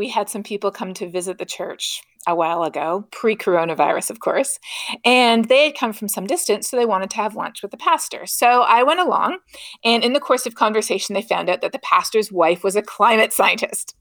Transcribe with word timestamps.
we 0.00 0.08
had 0.08 0.30
some 0.30 0.42
people 0.42 0.70
come 0.70 0.94
to 0.94 1.10
visit 1.10 1.36
the 1.36 1.44
church 1.44 2.00
a 2.26 2.34
while 2.34 2.62
ago, 2.62 3.06
pre 3.12 3.36
coronavirus, 3.36 4.08
of 4.08 4.20
course, 4.20 4.58
and 5.04 5.44
they 5.44 5.66
had 5.66 5.76
come 5.76 5.92
from 5.92 6.08
some 6.08 6.26
distance, 6.26 6.70
so 6.70 6.78
they 6.78 6.86
wanted 6.86 7.10
to 7.10 7.16
have 7.16 7.36
lunch 7.36 7.60
with 7.60 7.70
the 7.70 7.76
pastor. 7.76 8.24
So 8.24 8.62
I 8.62 8.82
went 8.82 9.00
along, 9.00 9.40
and 9.84 10.02
in 10.02 10.14
the 10.14 10.18
course 10.18 10.46
of 10.46 10.54
conversation, 10.54 11.12
they 11.12 11.20
found 11.20 11.50
out 11.50 11.60
that 11.60 11.72
the 11.72 11.78
pastor's 11.80 12.32
wife 12.32 12.64
was 12.64 12.76
a 12.76 12.82
climate 12.82 13.34
scientist. 13.34 13.94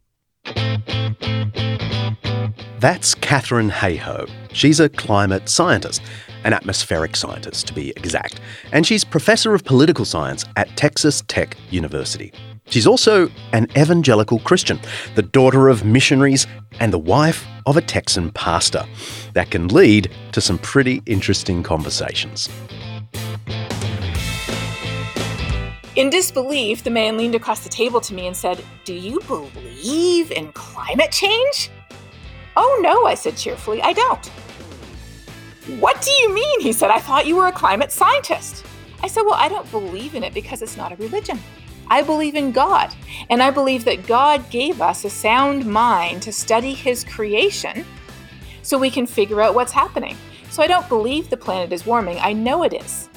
That's 2.79 3.13
Katharine 3.13 3.70
Hayhoe. 3.70 4.29
She's 4.54 4.79
a 4.79 4.88
climate 4.88 5.50
scientist, 5.50 6.02
an 6.46 6.54
atmospheric 6.54 7.18
scientist 7.18 7.68
to 7.68 7.74
be 7.74 7.90
exact, 7.97 8.40
and 8.72 8.88
she's 8.88 9.04
professor 9.04 9.54
of 9.54 9.66
political 9.66 10.06
science 10.06 10.46
at 10.56 10.74
Texas 10.78 11.24
Tech 11.28 11.58
University. 11.72 12.31
She's 12.70 12.86
also 12.86 13.29
an 13.51 13.67
evangelical 13.78 14.40
Christian, 14.40 14.79
the 15.15 15.24
daughter 15.24 15.70
of 15.70 15.83
missionaries 15.83 16.45
and 16.80 16.94
the 16.94 16.99
wife 16.99 17.45
of 17.66 17.77
a 17.77 17.81
Texan 17.81 18.31
pastor. 18.31 18.85
That 19.34 19.49
can 19.49 19.67
lead 19.67 20.12
to 20.34 20.41
some 20.41 20.59
pretty 20.59 21.02
interesting 21.05 21.63
conversations. 21.63 22.49
In 25.95 26.09
disbelief, 26.09 26.84
the 26.84 26.91
man 26.91 27.17
leaned 27.17 27.35
across 27.35 27.62
the 27.62 27.70
table 27.70 27.99
to 28.02 28.13
me 28.13 28.27
and 28.27 28.38
said, 28.38 28.63
Do 28.85 28.93
you 28.93 29.20
believe 29.27 30.31
in 30.31 30.51
climate 30.54 31.12
change? 31.12 31.71
Oh, 32.55 32.79
no, 32.81 33.05
I 33.05 33.15
said 33.15 33.35
cheerfully, 33.35 33.81
I 33.81 33.93
don't. 33.93 34.26
What 35.79 36.01
do 36.01 36.12
you 36.12 36.34
mean? 36.34 36.62
He 36.62 36.71
said, 36.71 36.90
I 36.90 36.99
thought 36.99 37.26
you 37.26 37.35
were 37.35 37.48
a 37.48 37.51
climate 37.51 37.91
scientist. 37.91 38.65
I 39.01 39.07
said, 39.07 39.23
Well, 39.23 39.34
I 39.34 39.49
don't 39.49 39.70
believe 39.71 40.15
in 40.15 40.23
it 40.23 40.34
because 40.34 40.62
it's 40.62 40.77
not 40.77 40.91
a 40.91 40.95
religion. 40.98 41.40
I 41.89 42.03
believe 42.03 42.35
in 42.35 42.52
God, 42.52 42.93
and 43.29 43.41
I 43.41 43.49
believe 43.49 43.84
that 43.85 44.05
God 44.05 44.48
gave 44.49 44.81
us 44.81 45.05
a 45.05 45.09
sound 45.09 45.66
mind 45.66 46.21
to 46.23 46.31
study 46.31 46.73
His 46.73 47.03
creation 47.03 47.85
so 48.62 48.77
we 48.77 48.91
can 48.91 49.07
figure 49.07 49.41
out 49.41 49.55
what's 49.55 49.71
happening. 49.71 50.15
So 50.51 50.62
I 50.62 50.67
don't 50.67 50.87
believe 50.87 51.29
the 51.29 51.37
planet 51.37 51.73
is 51.73 51.85
warming, 51.85 52.20
I 52.20 52.34
know 52.34 52.63
it 52.63 52.73
is. 52.73 53.10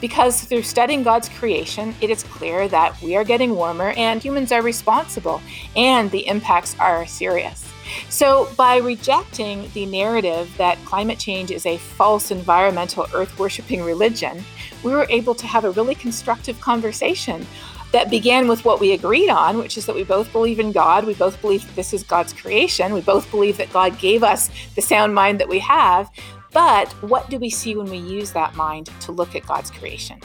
Because 0.00 0.40
through 0.42 0.62
studying 0.62 1.02
God's 1.02 1.28
creation, 1.28 1.94
it 2.00 2.08
is 2.08 2.22
clear 2.22 2.68
that 2.68 3.00
we 3.02 3.16
are 3.16 3.24
getting 3.24 3.54
warmer 3.54 3.90
and 3.90 4.22
humans 4.22 4.50
are 4.52 4.62
responsible, 4.62 5.42
and 5.76 6.10
the 6.10 6.26
impacts 6.26 6.74
are 6.78 7.06
serious. 7.06 7.70
So, 8.08 8.48
by 8.56 8.76
rejecting 8.76 9.68
the 9.74 9.86
narrative 9.86 10.48
that 10.58 10.82
climate 10.84 11.18
change 11.18 11.50
is 11.50 11.66
a 11.66 11.76
false 11.76 12.30
environmental 12.30 13.06
earth 13.12 13.36
worshipping 13.38 13.82
religion, 13.82 14.44
we 14.82 14.92
were 14.92 15.06
able 15.10 15.34
to 15.34 15.46
have 15.46 15.64
a 15.64 15.72
really 15.72 15.96
constructive 15.96 16.60
conversation 16.60 17.46
that 17.92 18.10
began 18.10 18.48
with 18.48 18.64
what 18.64 18.80
we 18.80 18.92
agreed 18.92 19.28
on, 19.28 19.58
which 19.58 19.76
is 19.76 19.86
that 19.86 19.94
we 19.94 20.04
both 20.04 20.30
believe 20.32 20.60
in 20.60 20.72
God. 20.72 21.04
We 21.04 21.14
both 21.14 21.40
believe 21.40 21.66
that 21.66 21.76
this 21.76 21.92
is 21.92 22.02
God's 22.02 22.32
creation. 22.32 22.94
We 22.94 23.00
both 23.00 23.30
believe 23.30 23.56
that 23.56 23.72
God 23.72 23.98
gave 23.98 24.22
us 24.22 24.50
the 24.76 24.82
sound 24.82 25.14
mind 25.14 25.40
that 25.40 25.48
we 25.48 25.58
have. 25.58 26.10
But 26.52 26.92
what 27.02 27.28
do 27.30 27.38
we 27.38 27.50
see 27.50 27.76
when 27.76 27.90
we 27.90 27.98
use 27.98 28.32
that 28.32 28.54
mind 28.54 28.90
to 29.00 29.12
look 29.12 29.34
at 29.34 29.46
God's 29.46 29.70
creation? 29.70 30.20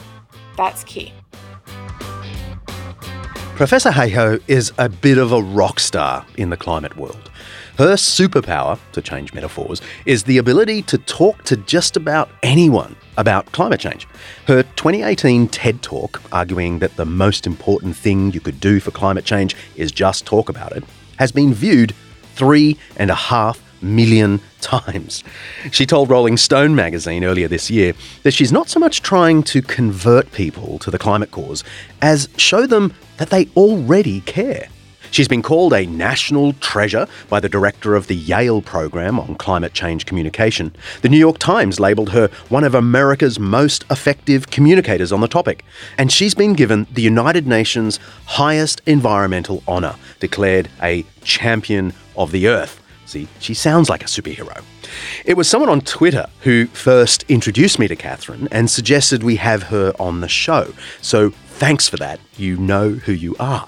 That's 0.56 0.84
key. 0.84 1.12
Professor 3.56 3.90
Hayhoe 3.90 4.42
is 4.48 4.72
a 4.76 4.88
bit 4.88 5.18
of 5.18 5.32
a 5.32 5.40
rock 5.40 5.80
star 5.80 6.26
in 6.36 6.50
the 6.50 6.56
climate 6.56 6.96
world. 6.96 7.30
Her 7.78 7.94
superpower, 7.94 8.78
to 8.92 9.02
change 9.02 9.34
metaphors, 9.34 9.82
is 10.06 10.24
the 10.24 10.38
ability 10.38 10.80
to 10.82 10.96
talk 10.96 11.44
to 11.44 11.58
just 11.58 11.96
about 11.96 12.30
anyone 12.42 12.96
about 13.18 13.52
climate 13.52 13.80
change. 13.80 14.08
Her 14.46 14.62
2018 14.62 15.48
TED 15.48 15.82
Talk, 15.82 16.22
arguing 16.32 16.78
that 16.78 16.96
the 16.96 17.04
most 17.04 17.46
important 17.46 17.94
thing 17.94 18.32
you 18.32 18.40
could 18.40 18.60
do 18.60 18.80
for 18.80 18.92
climate 18.92 19.26
change 19.26 19.54
is 19.76 19.92
just 19.92 20.24
talk 20.24 20.48
about 20.48 20.72
it, 20.72 20.84
has 21.18 21.32
been 21.32 21.52
viewed 21.52 21.94
three 22.34 22.78
and 22.96 23.10
a 23.10 23.14
half 23.14 23.62
million 23.82 24.40
times. 24.62 25.22
She 25.70 25.84
told 25.84 26.08
Rolling 26.08 26.38
Stone 26.38 26.74
magazine 26.74 27.24
earlier 27.24 27.46
this 27.46 27.70
year 27.70 27.92
that 28.22 28.32
she's 28.32 28.52
not 28.52 28.70
so 28.70 28.80
much 28.80 29.02
trying 29.02 29.42
to 29.44 29.60
convert 29.60 30.32
people 30.32 30.78
to 30.78 30.90
the 30.90 30.98
climate 30.98 31.30
cause 31.30 31.62
as 32.00 32.28
show 32.38 32.66
them 32.66 32.94
that 33.18 33.28
they 33.28 33.48
already 33.54 34.22
care. 34.22 34.68
She's 35.16 35.28
been 35.28 35.40
called 35.40 35.72
a 35.72 35.86
national 35.86 36.52
treasure 36.60 37.08
by 37.30 37.40
the 37.40 37.48
director 37.48 37.94
of 37.94 38.06
the 38.06 38.14
Yale 38.14 38.60
program 38.60 39.18
on 39.18 39.36
climate 39.36 39.72
change 39.72 40.04
communication. 40.04 40.76
The 41.00 41.08
New 41.08 41.16
York 41.16 41.38
Times 41.38 41.80
labelled 41.80 42.10
her 42.10 42.28
one 42.50 42.64
of 42.64 42.74
America's 42.74 43.40
most 43.40 43.86
effective 43.90 44.50
communicators 44.50 45.12
on 45.12 45.22
the 45.22 45.26
topic. 45.26 45.64
And 45.96 46.12
she's 46.12 46.34
been 46.34 46.52
given 46.52 46.86
the 46.92 47.00
United 47.00 47.46
Nations 47.46 47.98
highest 48.26 48.82
environmental 48.84 49.62
honour, 49.66 49.94
declared 50.20 50.68
a 50.82 51.06
champion 51.22 51.94
of 52.14 52.30
the 52.30 52.48
earth. 52.48 52.82
See, 53.06 53.26
she 53.38 53.54
sounds 53.54 53.88
like 53.88 54.02
a 54.02 54.08
superhero. 54.08 54.62
It 55.24 55.38
was 55.38 55.48
someone 55.48 55.70
on 55.70 55.80
Twitter 55.80 56.26
who 56.42 56.66
first 56.66 57.24
introduced 57.26 57.78
me 57.78 57.88
to 57.88 57.96
Katharine 57.96 58.48
and 58.52 58.68
suggested 58.68 59.22
we 59.22 59.36
have 59.36 59.62
her 59.62 59.94
on 59.98 60.20
the 60.20 60.28
show. 60.28 60.74
So 61.00 61.30
thanks 61.30 61.88
for 61.88 61.96
that. 61.96 62.20
You 62.36 62.58
know 62.58 62.90
who 62.90 63.12
you 63.12 63.34
are. 63.40 63.66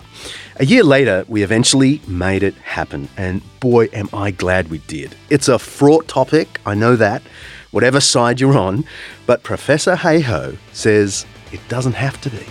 A 0.61 0.67
year 0.67 0.83
later, 0.83 1.25
we 1.29 1.45
eventually 1.45 2.01
made 2.09 2.43
it 2.43 2.57
happen, 2.57 3.09
and 3.17 3.43
boy, 3.61 3.85
am 3.93 4.09
I 4.13 4.33
glad 4.33 4.71
we 4.71 4.79
did. 4.79 5.15
It's 5.31 5.47
a 5.47 5.57
fraught 5.57 6.09
topic, 6.09 6.61
I 6.67 6.75
know 6.75 6.97
that, 6.97 7.23
whatever 7.71 8.01
side 8.01 8.41
you're 8.41 8.59
on, 8.59 8.85
but 9.25 9.45
Professor 9.45 9.95
Hayhoe 9.95 10.59
says 10.73 11.27
it 11.53 11.61
doesn't 11.69 11.93
have 11.93 12.21
to 12.23 12.31
be. 12.31 12.45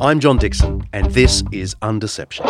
I'm 0.00 0.18
John 0.18 0.36
Dickson, 0.36 0.88
and 0.92 1.08
this 1.12 1.44
is 1.52 1.76
Undeception. 1.76 2.44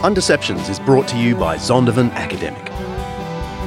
Undeceptions 0.00 0.70
is 0.70 0.80
brought 0.80 1.06
to 1.08 1.18
you 1.18 1.36
by 1.36 1.56
Zondervan 1.56 2.10
Academic. 2.12 2.72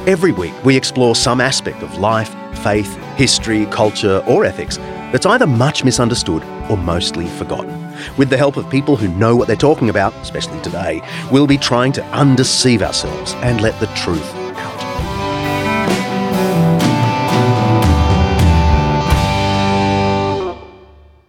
Every 0.08 0.32
week, 0.32 0.52
we 0.64 0.76
explore 0.76 1.14
some 1.14 1.40
aspect 1.40 1.80
of 1.80 1.98
life, 1.98 2.34
faith, 2.58 2.92
history, 3.14 3.66
culture, 3.66 4.20
or 4.26 4.44
ethics 4.44 4.76
that's 5.12 5.26
either 5.26 5.46
much 5.46 5.84
misunderstood 5.84 6.42
or 6.68 6.76
mostly 6.76 7.28
forgotten. 7.28 7.70
With 8.16 8.30
the 8.30 8.36
help 8.36 8.56
of 8.56 8.68
people 8.68 8.96
who 8.96 9.06
know 9.06 9.36
what 9.36 9.46
they're 9.46 9.54
talking 9.54 9.90
about, 9.90 10.12
especially 10.14 10.60
today, 10.62 11.02
we'll 11.30 11.46
be 11.46 11.56
trying 11.56 11.92
to 11.92 12.04
undeceive 12.06 12.82
ourselves 12.82 13.34
and 13.34 13.60
let 13.60 13.78
the 13.78 13.86
truth 13.94 14.34
out. 14.56 14.82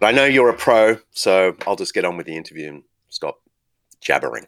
I 0.02 0.12
know 0.12 0.26
you're 0.26 0.50
a 0.50 0.56
pro, 0.56 0.98
so 1.12 1.56
I'll 1.68 1.76
just 1.76 1.94
get 1.94 2.06
on 2.06 2.18
with 2.18 2.26
the 2.26 2.36
interview 2.36 2.70
and 2.70 2.84
stop 3.10 3.42
jabbering. 4.02 4.48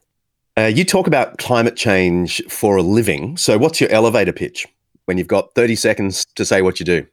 Uh, 0.58 0.66
you 0.66 0.84
talk 0.84 1.06
about 1.06 1.38
climate 1.38 1.76
change 1.76 2.42
for 2.50 2.78
a 2.78 2.82
living. 2.82 3.38
So, 3.38 3.60
what's 3.60 3.80
your 3.80 3.92
elevator 3.92 4.34
pitch 4.34 4.66
when 5.06 5.18
you've 5.18 5.28
got 5.28 5.54
30 5.54 5.76
seconds 5.76 6.26
to 6.36 6.46
say 6.46 6.64
what 6.64 6.80
you 6.80 6.86
do? 6.86 7.06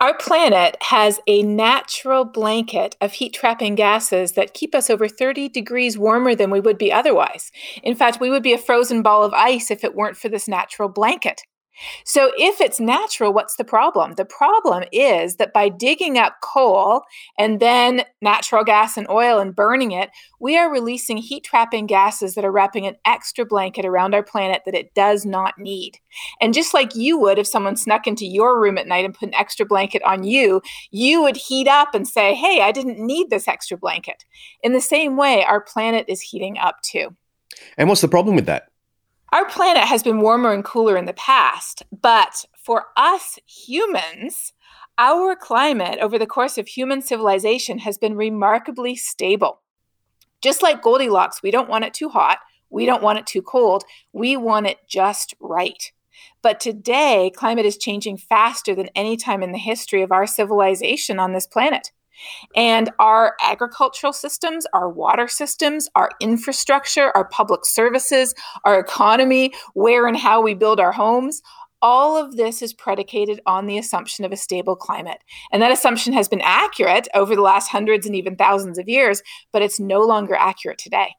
Our 0.00 0.16
planet 0.16 0.76
has 0.82 1.20
a 1.26 1.42
natural 1.42 2.24
blanket 2.24 2.96
of 3.00 3.12
heat 3.12 3.34
trapping 3.34 3.74
gases 3.74 4.32
that 4.32 4.54
keep 4.54 4.74
us 4.74 4.88
over 4.88 5.08
30 5.08 5.50
degrees 5.50 5.98
warmer 5.98 6.34
than 6.34 6.50
we 6.50 6.60
would 6.60 6.78
be 6.78 6.92
otherwise. 6.92 7.50
In 7.82 7.94
fact, 7.94 8.20
we 8.20 8.30
would 8.30 8.42
be 8.42 8.54
a 8.54 8.58
frozen 8.58 9.02
ball 9.02 9.24
of 9.24 9.34
ice 9.34 9.70
if 9.70 9.84
it 9.84 9.94
weren't 9.94 10.16
for 10.16 10.28
this 10.28 10.48
natural 10.48 10.88
blanket. 10.88 11.42
So, 12.04 12.32
if 12.36 12.60
it's 12.60 12.80
natural, 12.80 13.32
what's 13.32 13.56
the 13.56 13.64
problem? 13.64 14.14
The 14.14 14.24
problem 14.24 14.84
is 14.92 15.36
that 15.36 15.52
by 15.52 15.68
digging 15.68 16.18
up 16.18 16.36
coal 16.42 17.02
and 17.38 17.60
then 17.60 18.04
natural 18.20 18.64
gas 18.64 18.96
and 18.96 19.08
oil 19.08 19.38
and 19.38 19.54
burning 19.54 19.92
it, 19.92 20.10
we 20.38 20.56
are 20.56 20.70
releasing 20.70 21.16
heat 21.16 21.44
trapping 21.44 21.86
gases 21.86 22.34
that 22.34 22.44
are 22.44 22.52
wrapping 22.52 22.86
an 22.86 22.96
extra 23.06 23.44
blanket 23.44 23.84
around 23.84 24.14
our 24.14 24.22
planet 24.22 24.62
that 24.64 24.74
it 24.74 24.94
does 24.94 25.24
not 25.24 25.58
need. 25.58 25.98
And 26.40 26.54
just 26.54 26.74
like 26.74 26.94
you 26.94 27.18
would 27.18 27.38
if 27.38 27.46
someone 27.46 27.76
snuck 27.76 28.06
into 28.06 28.26
your 28.26 28.60
room 28.60 28.78
at 28.78 28.86
night 28.86 29.04
and 29.04 29.14
put 29.14 29.28
an 29.28 29.34
extra 29.34 29.66
blanket 29.66 30.02
on 30.02 30.24
you, 30.24 30.62
you 30.90 31.22
would 31.22 31.36
heat 31.36 31.68
up 31.68 31.94
and 31.94 32.06
say, 32.06 32.34
Hey, 32.34 32.60
I 32.60 32.72
didn't 32.72 32.98
need 32.98 33.30
this 33.30 33.48
extra 33.48 33.76
blanket. 33.76 34.24
In 34.62 34.72
the 34.72 34.80
same 34.80 35.16
way, 35.16 35.44
our 35.44 35.60
planet 35.60 36.06
is 36.08 36.20
heating 36.20 36.58
up 36.58 36.76
too. 36.82 37.16
And 37.76 37.88
what's 37.88 38.00
the 38.00 38.08
problem 38.08 38.36
with 38.36 38.46
that? 38.46 38.69
Our 39.32 39.48
planet 39.48 39.84
has 39.84 40.02
been 40.02 40.20
warmer 40.20 40.52
and 40.52 40.64
cooler 40.64 40.96
in 40.96 41.04
the 41.04 41.12
past, 41.12 41.84
but 41.92 42.44
for 42.56 42.86
us 42.96 43.38
humans, 43.46 44.52
our 44.98 45.36
climate 45.36 46.00
over 46.00 46.18
the 46.18 46.26
course 46.26 46.58
of 46.58 46.66
human 46.66 47.00
civilization 47.00 47.78
has 47.78 47.96
been 47.96 48.16
remarkably 48.16 48.96
stable. 48.96 49.60
Just 50.42 50.62
like 50.62 50.82
Goldilocks, 50.82 51.44
we 51.44 51.52
don't 51.52 51.68
want 51.68 51.84
it 51.84 51.94
too 51.94 52.08
hot, 52.08 52.38
we 52.70 52.86
don't 52.86 53.04
want 53.04 53.20
it 53.20 53.26
too 53.26 53.40
cold, 53.40 53.84
we 54.12 54.36
want 54.36 54.66
it 54.66 54.78
just 54.88 55.34
right. 55.38 55.92
But 56.42 56.58
today, 56.58 57.30
climate 57.32 57.66
is 57.66 57.78
changing 57.78 58.16
faster 58.16 58.74
than 58.74 58.90
any 58.96 59.16
time 59.16 59.44
in 59.44 59.52
the 59.52 59.58
history 59.58 60.02
of 60.02 60.10
our 60.10 60.26
civilization 60.26 61.20
on 61.20 61.34
this 61.34 61.46
planet. 61.46 61.92
And 62.54 62.90
our 62.98 63.36
agricultural 63.42 64.12
systems, 64.12 64.66
our 64.72 64.88
water 64.88 65.28
systems, 65.28 65.88
our 65.94 66.10
infrastructure, 66.20 67.10
our 67.16 67.28
public 67.28 67.64
services, 67.64 68.34
our 68.64 68.78
economy, 68.78 69.52
where 69.74 70.06
and 70.06 70.16
how 70.16 70.40
we 70.40 70.54
build 70.54 70.80
our 70.80 70.92
homes, 70.92 71.42
all 71.82 72.16
of 72.16 72.36
this 72.36 72.62
is 72.62 72.72
predicated 72.72 73.40
on 73.46 73.66
the 73.66 73.78
assumption 73.78 74.24
of 74.24 74.32
a 74.32 74.36
stable 74.36 74.76
climate. 74.76 75.18
And 75.50 75.62
that 75.62 75.72
assumption 75.72 76.12
has 76.12 76.28
been 76.28 76.42
accurate 76.42 77.08
over 77.14 77.34
the 77.34 77.42
last 77.42 77.68
hundreds 77.68 78.06
and 78.06 78.14
even 78.14 78.36
thousands 78.36 78.78
of 78.78 78.88
years, 78.88 79.22
but 79.52 79.62
it's 79.62 79.80
no 79.80 80.00
longer 80.00 80.34
accurate 80.34 80.78
today. 80.78 81.14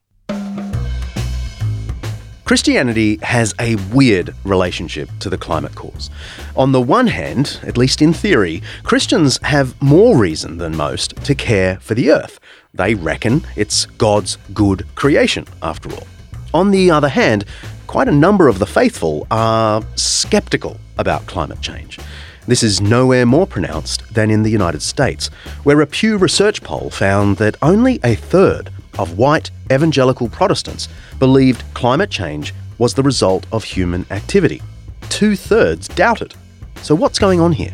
Christianity 2.52 3.18
has 3.22 3.56
a 3.62 3.76
weird 3.94 4.36
relationship 4.44 5.10
to 5.22 5.30
the 5.30 5.38
climate 5.38 5.74
cause. 5.74 6.10
On 6.58 6.74
the 6.74 6.82
one 6.82 7.08
hand, 7.08 7.62
at 7.64 7.78
least 7.78 8.02
in 8.02 8.12
theory, 8.12 8.62
Christians 8.84 9.40
have 9.44 9.82
more 9.82 10.18
reason 10.18 10.58
than 10.58 10.76
most 10.76 11.16
to 11.24 11.34
care 11.34 11.78
for 11.80 11.94
the 11.94 12.12
earth. 12.12 12.42
They 12.74 12.94
reckon 12.94 13.48
it's 13.56 13.86
God's 13.86 14.38
good 14.54 14.86
creation, 14.96 15.46
after 15.64 15.94
all. 15.94 16.06
On 16.54 16.72
the 16.72 16.92
other 16.92 17.08
hand, 17.08 17.46
quite 17.88 18.10
a 18.10 18.12
number 18.12 18.50
of 18.50 18.60
the 18.60 18.66
faithful 18.66 19.26
are 19.32 19.82
skeptical 19.96 20.78
about 20.98 21.26
climate 21.28 21.62
change. 21.62 22.00
This 22.48 22.64
is 22.64 22.82
nowhere 22.82 23.26
more 23.26 23.48
pronounced 23.48 24.14
than 24.14 24.30
in 24.30 24.44
the 24.44 24.52
United 24.52 24.82
States, 24.82 25.30
where 25.64 25.80
a 25.80 25.88
Pew 25.88 26.18
Research 26.18 26.62
poll 26.62 26.90
found 26.90 27.38
that 27.38 27.56
only 27.62 28.02
a 28.04 28.16
third 28.16 28.72
of 29.02 29.18
white 29.18 29.52
evangelical 29.72 30.30
Protestants 30.30 30.88
believed 31.20 31.64
climate 31.74 32.10
change 32.10 32.54
was 32.78 32.94
the 32.94 33.04
result 33.04 33.46
of 33.52 33.64
human 33.64 34.06
activity. 34.12 34.62
Two 35.10 35.36
thirds 35.36 35.88
doubt 35.88 36.22
it. 36.22 36.36
So, 36.82 36.96
what's 36.96 37.20
going 37.20 37.40
on 37.40 37.52
here? 37.52 37.74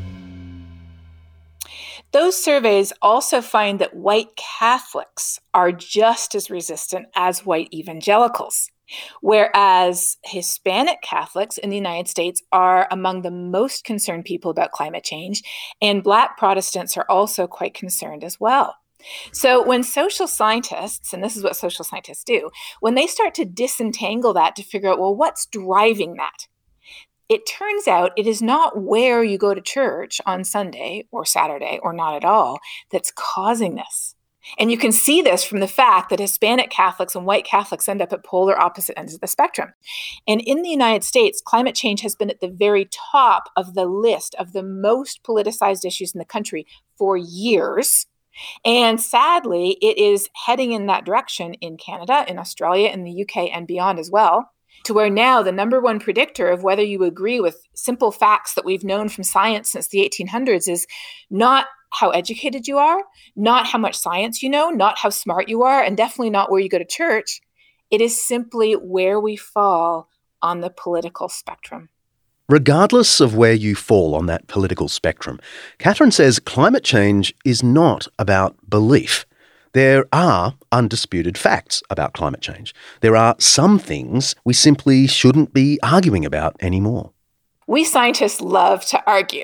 Those 2.13 2.41
surveys 2.41 2.93
also 3.01 3.41
find 3.41 3.79
that 3.79 3.95
white 3.95 4.35
Catholics 4.35 5.39
are 5.53 5.71
just 5.71 6.35
as 6.35 6.49
resistant 6.49 7.07
as 7.15 7.45
white 7.45 7.69
evangelicals, 7.73 8.71
whereas 9.21 10.17
Hispanic 10.23 11.01
Catholics 11.01 11.57
in 11.57 11.69
the 11.69 11.75
United 11.75 12.07
States 12.07 12.41
are 12.51 12.87
among 12.89 13.21
the 13.21 13.31
most 13.31 13.83
concerned 13.83 14.25
people 14.25 14.49
about 14.49 14.71
climate 14.71 15.03
change, 15.03 15.43
and 15.81 16.03
Black 16.03 16.37
Protestants 16.37 16.97
are 16.97 17.05
also 17.09 17.45
quite 17.45 17.73
concerned 17.73 18.23
as 18.23 18.39
well. 18.39 18.75
So, 19.31 19.65
when 19.65 19.83
social 19.83 20.27
scientists, 20.27 21.13
and 21.13 21.23
this 21.23 21.37
is 21.37 21.43
what 21.43 21.55
social 21.55 21.85
scientists 21.85 22.23
do, 22.23 22.49
when 22.79 22.95
they 22.95 23.07
start 23.07 23.33
to 23.35 23.45
disentangle 23.45 24.33
that 24.33 24.55
to 24.55 24.63
figure 24.63 24.89
out, 24.89 24.99
well, 24.99 25.15
what's 25.15 25.45
driving 25.45 26.15
that? 26.15 26.47
It 27.29 27.45
turns 27.45 27.87
out 27.87 28.13
it 28.15 28.25
is 28.25 28.41
not 28.41 28.81
where 28.81 29.23
you 29.23 29.37
go 29.37 29.53
to 29.53 29.61
church 29.61 30.21
on 30.25 30.43
Sunday 30.43 31.07
or 31.11 31.25
Saturday 31.25 31.79
or 31.83 31.91
not 31.91 32.15
at 32.15 32.23
all 32.23 32.59
that's 32.89 33.11
causing 33.11 33.75
this. 33.75 34.15
And 34.57 34.71
you 34.71 34.77
can 34.77 34.91
see 34.91 35.21
this 35.21 35.43
from 35.43 35.59
the 35.59 35.67
fact 35.67 36.09
that 36.09 36.19
Hispanic 36.19 36.69
Catholics 36.69 37.15
and 37.15 37.25
white 37.25 37.45
Catholics 37.45 37.89
end 37.89 38.01
up 38.01 38.13
at 38.13 38.23
polar 38.23 38.59
opposite 38.59 38.97
ends 38.97 39.13
of 39.13 39.19
the 39.19 39.27
spectrum. 39.27 39.73
And 40.27 40.41
in 40.41 40.61
the 40.61 40.69
United 40.69 41.03
States, 41.03 41.41
climate 41.41 41.75
change 41.75 42.01
has 42.01 42.15
been 42.15 42.29
at 42.29 42.39
the 42.39 42.47
very 42.47 42.87
top 43.11 43.49
of 43.55 43.73
the 43.73 43.85
list 43.85 44.35
of 44.35 44.53
the 44.53 44.63
most 44.63 45.21
politicized 45.23 45.85
issues 45.85 46.13
in 46.13 46.19
the 46.19 46.25
country 46.25 46.65
for 46.97 47.17
years. 47.17 48.05
And 48.65 49.01
sadly, 49.01 49.77
it 49.81 49.97
is 49.97 50.29
heading 50.45 50.71
in 50.71 50.87
that 50.87 51.05
direction 51.05 51.53
in 51.55 51.77
Canada, 51.77 52.25
in 52.27 52.37
Australia, 52.37 52.89
in 52.89 53.03
the 53.03 53.23
UK, 53.23 53.49
and 53.53 53.67
beyond 53.67 53.99
as 53.99 54.11
well. 54.11 54.51
To 54.83 54.93
where 54.93 55.09
now 55.09 55.41
the 55.41 55.51
number 55.51 55.81
one 55.81 55.99
predictor 55.99 56.49
of 56.49 56.63
whether 56.63 56.83
you 56.83 57.03
agree 57.03 57.39
with 57.39 57.61
simple 57.73 58.11
facts 58.11 58.53
that 58.53 58.65
we've 58.65 58.83
known 58.83 59.09
from 59.09 59.23
science 59.23 59.71
since 59.71 59.87
the 59.87 60.07
1800s 60.07 60.69
is 60.69 60.85
not 61.29 61.65
how 61.91 62.11
educated 62.11 62.67
you 62.67 62.77
are, 62.77 63.03
not 63.35 63.65
how 63.65 63.79
much 63.79 63.95
science 63.95 64.43
you 64.43 64.49
know, 64.49 64.69
not 64.69 64.99
how 64.99 65.09
smart 65.09 65.49
you 65.49 65.63
are, 65.63 65.81
and 65.81 65.97
definitely 65.97 66.29
not 66.29 66.51
where 66.51 66.61
you 66.61 66.69
go 66.69 66.77
to 66.77 66.85
church. 66.85 67.41
It 67.89 68.01
is 68.01 68.21
simply 68.21 68.73
where 68.73 69.19
we 69.19 69.35
fall 69.35 70.09
on 70.41 70.61
the 70.61 70.69
political 70.69 71.29
spectrum. 71.29 71.89
Regardless 72.49 73.19
of 73.19 73.35
where 73.35 73.51
you 73.51 73.75
fall 73.75 74.15
on 74.15 74.27
that 74.27 74.47
political 74.47 74.87
spectrum, 74.87 75.37
Katharine 75.79 76.11
says 76.11 76.39
climate 76.39 76.85
change 76.85 77.35
is 77.43 77.61
not 77.61 78.07
about 78.17 78.55
belief. 78.69 79.25
There 79.73 80.05
are 80.13 80.55
undisputed 80.71 81.37
facts 81.37 81.83
about 81.89 82.13
climate 82.13 82.39
change. 82.39 82.73
There 83.01 83.17
are 83.17 83.35
some 83.37 83.77
things 83.77 84.33
we 84.45 84.53
simply 84.53 85.07
shouldn't 85.07 85.53
be 85.53 85.77
arguing 85.83 86.23
about 86.23 86.55
anymore. 86.61 87.11
We 87.67 87.83
scientists 87.83 88.39
love 88.39 88.85
to 88.85 89.03
argue, 89.05 89.43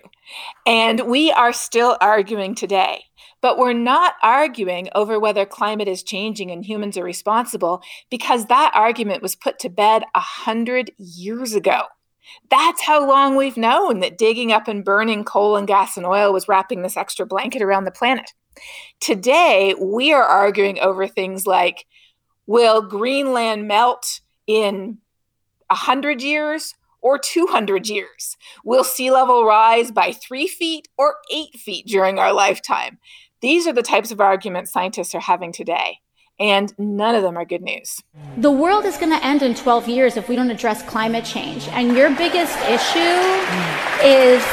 and 0.66 1.02
we 1.02 1.30
are 1.30 1.52
still 1.52 1.98
arguing 2.00 2.56
today. 2.56 3.04
But 3.42 3.58
we're 3.58 3.74
not 3.74 4.14
arguing 4.24 4.88
over 4.96 5.20
whether 5.20 5.46
climate 5.46 5.90
is 5.90 6.04
changing 6.04 6.52
and 6.52 6.64
humans 6.64 6.98
are 6.98 7.04
responsible 7.04 7.84
because 8.10 8.46
that 8.46 8.72
argument 8.74 9.22
was 9.22 9.36
put 9.36 9.60
to 9.60 9.70
bed 9.70 10.06
a 10.16 10.22
hundred 10.22 10.92
years 10.98 11.54
ago. 11.54 11.82
That's 12.50 12.82
how 12.82 13.08
long 13.08 13.36
we've 13.36 13.58
known 13.58 14.00
that 14.00 14.18
digging 14.18 14.52
up 14.52 14.68
and 14.68 14.84
burning 14.84 15.24
coal 15.24 15.56
and 15.56 15.68
gas 15.68 15.98
and 15.98 16.06
oil 16.06 16.34
was 16.34 16.48
wrapping 16.48 16.82
this 16.82 16.98
extra 16.98 17.26
blanket 17.26 17.62
around 17.62 17.86
the 17.86 17.92
planet. 17.92 18.32
Today, 19.00 19.76
we 19.80 20.14
are 20.14 20.24
arguing 20.24 20.80
over 20.80 21.08
things 21.08 21.48
like 21.48 21.86
will 22.46 22.82
Greenland 22.82 23.68
melt 23.68 24.22
in 24.48 25.00
100 25.68 26.22
years 26.22 26.76
or 27.02 27.18
200 27.18 27.88
years? 27.88 28.38
Will 28.64 28.84
sea 28.84 29.12
level 29.12 29.46
rise 29.46 29.92
by 29.92 30.12
three 30.12 30.48
feet 30.48 30.88
or 30.98 31.16
eight 31.32 31.56
feet 31.56 31.88
during 31.88 32.20
our 32.20 32.34
lifetime? 32.34 33.00
These 33.42 33.68
are 33.68 33.74
the 33.74 33.82
types 33.82 34.12
of 34.12 34.22
arguments 34.22 34.72
scientists 34.72 35.14
are 35.14 35.20
having 35.20 35.52
today 35.52 36.00
and 36.44 36.78
none 36.78 37.16
of 37.16 37.24
them 37.24 37.38
are 37.38 37.46
good 37.46 37.62
news. 37.62 38.04
The 38.36 38.52
world 38.52 38.84
is 38.84 38.98
going 38.98 39.18
to 39.18 39.26
end 39.26 39.42
in 39.42 39.56
12 39.56 39.88
years 39.88 40.18
if 40.18 40.28
we 40.28 40.36
don't 40.36 40.52
address 40.52 40.84
climate 40.84 41.24
change. 41.24 41.70
And 41.70 41.96
your 41.96 42.14
biggest 42.16 42.58
issue 42.68 43.16
is 44.04 44.44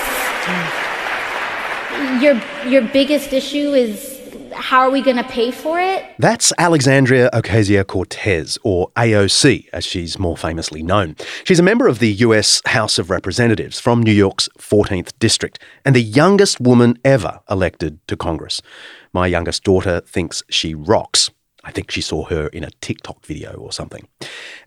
your 2.22 2.40
your 2.68 2.82
biggest 2.92 3.32
issue 3.32 3.74
is 3.74 4.20
how 4.54 4.80
are 4.80 4.90
we 4.90 5.00
going 5.00 5.16
to 5.16 5.24
pay 5.24 5.50
for 5.50 5.80
it? 5.80 6.04
That's 6.18 6.52
Alexandria 6.58 7.28
Ocasio 7.32 7.84
Cortez, 7.84 8.58
or 8.62 8.90
AOC, 8.96 9.68
as 9.72 9.84
she's 9.84 10.18
more 10.18 10.36
famously 10.36 10.82
known. 10.82 11.16
She's 11.44 11.58
a 11.58 11.62
member 11.62 11.88
of 11.88 11.98
the 11.98 12.12
US 12.26 12.62
House 12.66 12.98
of 12.98 13.10
Representatives 13.10 13.80
from 13.80 14.02
New 14.02 14.12
York's 14.12 14.48
14th 14.58 15.12
District 15.18 15.58
and 15.84 15.96
the 15.96 16.02
youngest 16.02 16.60
woman 16.60 16.98
ever 17.04 17.40
elected 17.50 17.98
to 18.06 18.16
Congress. 18.16 18.62
My 19.12 19.26
youngest 19.26 19.64
daughter 19.64 20.02
thinks 20.02 20.44
she 20.48 20.74
rocks. 20.74 21.30
I 21.64 21.72
think 21.72 21.90
she 21.90 22.00
saw 22.00 22.24
her 22.26 22.48
in 22.48 22.64
a 22.64 22.70
TikTok 22.80 23.24
video 23.26 23.54
or 23.54 23.72
something. 23.72 24.08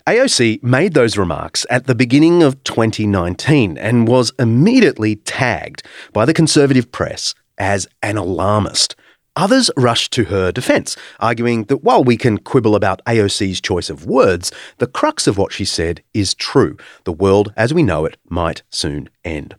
AOC 0.06 0.62
made 0.62 0.94
those 0.94 1.16
remarks 1.16 1.66
at 1.70 1.86
the 1.86 1.94
beginning 1.94 2.42
of 2.42 2.62
2019 2.64 3.76
and 3.78 4.06
was 4.06 4.32
immediately 4.38 5.16
tagged 5.16 5.82
by 6.12 6.24
the 6.24 6.34
conservative 6.34 6.92
press 6.92 7.34
as 7.58 7.86
an 8.02 8.16
alarmist. 8.16 8.96
Others 9.36 9.68
rushed 9.76 10.12
to 10.12 10.24
her 10.24 10.52
defense, 10.52 10.96
arguing 11.18 11.64
that 11.64 11.82
while 11.82 12.04
we 12.04 12.16
can 12.16 12.38
quibble 12.38 12.76
about 12.76 13.04
AOC's 13.04 13.60
choice 13.60 13.90
of 13.90 14.06
words, 14.06 14.52
the 14.78 14.86
crux 14.86 15.26
of 15.26 15.36
what 15.36 15.52
she 15.52 15.64
said 15.64 16.02
is 16.12 16.34
true. 16.34 16.76
The 17.02 17.12
world 17.12 17.52
as 17.56 17.74
we 17.74 17.82
know 17.82 18.04
it 18.04 18.16
might 18.28 18.62
soon 18.70 19.08
end. 19.24 19.56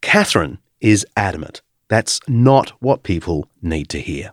Katharine 0.00 0.58
is 0.80 1.04
adamant. 1.16 1.60
That's 1.88 2.20
not 2.28 2.70
what 2.80 3.02
people 3.02 3.48
need 3.60 3.88
to 3.88 4.00
hear. 4.00 4.32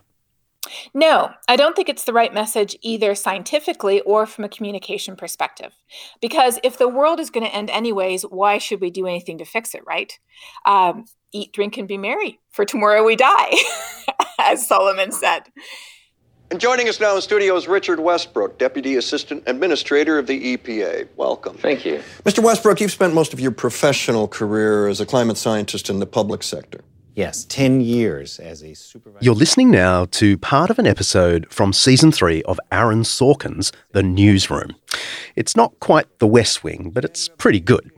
No, 0.94 1.30
I 1.48 1.56
don't 1.56 1.74
think 1.74 1.88
it's 1.88 2.04
the 2.04 2.12
right 2.12 2.32
message 2.32 2.76
either 2.82 3.14
scientifically 3.14 4.00
or 4.02 4.26
from 4.26 4.44
a 4.44 4.48
communication 4.48 5.16
perspective. 5.16 5.72
Because 6.20 6.58
if 6.62 6.78
the 6.78 6.88
world 6.88 7.20
is 7.20 7.30
going 7.30 7.46
to 7.46 7.54
end 7.54 7.70
anyways, 7.70 8.22
why 8.22 8.58
should 8.58 8.80
we 8.80 8.90
do 8.90 9.06
anything 9.06 9.38
to 9.38 9.44
fix 9.44 9.74
it, 9.74 9.82
right? 9.86 10.18
Um, 10.64 11.06
eat, 11.32 11.52
drink, 11.52 11.76
and 11.78 11.88
be 11.88 11.98
merry, 11.98 12.38
for 12.50 12.64
tomorrow 12.64 13.04
we 13.04 13.16
die, 13.16 13.52
as 14.38 14.66
Solomon 14.66 15.12
said. 15.12 15.42
And 16.50 16.60
joining 16.60 16.86
us 16.86 17.00
now 17.00 17.16
in 17.16 17.22
studio 17.22 17.56
is 17.56 17.66
Richard 17.66 17.98
Westbrook, 17.98 18.58
Deputy 18.58 18.96
Assistant 18.96 19.42
Administrator 19.46 20.18
of 20.18 20.26
the 20.26 20.56
EPA. 20.56 21.08
Welcome. 21.16 21.56
Thank 21.56 21.86
you. 21.86 22.02
Mr. 22.24 22.42
Westbrook, 22.42 22.78
you've 22.78 22.92
spent 22.92 23.14
most 23.14 23.32
of 23.32 23.40
your 23.40 23.52
professional 23.52 24.28
career 24.28 24.86
as 24.86 25.00
a 25.00 25.06
climate 25.06 25.38
scientist 25.38 25.88
in 25.88 25.98
the 25.98 26.06
public 26.06 26.42
sector. 26.42 26.82
Yes, 27.14 27.44
10 27.44 27.82
years 27.82 28.38
as 28.38 28.62
a 28.62 28.74
supervisor. 28.74 29.22
You're 29.22 29.34
listening 29.34 29.70
now 29.70 30.06
to 30.12 30.38
part 30.38 30.70
of 30.70 30.78
an 30.78 30.86
episode 30.86 31.46
from 31.50 31.72
season 31.74 32.10
three 32.10 32.42
of 32.44 32.58
Aaron 32.70 33.02
Sorkin's 33.02 33.70
The 33.92 34.02
Newsroom. 34.02 34.74
It's 35.36 35.54
not 35.54 35.78
quite 35.78 36.06
the 36.20 36.26
West 36.26 36.64
Wing, 36.64 36.90
but 36.90 37.04
it's 37.04 37.28
pretty 37.28 37.60
good. 37.60 37.90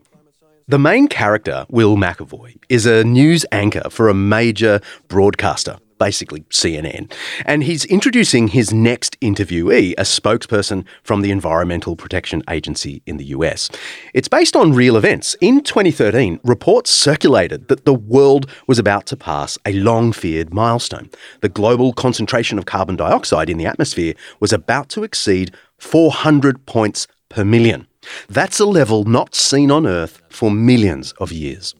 The 0.67 0.79
main 0.79 1.07
character, 1.07 1.67
Will 1.69 1.97
McAvoy, 1.97 2.57
is 2.69 2.87
a 2.87 3.05
news 3.05 3.47
anchor 3.53 3.89
for 3.89 4.09
a 4.09 4.15
major 4.15 4.81
broadcaster 5.09 5.79
basically 6.05 6.43
CNN. 6.51 7.11
And 7.47 7.65
he's 7.65 7.87
introducing 7.87 8.49
his 8.49 8.75
next 8.75 9.19
interviewee, 9.21 9.95
a 9.97 10.03
spokesperson 10.03 10.85
from 11.03 11.23
the 11.23 11.31
Environmental 11.31 11.97
Protection 11.97 12.43
Agency 12.51 13.01
in 13.07 13.17
the 13.17 13.25
US. 13.37 13.71
It's 14.13 14.29
based 14.29 14.55
on 14.55 14.75
real 14.75 14.99
events. 14.99 15.35
In 15.41 15.63
2013, 15.63 16.41
reports 16.45 16.91
circulated 16.91 17.69
that 17.69 17.87
the 17.87 17.95
world 17.95 18.45
was 18.67 18.79
about 18.79 19.07
to 19.07 19.17
pass 19.17 19.57
a 19.65 19.73
long 19.73 20.13
feared 20.13 20.53
milestone. 20.53 21.09
The 21.41 21.49
global 21.49 21.95
concentration 21.95 22.59
of 22.59 22.67
carbon 22.67 22.97
dioxide 22.97 23.49
in 23.49 23.57
the 23.57 23.65
atmosphere 23.65 24.13
was 24.41 24.53
about 24.53 24.91
to 24.91 25.05
exceed 25.05 25.55
400 25.79 26.67
points 26.67 27.07
per 27.31 27.47
million. 27.47 27.87
That's 28.29 28.61
a 28.61 28.67
level 28.67 29.05
not 29.05 29.35
seen 29.35 29.71
on 29.71 29.87
Earth 29.87 30.21
for 30.29 30.51
millions 30.51 31.13
of 31.13 31.33
years. 31.33 31.75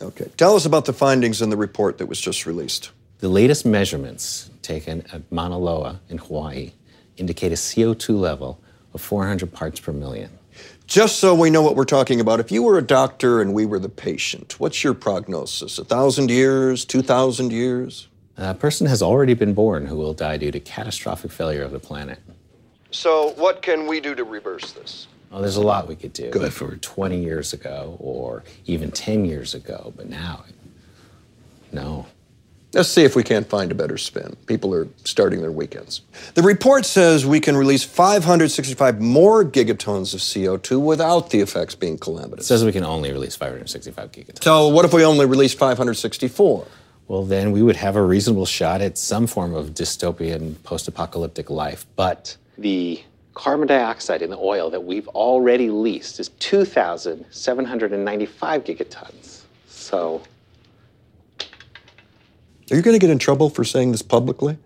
Okay. 0.00 0.30
Tell 0.38 0.54
us 0.56 0.64
about 0.64 0.86
the 0.86 0.94
findings 0.94 1.42
in 1.42 1.50
the 1.50 1.56
report 1.56 1.98
that 1.98 2.06
was 2.06 2.20
just 2.20 2.46
released. 2.46 2.92
The 3.20 3.28
latest 3.28 3.66
measurements 3.66 4.48
taken 4.62 5.04
at 5.12 5.30
Mauna 5.32 5.58
Loa 5.58 6.00
in 6.08 6.18
Hawaii 6.18 6.70
indicate 7.16 7.50
a 7.50 7.56
CO2 7.56 8.16
level 8.16 8.60
of 8.94 9.00
400 9.00 9.52
parts 9.52 9.80
per 9.80 9.92
million. 9.92 10.30
Just 10.86 11.18
so 11.18 11.34
we 11.34 11.50
know 11.50 11.60
what 11.60 11.74
we're 11.74 11.84
talking 11.84 12.20
about, 12.20 12.38
if 12.38 12.52
you 12.52 12.62
were 12.62 12.78
a 12.78 12.82
doctor 12.82 13.42
and 13.42 13.52
we 13.52 13.66
were 13.66 13.80
the 13.80 13.88
patient, 13.88 14.60
what's 14.60 14.84
your 14.84 14.94
prognosis? 14.94 15.80
A 15.80 15.84
thousand 15.84 16.30
years, 16.30 16.84
two 16.84 17.02
thousand 17.02 17.52
years? 17.52 18.06
A 18.36 18.54
person 18.54 18.86
has 18.86 19.02
already 19.02 19.34
been 19.34 19.52
born 19.52 19.86
who 19.86 19.96
will 19.96 20.14
die 20.14 20.36
due 20.36 20.52
to 20.52 20.60
catastrophic 20.60 21.32
failure 21.32 21.62
of 21.62 21.72
the 21.72 21.80
planet. 21.80 22.20
So, 22.92 23.30
what 23.36 23.62
can 23.62 23.88
we 23.88 24.00
do 24.00 24.14
to 24.14 24.22
reverse 24.22 24.72
this? 24.72 25.08
Well, 25.30 25.42
there's 25.42 25.56
a 25.56 25.60
lot 25.60 25.88
we 25.88 25.96
could 25.96 26.12
do 26.12 26.30
Good. 26.30 26.42
if 26.42 26.62
it 26.62 26.64
were 26.64 26.76
20 26.76 27.22
years 27.22 27.52
ago 27.52 27.96
or 28.00 28.44
even 28.66 28.92
10 28.92 29.24
years 29.24 29.54
ago, 29.54 29.92
but 29.96 30.08
now, 30.08 30.44
no. 31.72 32.06
Let's 32.74 32.90
see 32.90 33.02
if 33.02 33.16
we 33.16 33.22
can't 33.22 33.48
find 33.48 33.72
a 33.72 33.74
better 33.74 33.96
spin. 33.96 34.36
People 34.46 34.74
are 34.74 34.86
starting 35.04 35.40
their 35.40 35.50
weekends. 35.50 36.02
The 36.34 36.42
report 36.42 36.84
says 36.84 37.24
we 37.24 37.40
can 37.40 37.56
release 37.56 37.82
565 37.82 39.00
more 39.00 39.42
gigatons 39.42 40.12
of 40.12 40.20
CO2 40.20 40.78
without 40.78 41.30
the 41.30 41.40
effects 41.40 41.74
being 41.74 41.96
calamitous. 41.96 42.44
It 42.44 42.48
says 42.48 42.66
we 42.66 42.72
can 42.72 42.84
only 42.84 43.10
release 43.10 43.36
565 43.36 44.12
gigatons. 44.12 44.42
So, 44.42 44.68
what 44.68 44.84
if 44.84 44.92
we 44.92 45.02
only 45.02 45.24
release 45.24 45.54
564? 45.54 46.66
Well, 47.08 47.24
then 47.24 47.50
we 47.52 47.62
would 47.62 47.76
have 47.76 47.96
a 47.96 48.02
reasonable 48.02 48.44
shot 48.44 48.82
at 48.82 48.98
some 48.98 49.26
form 49.26 49.54
of 49.54 49.70
dystopian 49.70 50.62
post 50.62 50.88
apocalyptic 50.88 51.48
life. 51.48 51.86
But 51.96 52.36
the 52.58 53.02
carbon 53.32 53.66
dioxide 53.66 54.20
in 54.20 54.28
the 54.28 54.36
oil 54.36 54.68
that 54.68 54.84
we've 54.84 55.08
already 55.08 55.70
leased 55.70 56.20
is 56.20 56.28
2,795 56.40 58.64
gigatons. 58.64 59.44
So, 59.68 60.20
Are 62.70 62.76
you 62.76 62.82
going 62.82 62.94
to 62.94 63.00
get 63.00 63.10
in 63.10 63.18
trouble 63.18 63.50
for 63.50 63.64
saying 63.64 63.92
this 63.92 64.02
publicly? 64.02 64.58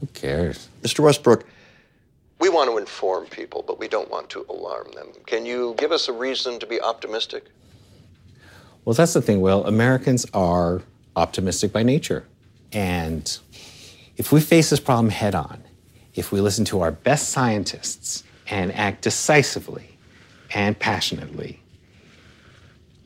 who 0.00 0.06
cares? 0.08 0.68
Mr. 0.82 1.00
Westbrook, 1.00 1.46
we 2.38 2.48
want 2.48 2.70
to 2.70 2.76
inform 2.76 3.26
people, 3.26 3.64
but 3.66 3.78
we 3.78 3.88
don't 3.88 4.10
want 4.10 4.28
to 4.30 4.44
alarm 4.48 4.88
them. 4.94 5.08
Can 5.26 5.46
you 5.46 5.74
give 5.78 5.92
us 5.92 6.08
a 6.08 6.12
reason 6.12 6.58
to 6.60 6.66
be 6.66 6.80
optimistic? 6.80 7.46
Well, 8.84 8.94
that's 8.94 9.14
the 9.14 9.22
thing, 9.22 9.40
Will. 9.40 9.64
Americans 9.64 10.26
are 10.34 10.82
optimistic 11.16 11.72
by 11.72 11.82
nature. 11.82 12.26
And 12.72 13.38
if 14.16 14.32
we 14.32 14.40
face 14.40 14.70
this 14.70 14.80
problem 14.80 15.10
head 15.10 15.34
on, 15.34 15.62
if 16.14 16.30
we 16.30 16.40
listen 16.40 16.64
to 16.66 16.80
our 16.80 16.92
best 16.92 17.30
scientists 17.30 18.22
and 18.48 18.72
act 18.72 19.02
decisively 19.02 19.98
and 20.54 20.78
passionately, 20.78 21.60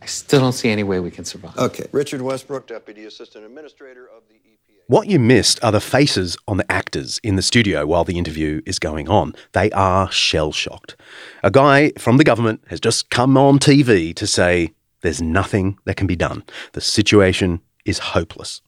I 0.02 0.06
still 0.06 0.40
don't 0.40 0.52
see 0.52 0.70
any 0.70 0.82
way 0.82 1.00
we 1.00 1.10
can 1.10 1.24
survive. 1.24 1.56
Okay. 1.56 1.86
Richard 1.92 2.22
Westbrook, 2.22 2.66
Deputy 2.66 3.04
Assistant 3.04 3.44
Administrator 3.44 4.06
of 4.06 4.22
the 4.28 4.34
EPA. 4.34 4.80
What 4.86 5.08
you 5.08 5.18
missed 5.18 5.62
are 5.62 5.72
the 5.72 5.80
faces 5.80 6.36
on 6.48 6.56
the 6.56 6.70
actors 6.72 7.20
in 7.22 7.36
the 7.36 7.42
studio 7.42 7.86
while 7.86 8.04
the 8.04 8.18
interview 8.18 8.62
is 8.66 8.78
going 8.78 9.08
on. 9.08 9.34
They 9.52 9.70
are 9.72 10.10
shell 10.10 10.52
shocked. 10.52 10.96
A 11.44 11.50
guy 11.50 11.92
from 11.98 12.16
the 12.16 12.24
government 12.24 12.64
has 12.68 12.80
just 12.80 13.10
come 13.10 13.36
on 13.36 13.58
TV 13.58 14.14
to 14.16 14.26
say 14.26 14.72
there's 15.02 15.22
nothing 15.22 15.78
that 15.84 15.96
can 15.96 16.06
be 16.06 16.16
done. 16.16 16.44
The 16.72 16.80
situation 16.80 17.60
is 17.84 17.98
hopeless. 17.98 18.62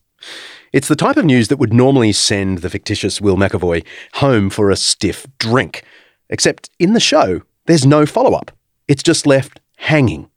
It's 0.71 0.87
the 0.87 0.95
type 0.95 1.17
of 1.17 1.25
news 1.25 1.49
that 1.49 1.57
would 1.57 1.73
normally 1.73 2.13
send 2.13 2.59
the 2.59 2.69
fictitious 2.69 3.19
Will 3.19 3.35
McAvoy 3.35 3.85
home 4.13 4.49
for 4.49 4.71
a 4.71 4.75
stiff 4.75 5.27
drink. 5.39 5.83
Except 6.29 6.69
in 6.79 6.93
the 6.93 6.99
show, 6.99 7.41
there's 7.65 7.85
no 7.85 8.05
follow 8.05 8.33
up. 8.33 8.51
It's 8.87 9.03
just 9.03 9.27
left 9.27 9.59
hanging. 9.77 10.29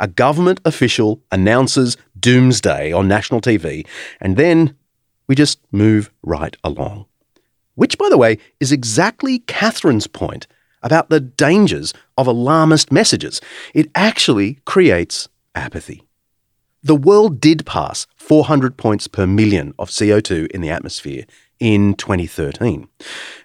A 0.00 0.08
government 0.08 0.60
official 0.64 1.22
announces 1.30 1.96
doomsday 2.18 2.92
on 2.92 3.08
national 3.08 3.40
TV, 3.40 3.86
and 4.20 4.36
then 4.36 4.76
we 5.26 5.34
just 5.34 5.60
move 5.72 6.10
right 6.22 6.56
along. 6.64 7.06
Which, 7.74 7.98
by 7.98 8.08
the 8.08 8.18
way, 8.18 8.38
is 8.60 8.72
exactly 8.72 9.40
Katharine's 9.40 10.06
point 10.06 10.46
about 10.82 11.08
the 11.08 11.20
dangers 11.20 11.92
of 12.16 12.26
alarmist 12.26 12.92
messages. 12.92 13.40
It 13.74 13.90
actually 13.94 14.60
creates 14.64 15.28
apathy. 15.54 16.04
The 16.82 16.94
world 16.94 17.40
did 17.40 17.64
pass 17.64 18.06
400 18.16 18.76
points 18.76 19.08
per 19.08 19.26
million 19.26 19.72
of 19.78 19.88
CO2 19.88 20.50
in 20.50 20.60
the 20.60 20.68
atmosphere 20.68 21.24
in 21.58 21.94
2013. 21.94 22.86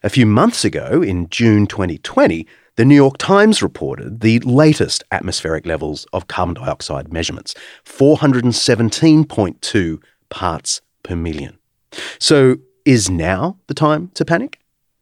A 0.04 0.10
few 0.10 0.26
months 0.26 0.66
ago, 0.66 1.02
in 1.02 1.30
June 1.30 1.66
2020, 1.66 2.46
the 2.80 2.86
New 2.86 2.96
York 2.96 3.18
Times 3.18 3.62
reported 3.62 4.22
the 4.22 4.40
latest 4.40 5.04
atmospheric 5.12 5.66
levels 5.66 6.08
of 6.14 6.28
carbon 6.28 6.54
dioxide 6.54 7.12
measurements 7.12 7.54
417.2 7.84 10.02
parts 10.30 10.80
per 11.04 11.14
million. 11.14 11.58
So, 12.20 12.56
is 12.86 13.10
now 13.10 13.58
the 13.68 13.74
time 13.74 14.12
to 14.14 14.24
panic? 14.24 14.60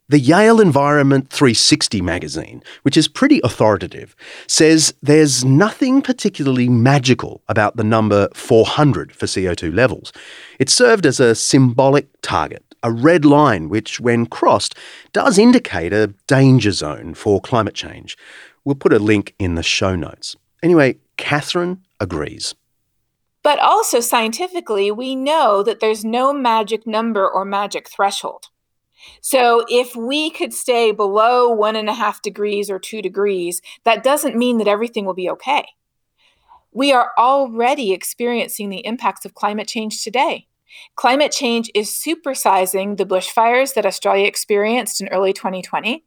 The 0.10 0.18
Yale 0.18 0.60
Environment 0.60 1.30
360 1.30 2.02
magazine, 2.02 2.64
which 2.82 2.98
is 2.98 3.08
pretty 3.08 3.42
authoritative, 3.44 4.16
says 4.48 4.96
there's 5.04 5.46
nothing 5.46 6.02
particularly 6.02 6.70
magical 6.70 7.44
about 7.48 7.78
the 7.78 7.84
number 7.84 8.28
400 8.34 9.12
for 9.12 9.28
CO2 9.28 9.72
levels. 9.72 10.12
It 10.58 10.72
served 10.72 11.06
as 11.06 11.20
a 11.20 11.36
symbolic 11.36 12.08
target, 12.24 12.67
a 12.88 12.92
red 12.92 13.26
line 13.26 13.68
which, 13.68 14.00
when 14.00 14.26
crossed, 14.26 14.74
does 15.12 15.38
indicate 15.38 15.92
a 15.92 16.14
danger 16.26 16.72
zone 16.72 17.14
for 17.14 17.42
climate 17.42 17.76
change. 17.76 18.18
We'll 18.64 18.76
put 18.76 18.94
a 18.94 19.00
link 19.00 19.36
in 19.38 19.56
the 19.56 19.64
show 19.64 19.94
notes. 19.94 20.38
Anyway, 20.64 21.00
Katharine 21.18 21.84
agrees. 22.00 22.56
But 23.44 23.60
also 23.60 24.00
scientifically, 24.00 24.90
we 24.90 25.18
know 25.18 25.64
that 25.64 25.82
there's 25.82 26.06
no 26.06 26.32
magic 26.32 26.88
number 26.88 27.30
or 27.30 27.44
magic 27.44 27.90
threshold. 27.90 28.46
So 29.22 29.66
if 29.68 29.94
we 29.94 30.30
could 30.30 30.54
stay 30.54 30.94
below 30.94 31.50
one 31.50 31.76
and 31.76 31.90
a 31.90 31.94
half 31.94 32.22
degrees 32.22 32.70
or 32.70 32.80
two 32.80 33.02
degrees, 33.02 33.62
that 33.84 34.02
doesn't 34.02 34.38
mean 34.38 34.60
that 34.60 34.68
everything 34.68 35.04
will 35.06 35.14
be 35.14 35.30
okay. 35.30 35.66
We 36.72 36.94
are 36.94 37.12
already 37.18 37.92
experiencing 37.92 38.70
the 38.70 38.86
impacts 38.86 39.26
of 39.26 39.34
climate 39.34 39.68
change 39.68 40.04
today. 40.04 40.48
Climate 40.96 41.32
change 41.32 41.70
is 41.74 41.90
supersizing 41.90 42.98
the 42.98 43.06
bushfires 43.06 43.74
that 43.74 43.86
Australia 43.86 44.26
experienced 44.26 45.02
in 45.02 45.08
early 45.10 45.34
2020, 45.34 46.04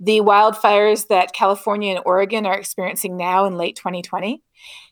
the 0.00 0.20
wildfires 0.20 1.08
that 1.08 1.32
California 1.32 1.94
and 1.94 2.04
Oregon 2.06 2.46
are 2.46 2.58
experiencing 2.58 3.16
now 3.16 3.44
in 3.44 3.56
late 3.56 3.76
2020. 3.76 4.42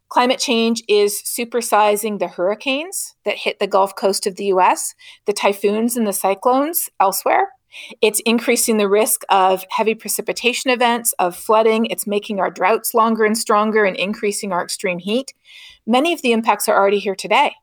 Climate 0.09 0.39
change 0.39 0.83
is 0.89 1.21
supersizing 1.23 2.19
the 2.19 2.29
hurricanes 2.29 3.17
that 3.25 3.39
hit 3.39 3.59
the 3.59 3.67
Gulf 3.67 3.97
Coast 3.97 4.27
of 4.27 4.37
the 4.37 4.47
US, 4.47 4.95
the 5.27 5.33
typhoons 5.33 5.97
and 5.97 6.07
the 6.07 6.13
cyclones 6.13 6.89
elsewhere. 7.01 7.49
It's 8.01 8.21
increasing 8.21 8.79
the 8.79 8.89
risk 8.89 9.23
of 9.29 9.65
heavy 9.71 9.95
precipitation 9.95 10.71
events, 10.71 11.13
of 11.19 11.37
flooding. 11.37 11.87
It's 11.87 12.07
making 12.07 12.39
our 12.39 12.51
droughts 12.51 12.95
longer 12.95 13.25
and 13.25 13.37
stronger 13.37 13.85
and 13.85 13.97
increasing 13.97 14.53
our 14.53 14.63
extreme 14.63 14.99
heat. 14.99 15.35
Many 15.87 16.13
of 16.13 16.23
the 16.23 16.33
impacts 16.33 16.69
are 16.69 16.77
already 16.77 17.01
here 17.01 17.17
today. 17.17 17.55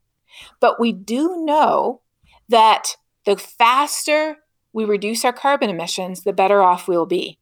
But 0.59 0.79
we 0.79 0.91
do 0.91 1.43
know 1.45 2.01
that 2.49 2.97
the 3.25 3.37
faster 3.37 4.37
we 4.73 4.85
reduce 4.85 5.23
our 5.23 5.33
carbon 5.33 5.69
emissions, 5.69 6.23
the 6.23 6.33
better 6.33 6.61
off 6.61 6.87
we'll 6.87 7.05
be. 7.05 7.37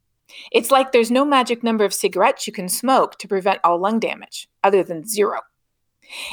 It's 0.50 0.70
like 0.70 0.92
there's 0.92 1.10
no 1.10 1.24
magic 1.24 1.62
number 1.62 1.84
of 1.84 1.94
cigarettes 1.94 2.46
you 2.46 2.52
can 2.52 2.68
smoke 2.68 3.18
to 3.18 3.28
prevent 3.28 3.60
all 3.64 3.78
lung 3.78 3.98
damage, 3.98 4.48
other 4.62 4.82
than 4.82 5.06
zero. 5.06 5.40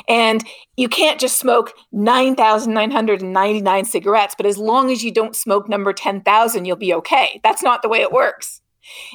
And 0.08 0.44
you 0.75 0.89
can't 0.89 1.20
just 1.20 1.39
smoke 1.39 1.74
9,999 1.92 3.86
cigarettes, 3.86 4.36
but 4.36 4.46
as 4.46 4.58
long 4.58 4.92
as 4.92 5.04
you 5.04 5.12
don't 5.12 5.36
smoke 5.36 5.70
number 5.70 5.94
10,000, 5.94 6.66
you'll 6.66 6.75
be 6.75 6.94
okay. 6.96 7.39
That's 7.44 7.63
not 7.63 7.82
the 7.82 7.89
way 7.89 8.01
it 8.01 8.12
works. 8.12 8.62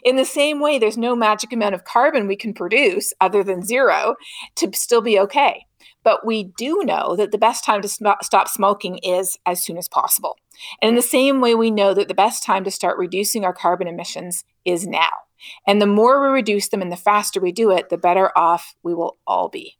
In 0.05 0.17
the 0.17 0.25
same 0.25 0.61
way, 0.61 0.79
there's 0.79 0.97
no 0.97 1.17
magic 1.17 1.53
amount 1.53 1.75
of 1.75 1.85
carbon 1.85 2.27
we 2.27 2.37
can 2.37 2.55
produce, 2.55 3.13
other 3.21 3.43
than 3.43 3.63
zero, 3.63 4.15
to 4.57 4.71
still 4.73 5.03
be 5.03 5.19
okay. 5.19 5.67
But 6.05 6.25
we 6.25 6.45
do 6.45 6.83
know 6.85 7.17
that 7.17 7.33
the 7.33 7.39
best 7.39 7.65
time 7.65 7.83
to 7.83 7.89
sm- 7.89 8.21
stop 8.23 8.49
smoking 8.49 8.99
is 8.99 9.39
as 9.45 9.61
soon 9.61 9.79
as 9.79 9.89
possible. 9.89 10.37
And 10.81 10.91
in 10.91 10.95
the 10.95 11.03
same 11.03 11.41
way, 11.41 11.55
we 11.55 11.71
know 11.71 11.95
that 11.95 12.07
the 12.09 12.15
best 12.15 12.45
time 12.45 12.63
to 12.65 12.71
start 12.71 12.99
reducing 12.99 13.45
our 13.45 13.53
carbon 13.53 13.89
emissions 13.89 14.45
is 14.65 14.87
now. 14.87 15.11
And 15.67 15.81
the 15.83 15.87
more 15.87 16.23
we 16.23 16.29
reduce 16.29 16.69
them 16.69 16.83
and 16.83 16.93
the 16.93 16.97
faster 16.97 17.41
we 17.41 17.53
do 17.53 17.71
it, 17.71 17.89
the 17.89 17.99
better 17.99 18.31
off 18.37 18.77
we 18.83 18.95
will 18.95 19.17
all 19.27 19.49
be. 19.49 19.77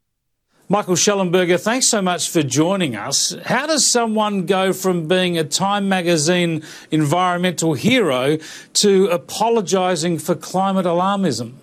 Michael 0.67 0.95
Shellenberger, 0.95 1.59
thanks 1.59 1.85
so 1.85 2.01
much 2.01 2.27
for 2.27 2.41
joining 2.41 2.95
us. 2.95 3.35
How 3.45 3.67
does 3.67 3.85
someone 3.85 4.47
go 4.47 4.73
from 4.73 5.07
being 5.07 5.37
a 5.37 5.43
Time 5.43 5.87
magazine 5.87 6.63
environmental 6.89 7.75
hero 7.75 8.39
to 8.73 9.05
apologising 9.07 10.17
for 10.17 10.33
climate 10.33 10.87
alarmism? 10.87 11.53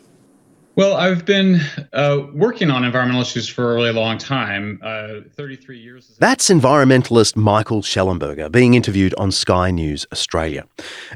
Well, 0.74 0.96
I've 0.96 1.26
been 1.26 1.60
uh, 1.92 2.22
working 2.32 2.70
on 2.70 2.82
environmental 2.82 3.20
issues 3.20 3.46
for 3.46 3.72
a 3.72 3.74
really 3.74 3.92
long 3.92 4.16
time 4.16 4.80
uh, 4.82 5.20
33 5.34 5.78
years. 5.78 6.16
That's 6.18 6.48
environmentalist 6.48 7.36
Michael 7.36 7.82
Shellenberger 7.82 8.50
being 8.50 8.72
interviewed 8.72 9.12
on 9.18 9.32
Sky 9.32 9.70
News 9.70 10.06
Australia. 10.12 10.64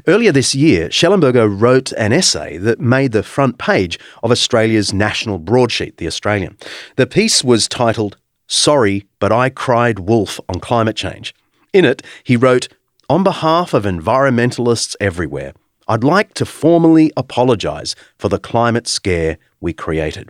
Earlier 0.05 0.31
this 0.31 0.53
year, 0.53 0.89
Shellenberger 0.89 1.49
wrote 1.49 1.91
an 1.93 2.13
essay 2.13 2.57
that 2.57 2.79
made 2.79 3.13
the 3.13 3.23
front 3.23 3.57
page 3.57 3.97
of 4.21 4.29
Australia's 4.29 4.93
national 4.93 5.39
broadsheet, 5.39 5.97
The 5.97 6.05
Australian. 6.05 6.55
The 6.95 7.07
piece 7.07 7.43
was 7.43 7.67
titled, 7.67 8.15
Sorry, 8.45 9.07
but 9.17 9.31
I 9.31 9.49
Cried 9.49 9.99
Wolf 9.99 10.39
on 10.47 10.59
Climate 10.59 10.95
Change. 10.95 11.33
In 11.73 11.83
it, 11.83 12.03
he 12.23 12.37
wrote, 12.37 12.67
On 13.09 13.23
behalf 13.23 13.73
of 13.73 13.85
environmentalists 13.85 14.95
everywhere, 15.01 15.53
I'd 15.87 16.03
like 16.03 16.33
to 16.35 16.45
formally 16.45 17.11
apologise 17.15 17.95
for 18.17 18.27
the 18.27 18.39
climate 18.39 18.87
scare 18.87 19.37
we 19.59 19.73
created. 19.73 20.29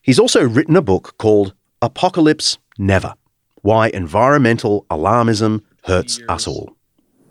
He's 0.00 0.18
also 0.18 0.46
written 0.46 0.76
a 0.76 0.82
book 0.82 1.16
called 1.18 1.54
Apocalypse 1.80 2.58
Never 2.78 3.14
Why 3.62 3.88
Environmental 3.88 4.86
Alarmism 4.90 5.62
Hurts 5.84 6.20
Us 6.28 6.46
All. 6.46 6.76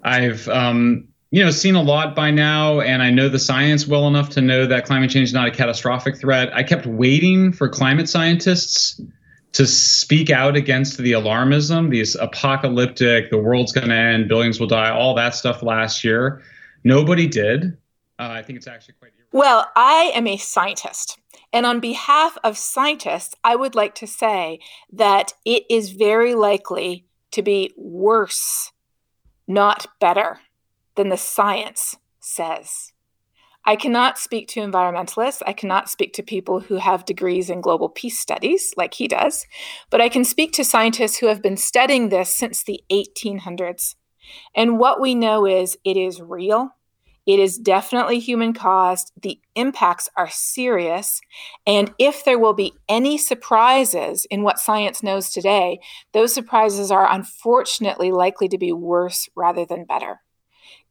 I've 0.03 0.48
um, 0.50 1.08
you 1.32 1.44
know 1.44 1.51
seen 1.51 1.75
a 1.75 1.82
lot 1.82 2.13
by 2.13 2.30
now 2.30 2.82
and 2.82 3.01
i 3.01 3.10
know 3.10 3.30
the 3.30 3.39
science 3.39 3.88
well 3.88 4.08
enough 4.08 4.30
to 4.32 4.41
know 4.41 4.65
that 4.65 4.86
climate 4.86 5.10
change 5.12 5.30
is 5.30 5.34
not 5.34 5.48
a 5.48 5.51
catastrophic 5.51 6.18
threat 6.20 6.53
i 6.53 6.62
kept 6.62 6.86
waiting 6.86 7.53
for 7.53 7.70
climate 7.70 8.10
scientists 8.10 9.00
to 9.53 9.65
speak 9.65 10.30
out 10.30 10.58
against 10.58 10.98
the 10.98 11.13
alarmism 11.13 11.89
these 11.89 12.15
apocalyptic 12.15 13.30
the 13.30 13.38
world's 13.38 13.72
going 13.72 13.88
to 13.88 13.96
end 13.96 14.27
billions 14.27 14.60
will 14.60 14.68
die 14.68 14.89
all 14.89 15.15
that 15.15 15.34
stuff 15.34 15.63
last 15.63 16.03
year 16.03 16.41
Nobody 16.84 17.27
did. 17.27 17.77
Uh, 18.20 18.30
I 18.30 18.41
think 18.41 18.58
it's 18.58 18.68
actually 18.68 18.96
quite. 19.00 19.12
Well, 19.31 19.67
I 19.75 20.11
am 20.13 20.27
a 20.27 20.38
scientist. 20.38 21.17
And 21.53 21.65
on 21.65 21.79
behalf 21.79 22.38
of 22.43 22.57
scientists, 22.57 23.35
I 23.43 23.55
would 23.55 23.75
like 23.75 23.95
to 23.95 24.07
say 24.07 24.59
that 24.91 25.33
it 25.45 25.63
is 25.69 25.91
very 25.91 26.33
likely 26.35 27.05
to 27.31 27.41
be 27.41 27.71
worse, 27.77 28.71
not 29.47 29.88
better, 30.00 30.39
than 30.95 31.09
the 31.09 31.17
science 31.17 31.95
says. 32.19 32.91
I 33.63 33.75
cannot 33.75 34.17
speak 34.17 34.47
to 34.50 34.59
environmentalists. 34.59 35.41
I 35.45 35.53
cannot 35.53 35.89
speak 35.89 36.13
to 36.13 36.23
people 36.23 36.61
who 36.61 36.75
have 36.75 37.05
degrees 37.05 37.50
in 37.50 37.61
global 37.61 37.89
peace 37.89 38.17
studies, 38.17 38.73
like 38.75 38.95
he 38.95 39.07
does, 39.07 39.45
but 39.89 40.01
I 40.01 40.09
can 40.09 40.25
speak 40.25 40.51
to 40.53 40.63
scientists 40.63 41.17
who 41.17 41.27
have 41.27 41.41
been 41.41 41.57
studying 41.57 42.09
this 42.09 42.29
since 42.35 42.63
the 42.63 42.81
1800s. 42.91 43.95
And 44.55 44.79
what 44.79 45.00
we 45.00 45.15
know 45.15 45.45
is 45.45 45.77
it 45.83 45.95
is 45.95 46.21
real. 46.21 46.75
It 47.25 47.39
is 47.39 47.57
definitely 47.57 48.19
human 48.19 48.53
caused. 48.53 49.11
The 49.21 49.39
impacts 49.55 50.09
are 50.17 50.29
serious. 50.29 51.21
And 51.67 51.93
if 51.99 52.25
there 52.25 52.39
will 52.39 52.53
be 52.53 52.73
any 52.89 53.17
surprises 53.17 54.25
in 54.31 54.41
what 54.43 54.59
science 54.59 55.03
knows 55.03 55.29
today, 55.29 55.79
those 56.13 56.33
surprises 56.33 56.91
are 56.91 57.11
unfortunately 57.11 58.11
likely 58.11 58.47
to 58.49 58.57
be 58.57 58.73
worse 58.73 59.29
rather 59.35 59.65
than 59.65 59.85
better. 59.85 60.21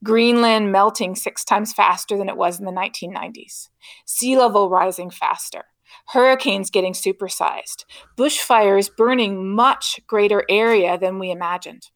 Greenland 0.02 0.72
melting 0.72 1.14
six 1.14 1.44
times 1.44 1.72
faster 1.72 2.16
than 2.16 2.28
it 2.28 2.37
was 2.37 2.58
in 2.58 2.64
the 2.64 2.72
1990s, 2.72 3.68
sea 4.06 4.37
level 4.38 4.70
rising 4.70 5.10
faster, 5.10 5.64
hurricanes 6.08 6.70
getting 6.70 6.94
supersized, 6.94 7.84
bushfires 8.16 8.94
burning 8.94 9.54
much 9.54 10.00
greater 10.06 10.44
area 10.49 10.96
than 10.96 11.18
we 11.18 11.30
imagined. 11.30 11.90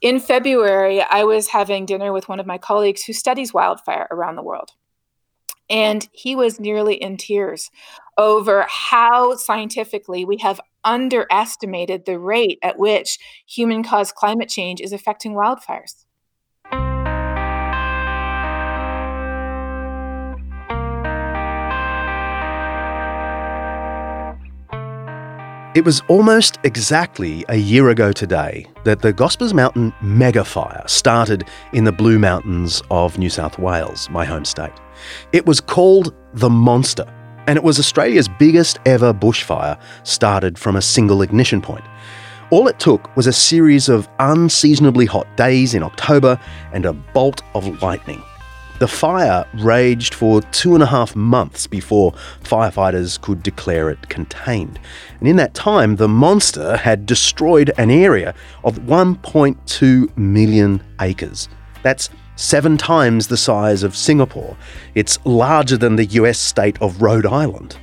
In 0.00 0.20
February, 0.20 1.02
I 1.02 1.24
was 1.24 1.48
having 1.48 1.86
dinner 1.86 2.12
with 2.12 2.28
one 2.28 2.40
of 2.40 2.46
my 2.46 2.58
colleagues 2.58 3.04
who 3.04 3.12
studies 3.12 3.54
wildfire 3.54 4.06
around 4.10 4.36
the 4.36 4.42
world. 4.42 4.72
And 5.68 6.08
he 6.12 6.36
was 6.36 6.60
nearly 6.60 6.94
in 6.94 7.16
tears 7.16 7.70
over 8.16 8.66
how 8.68 9.34
scientifically 9.36 10.24
we 10.24 10.38
have 10.38 10.60
underestimated 10.84 12.06
the 12.06 12.18
rate 12.18 12.58
at 12.62 12.78
which 12.78 13.18
human 13.46 13.82
caused 13.82 14.14
climate 14.14 14.48
change 14.48 14.80
is 14.80 14.92
affecting 14.92 15.32
wildfires. 15.32 16.05
It 25.76 25.84
was 25.84 26.00
almost 26.08 26.58
exactly 26.64 27.44
a 27.50 27.56
year 27.56 27.90
ago 27.90 28.10
today 28.10 28.64
that 28.84 29.02
the 29.02 29.12
Gospers 29.12 29.52
Mountain 29.52 29.92
mega 30.00 30.42
fire 30.42 30.82
started 30.86 31.44
in 31.74 31.84
the 31.84 31.92
Blue 31.92 32.18
Mountains 32.18 32.82
of 32.90 33.18
New 33.18 33.28
South 33.28 33.58
Wales, 33.58 34.08
my 34.08 34.24
home 34.24 34.46
state. 34.46 34.72
It 35.34 35.44
was 35.44 35.60
called 35.60 36.14
the 36.32 36.48
Monster, 36.48 37.04
and 37.46 37.58
it 37.58 37.62
was 37.62 37.78
Australia's 37.78 38.26
biggest 38.26 38.78
ever 38.86 39.12
bushfire 39.12 39.78
started 40.02 40.58
from 40.58 40.76
a 40.76 40.80
single 40.80 41.20
ignition 41.20 41.60
point. 41.60 41.84
All 42.48 42.68
it 42.68 42.78
took 42.78 43.14
was 43.14 43.26
a 43.26 43.32
series 43.34 43.90
of 43.90 44.08
unseasonably 44.18 45.04
hot 45.04 45.26
days 45.36 45.74
in 45.74 45.82
October 45.82 46.40
and 46.72 46.86
a 46.86 46.94
bolt 46.94 47.42
of 47.54 47.82
lightning. 47.82 48.22
The 48.78 48.86
fire 48.86 49.46
raged 49.54 50.12
for 50.12 50.42
two 50.42 50.74
and 50.74 50.82
a 50.82 50.86
half 50.86 51.16
months 51.16 51.66
before 51.66 52.12
firefighters 52.42 53.18
could 53.18 53.42
declare 53.42 53.88
it 53.88 54.10
contained. 54.10 54.78
And 55.18 55.26
in 55.26 55.36
that 55.36 55.54
time, 55.54 55.96
the 55.96 56.08
monster 56.08 56.76
had 56.76 57.06
destroyed 57.06 57.72
an 57.78 57.90
area 57.90 58.34
of 58.64 58.80
1.2 58.80 60.18
million 60.18 60.82
acres. 61.00 61.48
That's 61.82 62.10
seven 62.36 62.76
times 62.76 63.28
the 63.28 63.38
size 63.38 63.82
of 63.82 63.96
Singapore. 63.96 64.54
It's 64.94 65.18
larger 65.24 65.78
than 65.78 65.96
the 65.96 66.04
US 66.20 66.38
state 66.38 66.76
of 66.82 67.00
Rhode 67.00 67.24
Island. 67.24 67.78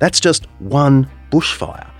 That's 0.00 0.18
just 0.18 0.46
one 0.58 1.08
bushfire 1.30 1.91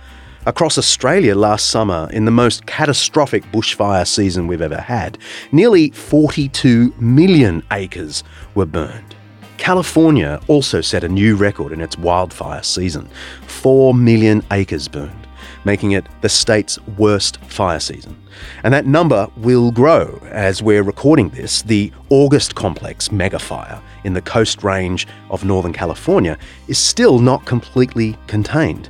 across 0.45 0.77
Australia 0.77 1.35
last 1.35 1.69
summer 1.69 2.09
in 2.11 2.25
the 2.25 2.31
most 2.31 2.65
catastrophic 2.65 3.43
bushfire 3.51 4.07
season 4.07 4.47
we've 4.47 4.61
ever 4.61 4.79
had. 4.79 5.17
Nearly 5.51 5.89
42 5.91 6.93
million 6.99 7.63
acres 7.71 8.23
were 8.55 8.65
burned. 8.65 9.15
California 9.57 10.41
also 10.47 10.81
set 10.81 11.03
a 11.03 11.09
new 11.09 11.37
record 11.37 11.71
in 11.71 11.79
its 11.79 11.97
wildfire 11.97 12.63
season 12.63 13.07
4 13.47 13.93
million 13.93 14.43
acres 14.51 14.89
burned, 14.89 15.27
making 15.63 15.91
it 15.91 16.05
the 16.19 16.27
state's 16.27 16.77
worst 16.97 17.37
fire 17.45 17.79
season. 17.79 18.17
And 18.63 18.73
that 18.73 18.85
number 18.85 19.29
will 19.37 19.71
grow 19.71 20.21
as 20.31 20.61
we're 20.61 20.83
recording 20.83 21.29
this. 21.29 21.61
The 21.61 21.93
August 22.09 22.55
Complex 22.55 23.07
megafire 23.07 23.81
in 24.03 24.13
the 24.13 24.21
Coast 24.21 24.63
Range 24.63 25.07
of 25.29 25.45
Northern 25.45 25.71
California 25.71 26.37
is 26.67 26.77
still 26.77 27.19
not 27.19 27.45
completely 27.45 28.17
contained. 28.27 28.89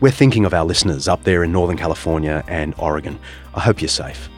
We're 0.00 0.12
thinking 0.12 0.44
of 0.44 0.54
our 0.54 0.64
listeners 0.64 1.08
up 1.08 1.24
there 1.24 1.42
in 1.42 1.50
Northern 1.50 1.76
California 1.76 2.44
and 2.46 2.72
Oregon. 2.78 3.18
I 3.52 3.60
hope 3.60 3.82
you're 3.82 3.88
safe. 3.88 4.28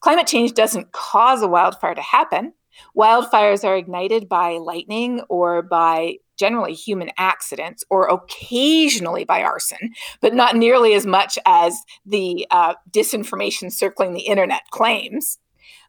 Climate 0.00 0.26
change 0.26 0.52
doesn't 0.52 0.92
cause 0.92 1.40
a 1.40 1.48
wildfire 1.48 1.94
to 1.94 2.02
happen. 2.02 2.52
Wildfires 2.94 3.64
are 3.64 3.74
ignited 3.74 4.28
by 4.28 4.58
lightning 4.58 5.22
or 5.30 5.62
by 5.62 6.16
generally 6.38 6.74
human 6.74 7.10
accidents 7.16 7.84
or 7.88 8.06
occasionally 8.08 9.24
by 9.24 9.42
arson, 9.42 9.94
but 10.20 10.34
not 10.34 10.56
nearly 10.56 10.92
as 10.92 11.06
much 11.06 11.38
as 11.46 11.80
the 12.04 12.46
uh, 12.50 12.74
disinformation 12.90 13.72
circling 13.72 14.12
the 14.12 14.20
internet 14.20 14.60
claims. 14.70 15.38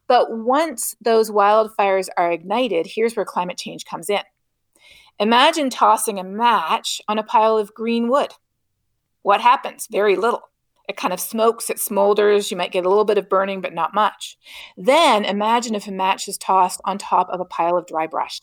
But 0.07 0.31
once 0.31 0.95
those 1.01 1.29
wildfires 1.29 2.07
are 2.15 2.31
ignited, 2.31 2.87
here's 2.87 3.15
where 3.15 3.25
climate 3.25 3.57
change 3.57 3.83
comes 3.83 4.09
in. 4.09 4.21
Imagine 5.19 5.69
tossing 5.69 6.17
a 6.17 6.23
match 6.23 7.01
on 7.09 7.19
a 7.19 7.23
pile 7.23 7.57
of 7.57 7.73
green 7.73 8.07
wood. 8.07 8.33
What 9.21 9.41
happens? 9.41 9.85
Very 9.91 10.15
little. 10.15 10.43
It 10.87 10.95
kind 10.95 11.13
of 11.13 11.19
smokes, 11.19 11.69
it 11.69 11.77
smolders, 11.77 12.49
you 12.49 12.57
might 12.57 12.71
get 12.71 12.85
a 12.85 12.89
little 12.89 13.05
bit 13.05 13.17
of 13.17 13.29
burning, 13.29 13.59
but 13.59 13.73
not 13.73 13.93
much. 13.93 14.37
Then 14.77 15.25
imagine 15.25 15.75
if 15.75 15.87
a 15.87 15.91
match 15.91 16.27
is 16.27 16.37
tossed 16.37 16.81
on 16.85 16.97
top 16.97 17.29
of 17.29 17.41
a 17.41 17.45
pile 17.45 17.77
of 17.77 17.85
dry 17.85 18.07
brush. 18.07 18.39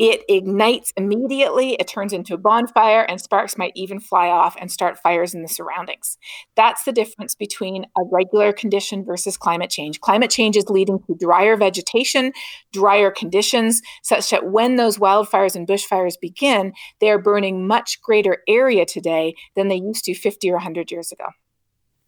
It 0.00 0.24
ignites 0.30 0.94
immediately, 0.96 1.74
it 1.74 1.86
turns 1.86 2.14
into 2.14 2.32
a 2.32 2.38
bonfire, 2.38 3.02
and 3.02 3.20
sparks 3.20 3.58
might 3.58 3.74
even 3.76 4.00
fly 4.00 4.28
off 4.28 4.56
and 4.58 4.72
start 4.72 4.98
fires 4.98 5.34
in 5.34 5.42
the 5.42 5.48
surroundings. 5.48 6.16
That's 6.56 6.84
the 6.84 6.92
difference 6.92 7.34
between 7.34 7.84
a 7.84 8.04
regular 8.10 8.54
condition 8.54 9.04
versus 9.04 9.36
climate 9.36 9.68
change. 9.68 10.00
Climate 10.00 10.30
change 10.30 10.56
is 10.56 10.70
leading 10.70 11.00
to 11.00 11.14
drier 11.20 11.54
vegetation, 11.54 12.32
drier 12.72 13.10
conditions, 13.10 13.82
such 14.02 14.30
that 14.30 14.50
when 14.50 14.76
those 14.76 14.96
wildfires 14.96 15.54
and 15.54 15.68
bushfires 15.68 16.14
begin, 16.18 16.72
they 17.02 17.10
are 17.10 17.18
burning 17.18 17.66
much 17.66 18.00
greater 18.00 18.38
area 18.48 18.86
today 18.86 19.34
than 19.54 19.68
they 19.68 19.76
used 19.76 20.04
to 20.06 20.14
50 20.14 20.48
or 20.48 20.54
100 20.54 20.90
years 20.90 21.12
ago. 21.12 21.26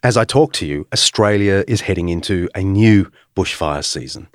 As 0.03 0.17
I 0.17 0.25
talk 0.25 0.55
to 0.55 0.67
you, 0.67 0.89
Australia 0.95 1.63
is 1.69 1.83
heading 1.83 2.09
into 2.09 2.49
a 2.55 2.63
new 2.63 3.13
bushfire 3.37 3.85
season. 3.85 4.29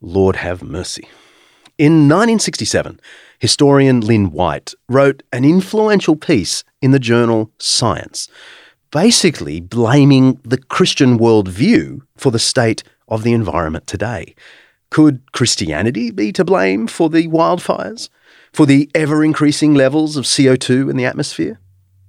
Lord 0.00 0.36
have 0.36 0.62
mercy. 0.62 1.08
In 1.82 2.06
1967, 2.08 3.00
historian 3.40 4.02
Lynn 4.02 4.30
White 4.30 4.72
wrote 4.88 5.24
an 5.32 5.44
influential 5.44 6.14
piece 6.14 6.62
in 6.80 6.92
the 6.92 7.00
journal 7.00 7.50
Science, 7.58 8.28
basically 8.92 9.58
blaming 9.58 10.38
the 10.44 10.58
Christian 10.58 11.18
worldview 11.18 12.02
for 12.16 12.30
the 12.30 12.38
state 12.38 12.84
of 13.08 13.24
the 13.24 13.32
environment 13.32 13.88
today. 13.88 14.36
Could 14.90 15.32
Christianity 15.32 16.12
be 16.12 16.30
to 16.30 16.44
blame 16.44 16.86
for 16.86 17.10
the 17.10 17.26
wildfires? 17.26 18.08
For 18.52 18.64
the 18.64 18.88
ever 18.94 19.24
increasing 19.24 19.74
levels 19.74 20.16
of 20.16 20.24
CO2 20.24 20.88
in 20.88 20.96
the 20.96 21.04
atmosphere? 21.04 21.58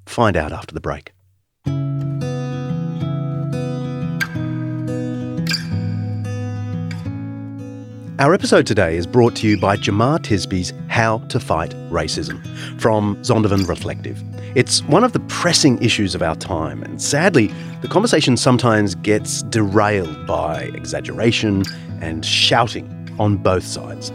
Find 0.05 0.37
out 0.37 0.51
after 0.51 0.75
the 0.75 0.81
break. 0.81 1.13
Our 8.19 8.35
episode 8.35 8.67
today 8.67 8.95
is 8.95 9.07
brought 9.07 9.35
to 9.37 9.47
you 9.47 9.57
by 9.57 9.75
Jemar 9.75 10.19
Tisby's 10.19 10.71
How 10.87 11.17
to 11.29 11.39
Fight 11.39 11.71
Racism 11.89 12.39
from 12.79 13.15
Zondervan 13.23 13.67
Reflective. 13.67 14.21
It's 14.55 14.83
one 14.83 15.03
of 15.03 15.13
the 15.13 15.19
pressing 15.21 15.81
issues 15.81 16.13
of 16.13 16.21
our 16.21 16.35
time, 16.35 16.83
and 16.83 17.01
sadly, 17.01 17.51
the 17.81 17.87
conversation 17.87 18.37
sometimes 18.37 18.93
gets 18.93 19.41
derailed 19.41 20.27
by 20.27 20.65
exaggeration 20.75 21.63
and 22.01 22.23
shouting 22.23 22.87
on 23.17 23.37
both 23.37 23.63
sides. 23.63 24.11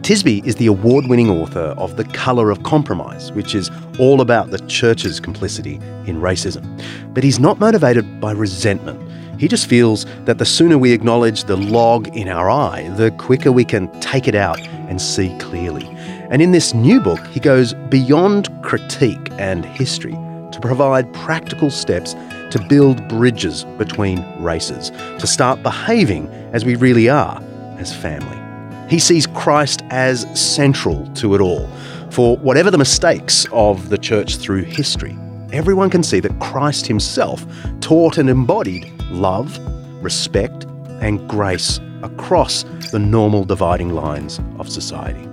Tisby 0.00 0.42
is 0.46 0.56
the 0.56 0.66
award 0.66 1.06
winning 1.06 1.28
author 1.28 1.74
of 1.76 1.98
The 1.98 2.04
Colour 2.04 2.50
of 2.50 2.62
Compromise, 2.62 3.30
which 3.32 3.54
is 3.54 3.70
all 3.98 4.22
about 4.22 4.52
the 4.52 4.58
church's 4.68 5.20
complicity 5.20 5.74
in 6.06 6.22
racism. 6.22 6.64
But 7.12 7.24
he's 7.24 7.38
not 7.38 7.60
motivated 7.60 8.22
by 8.22 8.32
resentment. 8.32 8.98
He 9.44 9.48
just 9.48 9.66
feels 9.66 10.06
that 10.24 10.38
the 10.38 10.46
sooner 10.46 10.78
we 10.78 10.92
acknowledge 10.92 11.44
the 11.44 11.58
log 11.58 12.08
in 12.16 12.28
our 12.28 12.48
eye, 12.48 12.88
the 12.96 13.10
quicker 13.10 13.52
we 13.52 13.62
can 13.62 13.90
take 14.00 14.26
it 14.26 14.34
out 14.34 14.58
and 14.88 14.98
see 14.98 15.36
clearly. 15.38 15.86
And 16.30 16.40
in 16.40 16.52
this 16.52 16.72
new 16.72 16.98
book, 16.98 17.20
he 17.26 17.40
goes 17.40 17.74
beyond 17.90 18.48
critique 18.62 19.30
and 19.32 19.66
history 19.66 20.12
to 20.12 20.58
provide 20.62 21.12
practical 21.12 21.70
steps 21.70 22.14
to 22.52 22.66
build 22.70 23.06
bridges 23.06 23.64
between 23.76 24.24
races, 24.42 24.88
to 25.18 25.26
start 25.26 25.62
behaving 25.62 26.26
as 26.54 26.64
we 26.64 26.74
really 26.76 27.10
are 27.10 27.38
as 27.76 27.94
family. 27.94 28.40
He 28.88 28.98
sees 28.98 29.26
Christ 29.26 29.82
as 29.90 30.26
central 30.40 31.06
to 31.16 31.34
it 31.34 31.42
all. 31.42 31.68
For 32.10 32.38
whatever 32.38 32.70
the 32.70 32.78
mistakes 32.78 33.46
of 33.52 33.90
the 33.90 33.98
church 33.98 34.36
through 34.36 34.62
history, 34.62 35.18
everyone 35.54 35.88
can 35.88 36.02
see 36.02 36.18
that 36.18 36.38
Christ 36.40 36.84
himself 36.86 37.46
taught 37.80 38.18
and 38.18 38.28
embodied 38.28 38.92
love, 39.10 39.56
respect, 40.02 40.64
and 41.00 41.26
grace 41.28 41.78
across 42.02 42.64
the 42.90 42.98
normal 42.98 43.44
dividing 43.44 43.90
lines 43.90 44.40
of 44.58 44.68
society. 44.68 45.28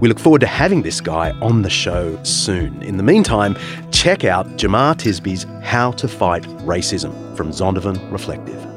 We 0.00 0.08
look 0.08 0.18
forward 0.18 0.40
to 0.40 0.46
having 0.46 0.82
this 0.82 1.00
guy 1.00 1.30
on 1.40 1.62
the 1.62 1.70
show 1.70 2.20
soon. 2.24 2.82
In 2.82 2.96
the 2.96 3.02
meantime, 3.02 3.56
check 3.92 4.24
out 4.24 4.46
Jemar 4.56 4.96
Tisby's 4.96 5.46
How 5.62 5.92
to 5.92 6.08
Fight 6.08 6.42
Racism 6.64 7.36
from 7.36 7.50
Zondervan 7.50 8.10
Reflective. 8.10 8.69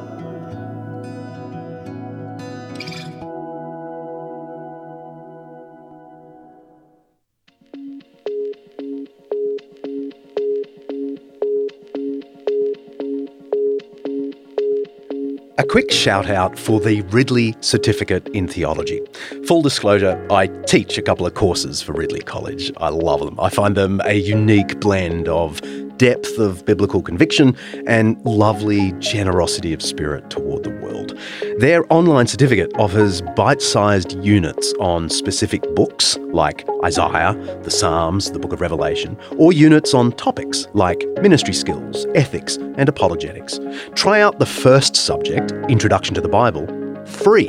A 15.63 15.65
quick 15.65 15.91
shout 15.91 16.29
out 16.29 16.59
for 16.59 16.81
the 16.81 17.03
Ridley 17.03 17.55
Certificate 17.61 18.27
in 18.33 18.49
Theology. 18.49 18.99
Full 19.47 19.61
disclosure, 19.61 20.21
I 20.29 20.47
teach 20.47 20.97
a 20.97 21.01
couple 21.01 21.25
of 21.25 21.35
courses 21.35 21.81
for 21.81 21.93
Ridley 21.93 22.19
College. 22.19 22.69
I 22.81 22.89
love 22.89 23.21
them. 23.21 23.39
I 23.39 23.49
find 23.49 23.73
them 23.73 24.01
a 24.03 24.15
unique 24.15 24.81
blend 24.81 25.29
of 25.29 25.61
depth 26.03 26.37
of 26.37 26.65
biblical 26.65 27.01
conviction 27.01 27.55
and 27.87 28.21
lovely 28.25 28.91
generosity 28.99 29.71
of 29.71 29.81
spirit 29.81 30.29
toward 30.29 30.63
the 30.63 30.69
world. 30.81 31.17
Their 31.59 31.85
online 31.93 32.27
certificate 32.27 32.73
offers 32.77 33.21
bite 33.37 33.61
sized 33.61 34.21
units 34.21 34.73
on 34.81 35.07
specific 35.07 35.61
books 35.75 36.17
like 36.33 36.67
Isaiah, 36.83 37.33
the 37.63 37.71
Psalms, 37.71 38.31
the 38.31 38.39
book 38.39 38.51
of 38.51 38.59
Revelation, 38.59 39.17
or 39.37 39.53
units 39.53 39.93
on 39.93 40.11
topics 40.11 40.67
like 40.73 41.07
ministry 41.21 41.53
skills, 41.53 42.05
ethics, 42.15 42.57
and 42.57 42.89
apologetics. 42.89 43.57
Try 43.95 44.19
out 44.19 44.39
the 44.39 44.45
first 44.45 44.97
subject, 44.97 45.53
Introduction 45.69 46.13
to 46.15 46.21
the 46.21 46.27
Bible, 46.27 46.67
free 47.05 47.47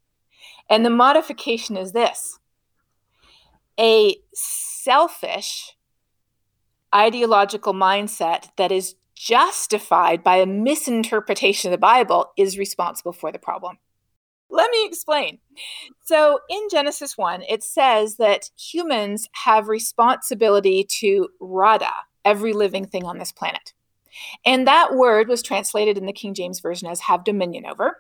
And 0.70 0.86
the 0.86 0.90
modification 0.90 1.78
is 1.78 1.94
this 1.94 2.40
a 3.80 4.16
selfish 4.34 5.76
ideological 6.94 7.74
mindset 7.74 8.50
that 8.58 8.72
is 8.72 8.96
justified 9.16 10.24
by 10.24 10.38
a 10.38 10.46
misinterpretation 10.46 11.70
of 11.70 11.72
the 11.72 11.78
Bible 11.78 12.32
is 12.38 12.58
responsible 12.58 13.14
for 13.14 13.32
the 13.32 13.40
problem. 13.40 13.78
Let 14.50 14.72
me 14.72 14.86
explain. 14.86 15.40
So 16.06 16.40
in 16.50 16.68
Genesis 16.72 17.18
1, 17.18 17.44
it 17.50 17.64
says 17.64 18.16
that 18.18 18.50
humans 18.58 19.28
have 19.44 19.68
responsibility 19.68 20.86
to 21.00 21.30
Rada, 21.40 21.92
every 22.24 22.54
living 22.54 22.86
thing 22.86 23.06
on 23.06 23.18
this 23.18 23.32
planet. 23.32 23.74
And 24.46 24.66
that 24.68 24.96
word 24.96 25.28
was 25.28 25.44
translated 25.44 25.98
in 25.98 26.06
the 26.06 26.14
King 26.14 26.34
James 26.34 26.60
Version 26.60 26.88
as 26.88 27.02
have 27.02 27.24
dominion 27.24 27.66
over. 27.66 27.98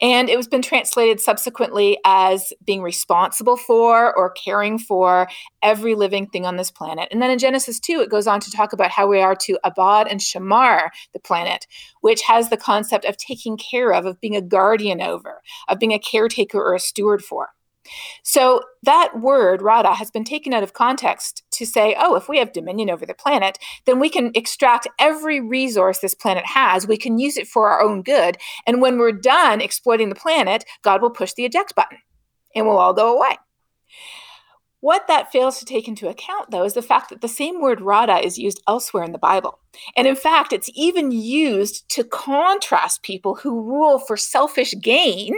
And 0.00 0.28
it 0.28 0.36
was 0.36 0.48
been 0.48 0.62
translated 0.62 1.20
subsequently 1.20 1.98
as 2.04 2.52
being 2.64 2.82
responsible 2.82 3.56
for 3.56 4.16
or 4.16 4.30
caring 4.30 4.78
for 4.78 5.28
every 5.62 5.94
living 5.94 6.26
thing 6.26 6.46
on 6.46 6.56
this 6.56 6.70
planet. 6.70 7.08
And 7.10 7.20
then 7.20 7.30
in 7.30 7.38
Genesis 7.38 7.78
2, 7.80 8.00
it 8.00 8.10
goes 8.10 8.26
on 8.26 8.40
to 8.40 8.50
talk 8.50 8.72
about 8.72 8.90
how 8.90 9.06
we 9.06 9.20
are 9.20 9.36
to 9.36 9.58
abad 9.64 10.08
and 10.08 10.20
shamar 10.20 10.88
the 11.12 11.20
planet, 11.20 11.66
which 12.00 12.22
has 12.22 12.48
the 12.48 12.56
concept 12.56 13.04
of 13.04 13.16
taking 13.16 13.56
care 13.56 13.92
of, 13.92 14.06
of 14.06 14.20
being 14.20 14.36
a 14.36 14.42
guardian 14.42 15.02
over, 15.02 15.42
of 15.68 15.78
being 15.78 15.92
a 15.92 15.98
caretaker 15.98 16.58
or 16.58 16.74
a 16.74 16.80
steward 16.80 17.22
for. 17.22 17.50
So 18.22 18.62
that 18.82 19.20
word, 19.20 19.62
rada, 19.62 19.94
has 19.94 20.10
been 20.10 20.24
taken 20.24 20.52
out 20.52 20.62
of 20.62 20.72
context 20.72 21.42
to 21.58 21.66
say, 21.66 21.94
oh, 21.98 22.14
if 22.16 22.28
we 22.28 22.38
have 22.38 22.52
dominion 22.52 22.90
over 22.90 23.06
the 23.06 23.14
planet, 23.14 23.58
then 23.86 24.00
we 24.00 24.08
can 24.08 24.32
extract 24.34 24.88
every 24.98 25.40
resource 25.40 25.98
this 25.98 26.14
planet 26.14 26.46
has. 26.46 26.86
We 26.86 26.96
can 26.96 27.18
use 27.18 27.36
it 27.36 27.46
for 27.46 27.68
our 27.68 27.82
own 27.82 28.02
good. 28.02 28.36
And 28.66 28.80
when 28.80 28.98
we're 28.98 29.12
done 29.12 29.60
exploiting 29.60 30.08
the 30.08 30.14
planet, 30.14 30.64
God 30.82 31.02
will 31.02 31.10
push 31.10 31.32
the 31.34 31.44
eject 31.44 31.74
button 31.74 31.98
and 32.54 32.66
we'll 32.66 32.78
all 32.78 32.94
go 32.94 33.16
away. 33.16 33.36
What 34.80 35.08
that 35.08 35.32
fails 35.32 35.58
to 35.58 35.64
take 35.64 35.88
into 35.88 36.08
account, 36.08 36.52
though, 36.52 36.64
is 36.64 36.74
the 36.74 36.82
fact 36.82 37.10
that 37.10 37.20
the 37.20 37.28
same 37.28 37.60
word 37.60 37.80
rada 37.80 38.24
is 38.24 38.38
used 38.38 38.62
elsewhere 38.68 39.02
in 39.02 39.10
the 39.10 39.18
Bible. 39.18 39.58
And 39.96 40.06
in 40.06 40.14
fact, 40.14 40.52
it's 40.52 40.70
even 40.74 41.10
used 41.10 41.88
to 41.90 42.04
contrast 42.04 43.02
people 43.02 43.34
who 43.34 43.60
rule 43.60 43.98
for 43.98 44.16
selfish 44.16 44.74
gain 44.80 45.34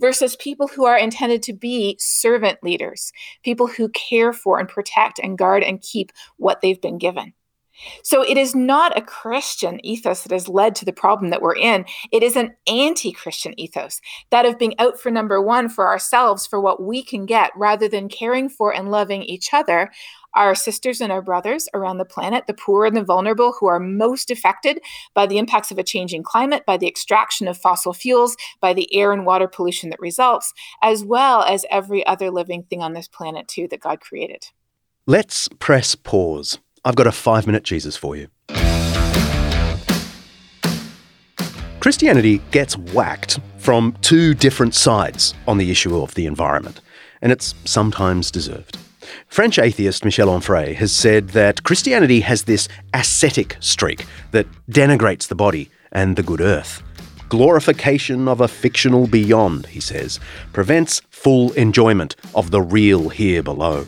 versus 0.00 0.36
people 0.36 0.68
who 0.68 0.84
are 0.84 0.96
intended 0.96 1.42
to 1.44 1.52
be 1.52 1.96
servant 1.98 2.62
leaders, 2.62 3.10
people 3.42 3.66
who 3.66 3.88
care 3.88 4.32
for 4.32 4.60
and 4.60 4.68
protect 4.68 5.18
and 5.18 5.36
guard 5.36 5.64
and 5.64 5.82
keep 5.82 6.12
what 6.36 6.60
they've 6.60 6.80
been 6.80 6.98
given. 6.98 7.32
So 8.02 8.22
it 8.22 8.36
is 8.36 8.54
not 8.54 8.96
a 8.96 9.02
Christian 9.02 9.84
ethos 9.84 10.22
that 10.22 10.32
has 10.32 10.48
led 10.48 10.74
to 10.76 10.84
the 10.84 10.92
problem 10.92 11.30
that 11.30 11.42
we're 11.42 11.56
in. 11.56 11.84
It 12.12 12.22
is 12.22 12.36
an 12.36 12.54
anti 12.66 13.12
Christian 13.12 13.58
ethos, 13.58 14.00
that 14.30 14.46
of 14.46 14.58
being 14.58 14.78
out 14.78 15.00
for 15.00 15.10
number 15.10 15.40
one 15.40 15.68
for 15.68 15.88
ourselves, 15.88 16.46
for 16.46 16.60
what 16.60 16.82
we 16.82 17.02
can 17.02 17.26
get, 17.26 17.50
rather 17.56 17.88
than 17.88 18.08
caring 18.08 18.48
for 18.48 18.74
and 18.74 18.90
loving 18.90 19.22
each 19.22 19.52
other, 19.52 19.90
our 20.34 20.54
sisters 20.54 21.00
and 21.00 21.10
our 21.10 21.22
brothers 21.22 21.68
around 21.74 21.98
the 21.98 22.04
planet, 22.04 22.46
the 22.46 22.54
poor 22.54 22.84
and 22.84 22.96
the 22.96 23.02
vulnerable 23.02 23.54
who 23.58 23.66
are 23.66 23.80
most 23.80 24.30
affected 24.30 24.80
by 25.14 25.26
the 25.26 25.38
impacts 25.38 25.70
of 25.70 25.78
a 25.78 25.82
changing 25.82 26.22
climate, 26.22 26.64
by 26.66 26.76
the 26.76 26.86
extraction 26.86 27.48
of 27.48 27.56
fossil 27.56 27.92
fuels, 27.92 28.36
by 28.60 28.72
the 28.72 28.94
air 28.94 29.12
and 29.12 29.24
water 29.26 29.48
pollution 29.48 29.90
that 29.90 30.00
results, 30.00 30.52
as 30.82 31.02
well 31.04 31.42
as 31.42 31.64
every 31.70 32.06
other 32.06 32.30
living 32.30 32.62
thing 32.64 32.82
on 32.82 32.92
this 32.92 33.08
planet, 33.08 33.48
too, 33.48 33.66
that 33.68 33.80
God 33.80 34.00
created. 34.00 34.46
Let's 35.06 35.48
press 35.48 35.94
pause. 35.94 36.58
I've 36.86 36.94
got 36.94 37.08
a 37.08 37.12
five 37.12 37.48
minute 37.48 37.64
Jesus 37.64 37.96
for 37.96 38.14
you. 38.14 38.28
Christianity 41.80 42.40
gets 42.52 42.78
whacked 42.78 43.40
from 43.58 43.96
two 44.02 44.34
different 44.34 44.72
sides 44.76 45.34
on 45.48 45.58
the 45.58 45.72
issue 45.72 46.00
of 46.00 46.14
the 46.14 46.26
environment, 46.26 46.80
and 47.20 47.32
it's 47.32 47.56
sometimes 47.64 48.30
deserved. 48.30 48.78
French 49.26 49.58
atheist 49.58 50.04
Michel 50.04 50.28
Onfray 50.28 50.76
has 50.76 50.92
said 50.92 51.30
that 51.30 51.64
Christianity 51.64 52.20
has 52.20 52.44
this 52.44 52.68
ascetic 52.94 53.56
streak 53.58 54.06
that 54.30 54.46
denigrates 54.70 55.26
the 55.26 55.34
body 55.34 55.68
and 55.90 56.14
the 56.14 56.22
good 56.22 56.40
earth. 56.40 56.84
Glorification 57.28 58.28
of 58.28 58.40
a 58.40 58.46
fictional 58.46 59.08
beyond, 59.08 59.66
he 59.66 59.80
says, 59.80 60.20
prevents 60.52 61.00
full 61.10 61.52
enjoyment 61.54 62.14
of 62.36 62.52
the 62.52 62.62
real 62.62 63.08
here 63.08 63.42
below. 63.42 63.86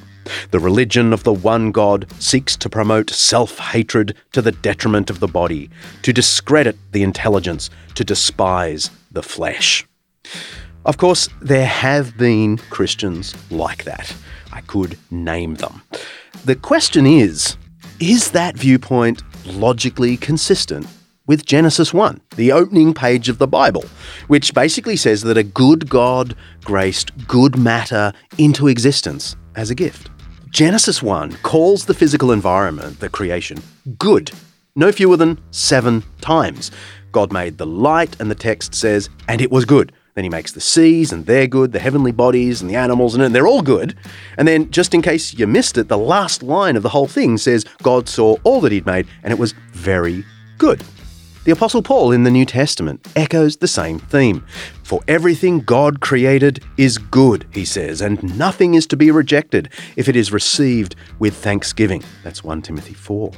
The 0.50 0.58
religion 0.58 1.12
of 1.12 1.24
the 1.24 1.32
one 1.32 1.72
God 1.72 2.06
seeks 2.18 2.56
to 2.56 2.68
promote 2.68 3.10
self 3.10 3.58
hatred 3.58 4.14
to 4.32 4.42
the 4.42 4.52
detriment 4.52 5.10
of 5.10 5.20
the 5.20 5.28
body, 5.28 5.70
to 6.02 6.12
discredit 6.12 6.76
the 6.92 7.02
intelligence, 7.02 7.70
to 7.94 8.04
despise 8.04 8.90
the 9.10 9.22
flesh. 9.22 9.86
Of 10.84 10.96
course, 10.96 11.28
there 11.40 11.66
have 11.66 12.16
been 12.16 12.56
Christians 12.70 13.34
like 13.50 13.84
that. 13.84 14.14
I 14.52 14.60
could 14.62 14.98
name 15.10 15.56
them. 15.56 15.82
The 16.44 16.56
question 16.56 17.06
is 17.06 17.56
is 18.00 18.30
that 18.30 18.56
viewpoint 18.56 19.22
logically 19.44 20.16
consistent 20.16 20.86
with 21.26 21.44
Genesis 21.44 21.92
1, 21.92 22.20
the 22.36 22.52
opening 22.52 22.94
page 22.94 23.28
of 23.28 23.38
the 23.38 23.46
Bible, 23.46 23.84
which 24.28 24.54
basically 24.54 24.96
says 24.96 25.22
that 25.22 25.36
a 25.36 25.42
good 25.42 25.88
God 25.88 26.34
graced 26.64 27.10
good 27.26 27.58
matter 27.58 28.12
into 28.38 28.66
existence 28.68 29.36
as 29.54 29.70
a 29.70 29.74
gift? 29.74 30.10
Genesis 30.50 31.02
1 31.02 31.32
calls 31.42 31.84
the 31.84 31.94
physical 31.94 32.32
environment, 32.32 33.00
the 33.00 33.08
creation, 33.08 33.58
good, 33.98 34.30
no 34.74 34.90
fewer 34.90 35.16
than 35.16 35.38
seven 35.50 36.02
times. 36.22 36.70
God 37.12 37.32
made 37.32 37.58
the 37.58 37.66
light, 37.66 38.18
and 38.18 38.30
the 38.30 38.34
text 38.34 38.74
says, 38.74 39.10
and 39.28 39.42
it 39.42 39.50
was 39.50 39.66
good. 39.66 39.92
Then 40.14 40.24
he 40.24 40.30
makes 40.30 40.52
the 40.52 40.60
seas, 40.60 41.12
and 41.12 41.26
they're 41.26 41.46
good, 41.46 41.72
the 41.72 41.78
heavenly 41.78 42.12
bodies, 42.12 42.62
and 42.62 42.70
the 42.70 42.76
animals, 42.76 43.14
and 43.14 43.34
they're 43.34 43.46
all 43.46 43.62
good. 43.62 43.94
And 44.38 44.48
then, 44.48 44.70
just 44.70 44.94
in 44.94 45.02
case 45.02 45.34
you 45.34 45.46
missed 45.46 45.76
it, 45.76 45.88
the 45.88 45.98
last 45.98 46.42
line 46.42 46.76
of 46.76 46.82
the 46.82 46.88
whole 46.88 47.06
thing 47.06 47.36
says, 47.36 47.66
God 47.82 48.08
saw 48.08 48.36
all 48.42 48.60
that 48.62 48.72
he'd 48.72 48.86
made, 48.86 49.06
and 49.22 49.32
it 49.32 49.38
was 49.38 49.52
very 49.72 50.24
good. 50.56 50.82
The 51.44 51.52
Apostle 51.52 51.82
Paul 51.82 52.12
in 52.12 52.24
the 52.24 52.30
New 52.30 52.44
Testament 52.44 53.06
echoes 53.16 53.56
the 53.56 53.68
same 53.68 53.98
theme. 53.98 54.44
For 54.82 55.00
everything 55.08 55.60
God 55.60 56.00
created 56.00 56.62
is 56.76 56.98
good, 56.98 57.46
he 57.52 57.64
says, 57.64 58.00
and 58.00 58.36
nothing 58.36 58.74
is 58.74 58.86
to 58.88 58.96
be 58.96 59.10
rejected 59.10 59.70
if 59.96 60.08
it 60.08 60.16
is 60.16 60.32
received 60.32 60.94
with 61.18 61.34
thanksgiving. 61.34 62.02
That's 62.22 62.44
1 62.44 62.62
Timothy 62.62 62.92
4. 62.92 63.32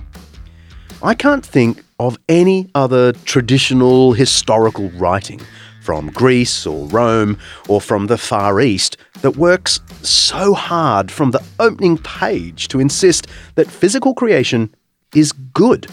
I 1.02 1.14
can't 1.14 1.44
think 1.44 1.84
of 1.98 2.18
any 2.28 2.68
other 2.74 3.12
traditional 3.12 4.12
historical 4.12 4.90
writing 4.90 5.40
from 5.80 6.10
Greece 6.10 6.66
or 6.66 6.86
Rome 6.88 7.38
or 7.68 7.80
from 7.80 8.06
the 8.06 8.18
Far 8.18 8.60
East 8.60 8.96
that 9.22 9.36
works 9.36 9.80
so 10.02 10.52
hard 10.52 11.10
from 11.10 11.30
the 11.30 11.42
opening 11.58 11.96
page 11.98 12.68
to 12.68 12.80
insist 12.80 13.28
that 13.54 13.70
physical 13.70 14.14
creation 14.14 14.74
is 15.14 15.32
good, 15.32 15.86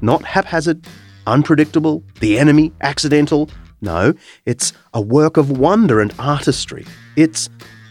not 0.00 0.24
haphazard, 0.24 0.86
unpredictable, 1.28 2.02
the 2.20 2.38
enemy, 2.38 2.72
accidental. 2.80 3.50
No, 3.80 4.14
it's 4.46 4.72
a 4.94 5.00
work 5.00 5.36
of 5.36 5.58
wonder 5.58 6.00
and 6.00 6.12
artistry. 6.18 6.84
It's 7.16 7.48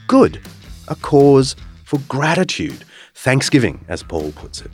good, 0.07 0.41
a 0.87 0.95
cause 0.95 1.55
for 1.85 1.99
gratitude, 2.09 2.83
thanksgiving, 3.15 3.85
as 3.87 4.03
Paul 4.03 4.31
puts 4.33 4.61
it. 4.61 4.71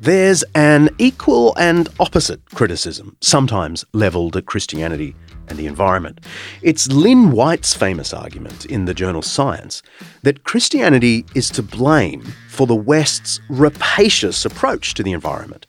There's 0.00 0.44
an 0.54 0.90
equal 0.98 1.54
and 1.56 1.88
opposite 1.98 2.44
criticism, 2.50 3.16
sometimes 3.22 3.86
levelled 3.94 4.36
at 4.36 4.44
Christianity 4.44 5.16
and 5.48 5.58
the 5.58 5.66
environment. 5.66 6.20
It's 6.62 6.88
Lynn 6.88 7.30
White's 7.30 7.74
famous 7.74 8.12
argument 8.12 8.64
in 8.66 8.84
the 8.84 8.94
journal 8.94 9.22
Science 9.22 9.82
that 10.22 10.44
Christianity 10.44 11.24
is 11.34 11.50
to 11.50 11.62
blame 11.62 12.22
for 12.48 12.66
the 12.66 12.74
West's 12.74 13.40
rapacious 13.48 14.44
approach 14.44 14.94
to 14.94 15.02
the 15.02 15.12
environment. 15.12 15.66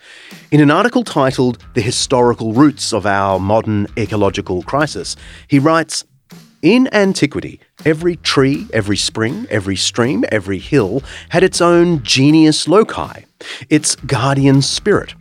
In 0.52 0.62
an 0.62 0.72
article 0.72 1.04
titled 1.04 1.64
The 1.74 1.82
Historical 1.82 2.54
Roots 2.54 2.94
of 2.94 3.06
Our 3.06 3.40
Modern 3.40 3.88
Ecological 3.98 4.64
Crisis, 4.64 5.16
he 5.48 5.60
writes 5.60 6.04
In 6.62 6.88
antiquity, 6.94 7.60
every 7.84 8.18
tree, 8.18 8.68
every 8.72 8.98
spring, 8.98 9.48
every 9.50 9.76
stream, 9.76 10.26
every 10.32 10.60
hill 10.60 11.02
had 11.30 11.44
its 11.44 11.60
own 11.60 12.04
genius 12.04 12.68
loci, 12.68 13.24
its 13.70 13.96
guardian 13.96 14.62
spirit. 14.62 15.16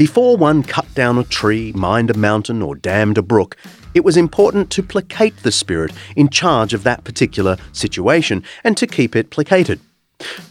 Before 0.00 0.38
one 0.38 0.62
cut 0.62 0.86
down 0.94 1.18
a 1.18 1.24
tree, 1.24 1.72
mined 1.72 2.08
a 2.08 2.16
mountain, 2.16 2.62
or 2.62 2.74
dammed 2.74 3.18
a 3.18 3.22
brook, 3.22 3.58
it 3.92 4.02
was 4.02 4.16
important 4.16 4.70
to 4.70 4.82
placate 4.82 5.36
the 5.42 5.52
spirit 5.52 5.92
in 6.16 6.30
charge 6.30 6.72
of 6.72 6.84
that 6.84 7.04
particular 7.04 7.58
situation 7.72 8.42
and 8.64 8.78
to 8.78 8.86
keep 8.86 9.14
it 9.14 9.28
placated. 9.28 9.78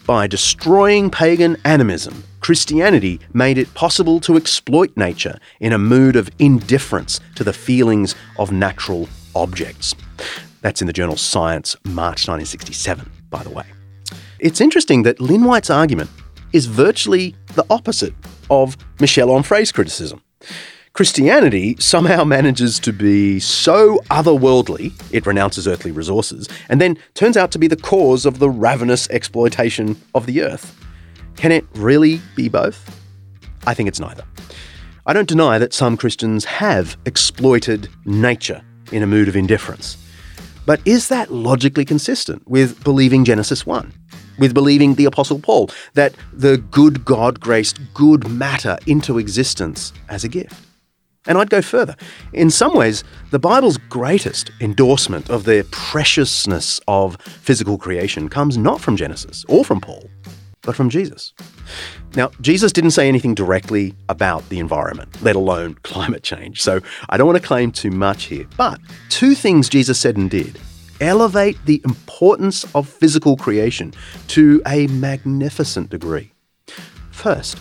By 0.05 0.27
destroying 0.27 1.09
pagan 1.09 1.57
animism, 1.65 2.25
Christianity 2.41 3.19
made 3.33 3.57
it 3.57 3.73
possible 3.73 4.19
to 4.19 4.37
exploit 4.37 4.95
nature 4.95 5.39
in 5.59 5.73
a 5.73 5.79
mood 5.79 6.15
of 6.15 6.29
indifference 6.37 7.19
to 7.33 7.43
the 7.43 7.51
feelings 7.51 8.13
of 8.37 8.51
natural 8.51 9.09
objects. 9.33 9.95
That's 10.61 10.81
in 10.81 10.85
the 10.85 10.93
journal 10.93 11.17
Science, 11.17 11.75
March 11.85 12.27
1967, 12.27 13.11
by 13.31 13.41
the 13.41 13.49
way. 13.49 13.65
It's 14.37 14.61
interesting 14.61 15.01
that 15.03 15.19
Lynn 15.19 15.43
White's 15.43 15.71
argument 15.71 16.11
is 16.53 16.67
virtually 16.67 17.35
the 17.55 17.65
opposite 17.71 18.13
of 18.49 18.77
Michel 18.99 19.29
Onfray's 19.29 19.71
criticism. 19.71 20.21
Christianity 20.93 21.75
somehow 21.79 22.23
manages 22.23 22.79
to 22.79 22.91
be 22.91 23.39
so 23.39 23.99
otherworldly, 24.09 24.91
it 25.13 25.25
renounces 25.25 25.67
earthly 25.67 25.91
resources, 25.91 26.49
and 26.67 26.81
then 26.81 26.97
turns 27.13 27.37
out 27.37 27.51
to 27.51 27.59
be 27.59 27.67
the 27.67 27.77
cause 27.77 28.25
of 28.25 28.39
the 28.39 28.49
ravenous 28.49 29.09
exploitation 29.09 30.01
of 30.13 30.25
the 30.25 30.41
earth. 30.41 30.75
Can 31.37 31.51
it 31.51 31.65
really 31.75 32.19
be 32.35 32.49
both? 32.49 32.99
I 33.65 33.73
think 33.73 33.87
it's 33.87 33.99
neither. 33.99 34.23
I 35.05 35.13
don't 35.13 35.27
deny 35.27 35.57
that 35.57 35.73
some 35.73 35.95
Christians 35.95 36.43
have 36.45 36.97
exploited 37.05 37.87
nature 38.05 38.61
in 38.91 39.03
a 39.03 39.07
mood 39.07 39.27
of 39.27 39.35
indifference. 39.35 39.97
But 40.65 40.81
is 40.85 41.07
that 41.07 41.31
logically 41.31 41.85
consistent 41.85 42.47
with 42.47 42.83
believing 42.83 43.23
Genesis 43.23 43.65
1? 43.65 43.93
With 44.39 44.53
believing 44.53 44.95
the 44.95 45.05
Apostle 45.05 45.39
Paul 45.39 45.69
that 45.93 46.13
the 46.33 46.57
good 46.57 47.05
God 47.05 47.39
graced 47.39 47.79
good 47.93 48.27
matter 48.29 48.77
into 48.87 49.17
existence 49.17 49.93
as 50.09 50.23
a 50.23 50.29
gift. 50.29 50.65
And 51.27 51.37
I'd 51.37 51.49
go 51.49 51.61
further. 51.61 51.95
In 52.33 52.49
some 52.49 52.73
ways, 52.73 53.03
the 53.29 53.39
Bible's 53.39 53.77
greatest 53.77 54.51
endorsement 54.61 55.29
of 55.29 55.43
the 55.43 55.67
preciousness 55.69 56.79
of 56.87 57.21
physical 57.21 57.77
creation 57.77 58.29
comes 58.29 58.57
not 58.57 58.81
from 58.81 58.95
Genesis 58.95 59.45
or 59.47 59.65
from 59.65 59.81
Paul, 59.81 60.09
but 60.63 60.75
from 60.75 60.89
Jesus. 60.89 61.33
Now, 62.15 62.31
Jesus 62.41 62.71
didn't 62.71 62.91
say 62.91 63.07
anything 63.07 63.35
directly 63.35 63.93
about 64.07 64.47
the 64.49 64.59
environment, 64.59 65.21
let 65.21 65.35
alone 65.35 65.75
climate 65.83 66.23
change, 66.23 66.61
so 66.61 66.79
I 67.09 67.17
don't 67.17 67.27
want 67.27 67.39
to 67.39 67.47
claim 67.47 67.71
too 67.71 67.91
much 67.91 68.23
here. 68.25 68.47
But 68.57 68.79
two 69.09 69.35
things 69.35 69.69
Jesus 69.69 69.99
said 69.99 70.17
and 70.17 70.29
did 70.29 70.59
elevate 71.01 71.57
the 71.65 71.81
importance 71.85 72.65
of 72.75 72.87
physical 72.87 73.37
creation 73.37 73.93
to 74.27 74.61
a 74.67 74.87
magnificent 74.87 75.89
degree. 75.89 76.31
First, 77.11 77.59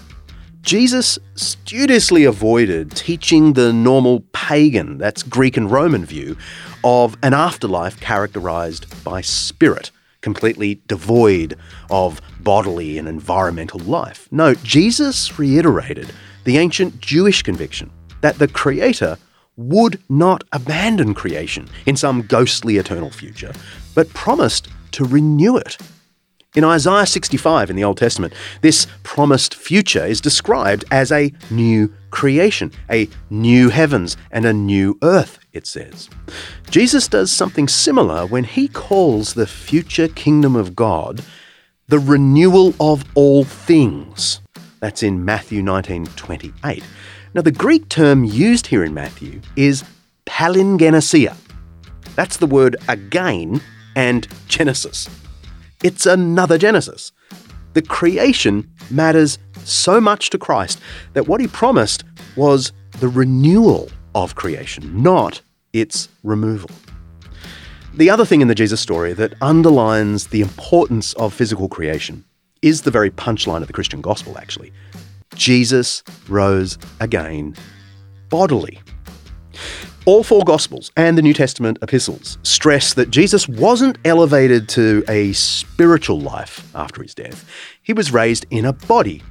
Jesus 0.63 1.19
studiously 1.35 2.25
avoided 2.25 2.91
teaching 2.95 3.55
the 3.55 3.73
normal 3.73 4.21
pagan, 4.33 4.99
that's 4.99 5.23
Greek 5.23 5.57
and 5.57 5.71
Roman 5.71 6.05
view, 6.05 6.37
of 6.85 7.17
an 7.23 7.33
afterlife 7.33 7.99
characterized 8.01 9.03
by 9.03 9.21
spirit, 9.21 9.91
completely 10.21 10.83
devoid 10.87 11.57
of 11.91 12.21
bodily 12.41 12.99
and 12.99 13.09
environmental 13.09 13.81
life. 13.81 14.29
No, 14.31 14.55
Jesus 14.55 15.39
reiterated 15.39 16.13
the 16.45 16.59
ancient 16.59 17.01
Jewish 17.01 17.43
conviction 17.43 17.91
that 18.21 18.39
the 18.39 18.49
Creator 18.49 19.17
would 19.59 20.01
not 20.09 20.45
abandon 20.53 21.13
creation 21.13 21.69
in 21.85 21.97
some 21.97 22.23
ghostly 22.23 22.79
eternal 22.79 23.11
future, 23.11 23.53
but 23.95 24.09
promised 24.15 24.69
to 24.93 25.05
renew 25.05 25.57
it. 25.57 25.77
In 26.55 26.65
Isaiah 26.65 27.05
65 27.05 27.69
in 27.69 27.77
the 27.77 27.85
Old 27.85 27.99
Testament, 27.99 28.33
this 28.63 28.87
promised 29.03 29.55
future 29.55 30.07
is 30.07 30.21
described 30.21 30.85
as 30.91 31.13
a 31.13 31.33
new 31.51 31.93
creation, 32.11 32.73
a 32.91 33.09
new 33.29 33.69
heavens 33.69 34.17
and 34.31 34.47
a 34.47 34.53
new 34.53 34.97
earth, 35.03 35.39
it 35.53 35.67
says. 35.67 36.09
Jesus 36.71 37.07
does 37.07 37.31
something 37.31 37.69
similar 37.69 38.25
when 38.25 38.45
he 38.45 38.67
calls 38.67 39.35
the 39.35 39.47
future 39.47 40.09
kingdom 40.09 40.57
of 40.57 40.75
God 40.75 41.23
the 41.89 41.99
renewal 41.99 42.75
of 42.81 43.05
all 43.15 43.45
things. 43.45 44.41
That's 44.81 45.03
in 45.03 45.25
Matthew 45.25 45.63
19:28. 45.63 46.83
Now 47.35 47.43
the 47.43 47.51
Greek 47.51 47.89
term 47.89 48.25
used 48.25 48.69
here 48.69 48.85
in 48.85 48.95
Matthew 48.95 49.41
is 49.57 49.85
palingenesia. 50.27 51.37
That's 52.15 52.37
the 52.37 52.47
word 52.47 52.77
again 52.89 53.61
and 53.97 54.27
Genesis. 54.49 55.09
It's 55.83 56.07
another 56.07 56.59
Genesis. 56.59 57.13
The 57.75 57.83
creation 57.83 58.71
matters 58.91 59.39
so 59.65 60.01
much 60.01 60.31
to 60.31 60.39
Christ 60.39 60.81
that 61.13 61.29
what 61.29 61.41
he 61.41 61.47
promised 61.47 62.05
was 62.37 62.73
the 63.01 63.09
renewal 63.09 63.91
of 64.15 64.35
creation, 64.35 65.03
not 65.03 65.41
its 65.73 66.09
removal. 66.25 66.71
The 67.95 68.11
other 68.11 68.25
thing 68.25 68.41
in 68.41 68.49
the 68.49 68.55
Jesus 68.55 68.81
story 68.81 69.13
that 69.15 69.35
underlines 69.41 70.29
the 70.29 70.41
importance 70.41 71.13
of 71.15 71.35
physical 71.35 71.69
creation 71.69 72.25
is 72.63 72.83
the 72.83 72.91
very 72.91 73.11
punchline 73.11 73.61
of 73.61 73.67
the 73.67 73.73
Christian 73.73 74.01
gospel, 74.01 74.39
actually. 74.39 74.73
Jesus 75.35 76.03
rose 76.29 76.79
again 77.01 77.55
bodily. 78.29 78.81
All 80.05 80.25
four 80.25 80.43
Gospels 80.43 80.91
and 80.97 81.19
the 81.19 81.23
New 81.23 81.35
Testament 81.35 81.79
epistles 81.83 82.39
stress 82.43 82.95
that 82.95 83.11
Jesus 83.11 83.47
wasn't 83.47 83.99
elevated 84.07 84.69
to 84.71 85.05
a 85.07 85.33
spiritual 85.35 86.19
life 86.19 86.67
after 86.75 87.03
his 87.03 87.15
death. 87.15 87.47
He 87.83 87.93
was 87.93 88.11
raised 88.11 88.47
in 88.51 88.65
a 88.65 88.73
body. 88.73 89.23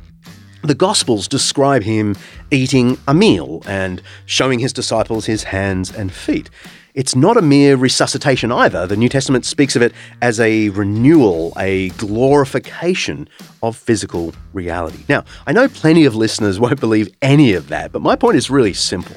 The 0.61 0.75
Gospels 0.75 1.27
describe 1.27 1.81
him 1.81 2.15
eating 2.51 2.97
a 3.07 3.13
meal 3.13 3.63
and 3.65 4.01
showing 4.27 4.59
his 4.59 4.71
disciples 4.71 5.25
his 5.25 5.43
hands 5.43 5.91
and 5.91 6.11
feet. 6.11 6.49
It's 6.97 7.15
not 7.15 7.37
a 7.37 7.43
mere 7.43 7.75
resuscitation 7.75 8.51
either. 8.51 8.87
The 8.87 8.97
New 8.97 9.07
Testament 9.07 9.45
speaks 9.45 9.75
of 9.75 9.83
it 9.83 9.93
as 10.23 10.39
a 10.39 10.69
renewal, 10.69 11.53
a 11.55 11.89
glorification 11.89 13.29
of 13.61 13.77
physical 13.77 14.33
reality. 14.51 15.03
Now, 15.07 15.23
I 15.45 15.51
know 15.51 15.67
plenty 15.67 16.05
of 16.05 16.15
listeners 16.15 16.59
won't 16.59 16.79
believe 16.79 17.09
any 17.21 17.53
of 17.53 17.67
that, 17.67 17.91
but 17.91 18.01
my 18.01 18.15
point 18.15 18.35
is 18.35 18.49
really 18.49 18.73
simple. 18.73 19.15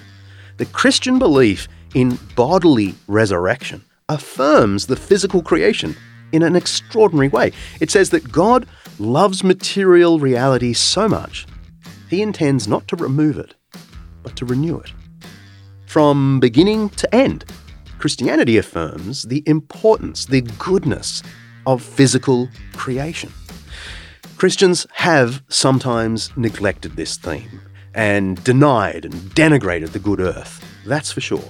The 0.59 0.67
Christian 0.67 1.19
belief 1.19 1.69
in 1.95 2.19
bodily 2.37 2.97
resurrection 3.09 3.83
affirms 4.11 4.85
the 4.85 4.97
physical 4.97 5.41
creation 5.41 5.97
in 6.33 6.43
an 6.43 6.57
extraordinary 6.57 7.29
way. 7.29 7.51
It 7.81 7.91
says 7.91 8.11
that 8.11 8.31
God 8.31 8.67
loves 8.99 9.43
material 9.43 10.19
reality 10.19 10.75
so 10.75 11.09
much, 11.09 11.47
he 12.11 12.21
intends 12.21 12.69
not 12.69 12.87
to 12.89 12.97
remove 12.97 13.39
it, 13.39 13.55
but 14.23 14.37
to 14.37 14.45
renew 14.45 14.79
it. 14.81 14.93
From 15.87 16.39
beginning 16.41 16.91
to 16.91 17.13
end, 17.13 17.47
Christianity 18.01 18.57
affirms 18.57 19.25
the 19.25 19.43
importance, 19.45 20.25
the 20.25 20.41
goodness 20.41 21.23
of 21.67 21.83
physical 21.83 22.49
creation. 22.73 23.31
Christians 24.39 24.87
have 24.93 25.43
sometimes 25.49 26.35
neglected 26.35 26.97
this 26.97 27.19
theme 27.19 27.61
and 27.95 28.43
denied 28.43 29.05
and 29.05 29.13
denigrated 29.35 29.93
the 29.93 29.99
good 29.99 30.19
earth, 30.19 30.65
that's 30.87 31.13
for 31.13 31.21
sure. 31.21 31.45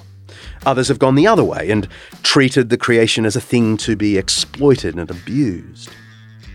Others 0.66 0.88
have 0.88 0.98
gone 0.98 1.14
the 1.14 1.28
other 1.28 1.44
way 1.44 1.70
and 1.70 1.86
treated 2.24 2.68
the 2.68 2.76
creation 2.76 3.24
as 3.24 3.36
a 3.36 3.40
thing 3.40 3.76
to 3.76 3.94
be 3.94 4.18
exploited 4.18 4.96
and 4.96 5.08
abused. 5.08 5.88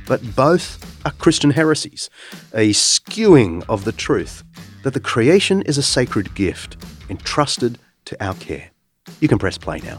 But 0.07 0.35
both 0.35 1.05
are 1.05 1.13
Christian 1.13 1.51
heresies, 1.51 2.09
a 2.53 2.71
skewing 2.71 3.63
of 3.69 3.85
the 3.85 3.93
truth 3.93 4.43
that 4.83 4.93
the 4.93 4.99
creation 4.99 5.61
is 5.61 5.77
a 5.77 5.83
sacred 5.83 6.35
gift 6.35 6.75
entrusted 7.09 7.79
to 8.03 8.21
our 8.21 8.33
care. 8.33 8.71
You 9.25 9.27
can 9.27 9.39
press 9.39 9.57
play 9.57 9.79
now. 9.79 9.97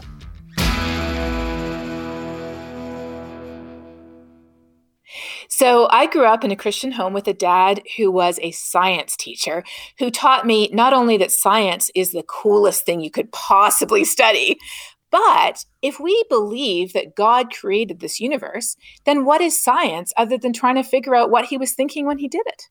So, 5.49 5.89
I 5.91 6.05
grew 6.05 6.23
up 6.23 6.45
in 6.45 6.51
a 6.51 6.55
Christian 6.55 6.93
home 6.93 7.11
with 7.11 7.27
a 7.27 7.33
dad 7.33 7.81
who 7.97 8.09
was 8.09 8.39
a 8.41 8.51
science 8.51 9.17
teacher 9.17 9.65
who 9.99 10.09
taught 10.09 10.47
me 10.47 10.69
not 10.71 10.93
only 10.93 11.17
that 11.17 11.33
science 11.33 11.91
is 11.93 12.13
the 12.13 12.23
coolest 12.23 12.85
thing 12.85 13.01
you 13.01 13.11
could 13.11 13.29
possibly 13.33 14.05
study, 14.05 14.57
but 15.11 15.65
if 15.81 15.99
we 15.99 16.23
believe 16.29 16.93
that 16.93 17.17
God 17.17 17.51
created 17.51 17.99
this 17.99 18.21
universe, 18.21 18.77
then 19.05 19.25
what 19.25 19.41
is 19.41 19.61
science 19.61 20.13
other 20.15 20.37
than 20.37 20.53
trying 20.53 20.75
to 20.75 20.83
figure 20.83 21.15
out 21.15 21.31
what 21.31 21.47
he 21.47 21.57
was 21.57 21.73
thinking 21.73 22.05
when 22.05 22.19
he 22.19 22.29
did 22.29 22.43
it? 22.45 22.63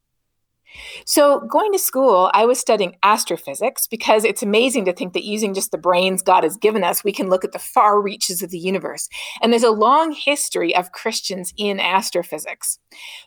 So, 1.04 1.40
going 1.40 1.72
to 1.72 1.78
school, 1.78 2.30
I 2.34 2.44
was 2.46 2.58
studying 2.58 2.96
astrophysics 3.02 3.86
because 3.86 4.24
it's 4.24 4.42
amazing 4.42 4.84
to 4.86 4.92
think 4.92 5.12
that 5.12 5.24
using 5.24 5.54
just 5.54 5.70
the 5.70 5.78
brains 5.78 6.22
God 6.22 6.44
has 6.44 6.56
given 6.56 6.84
us, 6.84 7.04
we 7.04 7.12
can 7.12 7.28
look 7.28 7.44
at 7.44 7.52
the 7.52 7.58
far 7.58 8.00
reaches 8.00 8.42
of 8.42 8.50
the 8.50 8.58
universe. 8.58 9.08
And 9.42 9.52
there's 9.52 9.62
a 9.62 9.70
long 9.70 10.12
history 10.12 10.74
of 10.74 10.92
Christians 10.92 11.52
in 11.56 11.80
astrophysics. 11.80 12.78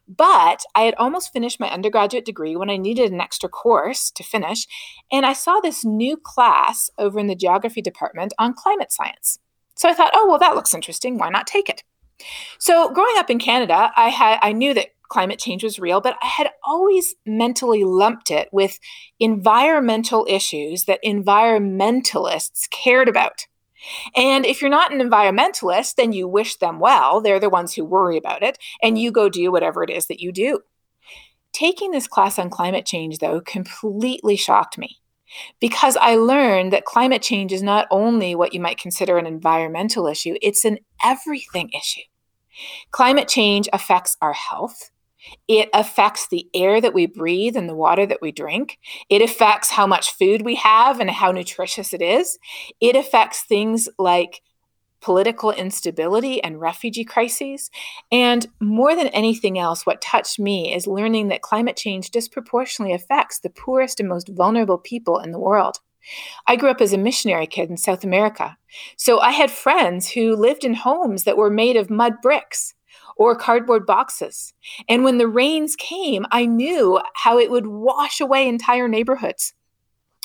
But 0.07 0.63
I 0.75 0.81
had 0.81 0.95
almost 0.95 1.33
finished 1.33 1.59
my 1.59 1.69
undergraduate 1.69 2.25
degree 2.25 2.55
when 2.55 2.69
I 2.69 2.77
needed 2.77 3.11
an 3.11 3.21
extra 3.21 3.49
course 3.49 4.11
to 4.11 4.23
finish. 4.23 4.67
And 5.11 5.25
I 5.25 5.33
saw 5.33 5.59
this 5.59 5.85
new 5.85 6.17
class 6.17 6.89
over 6.97 7.19
in 7.19 7.27
the 7.27 7.35
geography 7.35 7.81
department 7.81 8.33
on 8.37 8.53
climate 8.53 8.91
science. 8.91 9.39
So 9.75 9.89
I 9.89 9.93
thought, 9.93 10.11
oh, 10.13 10.27
well, 10.27 10.39
that 10.39 10.55
looks 10.55 10.73
interesting. 10.73 11.17
Why 11.17 11.29
not 11.29 11.47
take 11.47 11.69
it? 11.69 11.83
So, 12.57 12.91
growing 12.91 13.15
up 13.17 13.29
in 13.29 13.39
Canada, 13.39 13.91
I 13.95 14.09
had 14.09 14.39
I 14.41 14.51
knew 14.51 14.73
that 14.73 14.89
climate 15.09 15.39
change 15.39 15.63
was 15.63 15.79
real, 15.79 16.01
but 16.01 16.15
I 16.21 16.27
had 16.27 16.49
always 16.63 17.15
mentally 17.25 17.83
lumped 17.83 18.31
it 18.31 18.47
with 18.51 18.79
environmental 19.19 20.25
issues 20.29 20.85
that 20.85 21.03
environmentalists 21.03 22.69
cared 22.69 23.09
about. 23.09 23.45
And 24.15 24.45
if 24.45 24.61
you're 24.61 24.69
not 24.69 24.93
an 24.93 24.99
environmentalist, 24.99 25.95
then 25.95 26.11
you 26.11 26.27
wish 26.27 26.57
them 26.57 26.79
well. 26.79 27.21
They're 27.21 27.39
the 27.39 27.49
ones 27.49 27.73
who 27.73 27.85
worry 27.85 28.17
about 28.17 28.43
it, 28.43 28.57
and 28.81 28.99
you 28.99 29.11
go 29.11 29.29
do 29.29 29.51
whatever 29.51 29.83
it 29.83 29.89
is 29.89 30.07
that 30.07 30.19
you 30.19 30.31
do. 30.31 30.59
Taking 31.53 31.91
this 31.91 32.07
class 32.07 32.37
on 32.37 32.49
climate 32.49 32.85
change, 32.85 33.19
though, 33.19 33.41
completely 33.41 34.35
shocked 34.35 34.77
me 34.77 34.99
because 35.59 35.97
I 35.97 36.15
learned 36.15 36.73
that 36.73 36.85
climate 36.85 37.21
change 37.21 37.51
is 37.51 37.63
not 37.63 37.87
only 37.91 38.35
what 38.35 38.53
you 38.53 38.59
might 38.59 38.77
consider 38.77 39.17
an 39.17 39.25
environmental 39.25 40.07
issue, 40.07 40.35
it's 40.41 40.65
an 40.65 40.79
everything 41.03 41.69
issue. 41.69 42.01
Climate 42.91 43.27
change 43.27 43.69
affects 43.71 44.17
our 44.21 44.33
health, 44.33 44.91
it 45.47 45.69
affects 45.73 46.27
the 46.27 46.47
air 46.53 46.79
that 46.81 46.93
we 46.93 47.05
breathe 47.05 47.55
and 47.55 47.67
the 47.67 47.75
water 47.75 48.05
that 48.05 48.21
we 48.21 48.31
drink. 48.31 48.77
It 49.09 49.21
affects 49.21 49.71
how 49.71 49.87
much 49.87 50.11
food 50.11 50.43
we 50.43 50.55
have 50.55 50.99
and 50.99 51.09
how 51.09 51.31
nutritious 51.31 51.93
it 51.93 52.01
is. 52.01 52.37
It 52.79 52.95
affects 52.95 53.41
things 53.41 53.89
like 53.97 54.41
political 55.01 55.51
instability 55.51 56.43
and 56.43 56.59
refugee 56.59 57.05
crises. 57.05 57.71
And 58.11 58.47
more 58.59 58.95
than 58.95 59.07
anything 59.07 59.57
else, 59.57 59.85
what 59.85 60.01
touched 60.01 60.39
me 60.39 60.73
is 60.73 60.87
learning 60.87 61.29
that 61.29 61.41
climate 61.41 61.77
change 61.77 62.11
disproportionately 62.11 62.93
affects 62.93 63.39
the 63.39 63.49
poorest 63.49 63.99
and 63.99 64.09
most 64.09 64.29
vulnerable 64.29 64.77
people 64.77 65.19
in 65.19 65.31
the 65.31 65.39
world. 65.39 65.77
I 66.47 66.55
grew 66.55 66.69
up 66.69 66.81
as 66.81 66.93
a 66.93 66.97
missionary 66.97 67.47
kid 67.47 67.69
in 67.69 67.77
South 67.77 68.03
America. 68.03 68.57
So 68.97 69.19
I 69.19 69.31
had 69.31 69.51
friends 69.51 70.09
who 70.09 70.35
lived 70.35 70.63
in 70.63 70.73
homes 70.73 71.23
that 71.23 71.37
were 71.37 71.49
made 71.49 71.75
of 71.75 71.89
mud 71.89 72.15
bricks 72.21 72.73
or 73.19 73.35
cardboard 73.35 73.85
boxes. 73.85 74.53
And 74.87 75.03
when 75.03 75.17
the 75.17 75.27
rains 75.27 75.75
came, 75.75 76.25
I 76.31 76.45
knew 76.45 76.99
how 77.15 77.37
it 77.37 77.51
would 77.51 77.67
wash 77.67 78.21
away 78.21 78.47
entire 78.47 78.87
neighborhoods. 78.87 79.53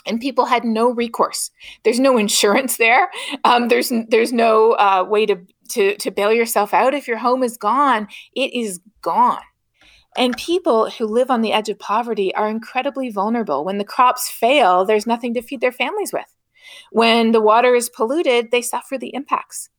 And 0.07 0.20
people 0.20 0.46
had 0.46 0.64
no 0.64 0.90
recourse. 0.90 1.50
There's 1.83 1.98
no 1.98 2.16
insurance 2.16 2.76
there. 2.76 3.11
Um, 3.42 3.68
there's 3.68 3.90
there's 4.09 4.33
no 4.33 4.72
uh, 4.72 5.04
way 5.09 5.26
to, 5.26 5.37
to 5.70 5.96
to 5.96 6.11
bail 6.11 6.33
yourself 6.33 6.72
out. 6.72 6.94
If 6.94 7.09
your 7.09 7.18
home 7.18 7.42
is 7.42 7.57
gone, 7.57 8.07
it 8.35 8.54
is 8.54 8.80
gone. 9.02 9.42
And 10.16 10.37
people 10.37 10.90
who 10.90 11.07
live 11.07 11.30
on 11.30 11.40
the 11.40 11.52
edge 11.52 11.68
of 11.68 11.78
poverty 11.80 12.33
are 12.37 12.48
incredibly 12.48 13.11
vulnerable. 13.11 13.64
When 13.64 13.78
the 13.78 13.85
crops 13.85 14.30
fail, 14.30 14.85
there's 14.85 15.07
nothing 15.07 15.35
to 15.35 15.42
feed 15.42 15.61
their 15.61 15.72
families 15.72 16.12
with. 16.12 16.26
When 16.92 17.33
the 17.33 17.40
water 17.40 17.74
is 17.74 17.88
polluted, 17.88 18.52
they 18.52 18.62
suffer 18.62 18.96
the 18.96 19.12
impacts. 19.14 19.70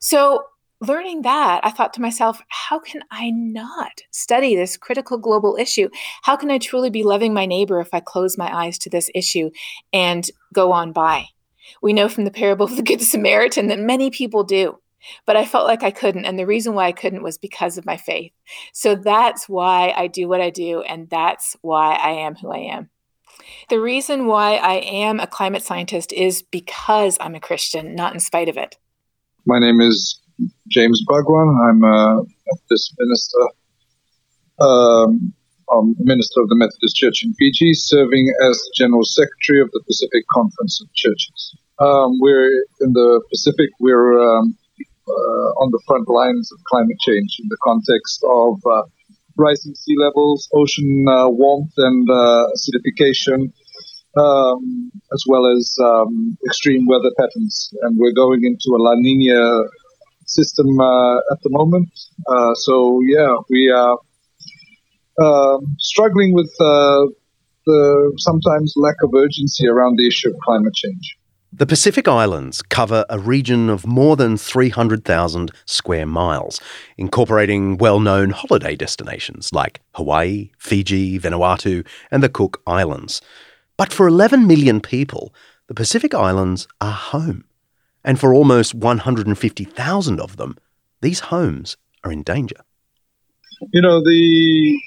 So 0.00 0.44
learning 0.80 1.22
that, 1.22 1.60
I 1.64 1.70
thought 1.70 1.92
to 1.94 2.00
myself, 2.00 2.40
how 2.48 2.78
can 2.78 3.02
I 3.10 3.30
not 3.30 4.02
study 4.10 4.54
this 4.54 4.76
critical 4.76 5.18
global 5.18 5.56
issue? 5.58 5.88
How 6.22 6.36
can 6.36 6.50
I 6.50 6.58
truly 6.58 6.90
be 6.90 7.02
loving 7.02 7.34
my 7.34 7.46
neighbor 7.46 7.80
if 7.80 7.92
I 7.92 8.00
close 8.00 8.38
my 8.38 8.54
eyes 8.54 8.78
to 8.78 8.90
this 8.90 9.10
issue 9.14 9.50
and 9.92 10.28
go 10.52 10.72
on 10.72 10.92
by? 10.92 11.26
We 11.82 11.92
know 11.92 12.08
from 12.08 12.24
the 12.24 12.30
parable 12.30 12.66
of 12.66 12.76
the 12.76 12.82
Good 12.82 13.02
Samaritan 13.02 13.66
that 13.68 13.78
many 13.78 14.10
people 14.10 14.44
do, 14.44 14.78
but 15.26 15.36
I 15.36 15.44
felt 15.44 15.66
like 15.66 15.82
I 15.82 15.90
couldn't. 15.90 16.24
And 16.24 16.38
the 16.38 16.46
reason 16.46 16.74
why 16.74 16.86
I 16.86 16.92
couldn't 16.92 17.22
was 17.22 17.38
because 17.38 17.76
of 17.76 17.84
my 17.84 17.96
faith. 17.96 18.32
So 18.72 18.94
that's 18.94 19.48
why 19.48 19.92
I 19.96 20.06
do 20.06 20.28
what 20.28 20.40
I 20.40 20.50
do, 20.50 20.82
and 20.82 21.10
that's 21.10 21.56
why 21.60 21.94
I 21.94 22.10
am 22.10 22.36
who 22.36 22.50
I 22.50 22.58
am. 22.58 22.90
The 23.68 23.80
reason 23.80 24.26
why 24.26 24.56
I 24.56 24.74
am 24.74 25.20
a 25.20 25.26
climate 25.26 25.62
scientist 25.62 26.12
is 26.12 26.42
because 26.42 27.18
I'm 27.20 27.34
a 27.34 27.40
Christian, 27.40 27.94
not 27.94 28.14
in 28.14 28.20
spite 28.20 28.48
of 28.48 28.56
it. 28.56 28.76
My 29.46 29.58
name 29.58 29.80
is 29.80 30.20
James 30.68 31.02
Bhagwan. 31.06 31.48
I'm 31.62 31.84
a 31.84 32.22
Methodist 32.46 32.94
minister, 32.98 33.42
um, 34.60 35.32
I'm 35.70 35.94
minister 35.98 36.40
of 36.40 36.48
the 36.48 36.56
Methodist 36.56 36.96
Church 36.96 37.22
in 37.22 37.34
Fiji, 37.34 37.74
serving 37.74 38.32
as 38.48 38.68
General 38.76 39.04
Secretary 39.04 39.60
of 39.60 39.70
the 39.72 39.82
Pacific 39.86 40.24
Conference 40.32 40.80
of 40.80 40.92
Churches. 40.94 41.56
Um, 41.78 42.18
we're 42.20 42.50
in 42.80 42.92
the 42.92 43.20
Pacific. 43.30 43.70
We're 43.78 44.18
um, 44.18 44.56
uh, 45.08 45.48
on 45.62 45.70
the 45.70 45.80
front 45.86 46.08
lines 46.08 46.50
of 46.52 46.58
climate 46.64 46.98
change 47.06 47.36
in 47.40 47.48
the 47.48 47.58
context 47.62 48.24
of 48.28 48.60
uh, 48.66 48.82
rising 49.36 49.74
sea 49.74 49.94
levels, 49.98 50.48
ocean 50.52 51.06
uh, 51.08 51.28
warmth 51.28 51.72
and 51.76 52.08
uh, 52.10 52.46
acidification, 52.56 53.52
um, 54.16 54.90
as 55.12 55.24
well 55.28 55.46
as 55.46 55.76
um, 55.82 56.36
extreme 56.46 56.86
weather 56.86 57.10
patterns. 57.18 57.72
And 57.82 57.96
we're 57.96 58.12
going 58.12 58.44
into 58.44 58.76
a 58.76 58.80
La 58.82 58.94
Nina 58.96 59.62
system 60.28 60.80
uh, 60.80 61.16
at 61.32 61.42
the 61.42 61.50
moment. 61.50 61.88
Uh, 62.28 62.54
so, 62.54 63.00
yeah, 63.04 63.36
we 63.48 63.70
are 63.70 63.98
um, 65.20 65.76
struggling 65.78 66.32
with 66.32 66.52
uh, 66.60 67.06
the 67.66 68.12
sometimes 68.18 68.72
lack 68.76 68.96
of 69.02 69.12
urgency 69.14 69.66
around 69.66 69.96
the 69.96 70.06
issue 70.06 70.28
of 70.30 70.36
climate 70.44 70.74
change. 70.74 71.16
The 71.50 71.66
Pacific 71.66 72.06
Islands 72.06 72.60
cover 72.60 73.06
a 73.08 73.18
region 73.18 73.70
of 73.70 73.86
more 73.86 74.16
than 74.16 74.36
300,000 74.36 75.50
square 75.64 76.04
miles, 76.04 76.60
incorporating 76.98 77.78
well 77.78 78.00
known 78.00 78.30
holiday 78.30 78.76
destinations 78.76 79.50
like 79.52 79.80
Hawaii, 79.94 80.50
Fiji, 80.58 81.18
Vanuatu, 81.18 81.86
and 82.10 82.22
the 82.22 82.28
Cook 82.28 82.60
Islands. 82.66 83.22
But 83.78 83.94
for 83.94 84.06
11 84.06 84.46
million 84.46 84.80
people, 84.80 85.34
the 85.68 85.74
Pacific 85.74 86.12
Islands 86.12 86.68
are 86.82 86.92
home. 86.92 87.44
And 88.08 88.18
for 88.18 88.32
almost 88.32 88.74
150,000 88.74 90.18
of 90.18 90.38
them, 90.38 90.56
these 91.02 91.20
homes 91.20 91.76
are 92.02 92.10
in 92.10 92.22
danger. 92.22 92.56
You 93.74 93.82
know, 93.82 94.00
the 94.00 94.80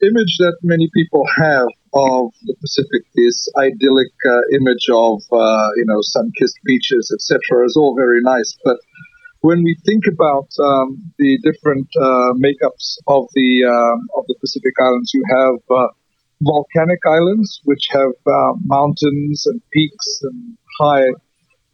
image 0.00 0.38
that 0.38 0.56
many 0.62 0.88
people 0.94 1.22
have 1.36 1.68
of 1.92 2.32
the 2.46 2.54
Pacific, 2.62 3.02
this 3.14 3.46
idyllic 3.58 4.12
uh, 4.26 4.40
image 4.58 4.86
of 4.90 5.20
uh, 5.30 5.68
you 5.76 5.84
know 5.84 5.98
sun-kissed 6.00 6.58
beaches, 6.64 7.12
etc., 7.12 7.66
is 7.66 7.76
all 7.76 7.94
very 7.94 8.22
nice. 8.22 8.56
But 8.64 8.78
when 9.42 9.62
we 9.62 9.76
think 9.84 10.04
about 10.06 10.48
um, 10.64 11.12
the 11.18 11.38
different 11.42 11.88
uh, 12.00 12.32
makeups 12.40 12.96
of 13.06 13.26
the 13.34 13.64
um, 13.66 14.08
of 14.16 14.24
the 14.28 14.36
Pacific 14.40 14.72
Islands, 14.80 15.10
you 15.12 15.24
have 15.28 15.56
uh, 15.76 15.88
volcanic 16.40 17.00
islands 17.06 17.60
which 17.64 17.86
have 17.90 18.14
uh, 18.26 18.52
mountains 18.64 19.44
and 19.44 19.60
peaks 19.74 20.20
and 20.22 20.56
high, 20.80 21.08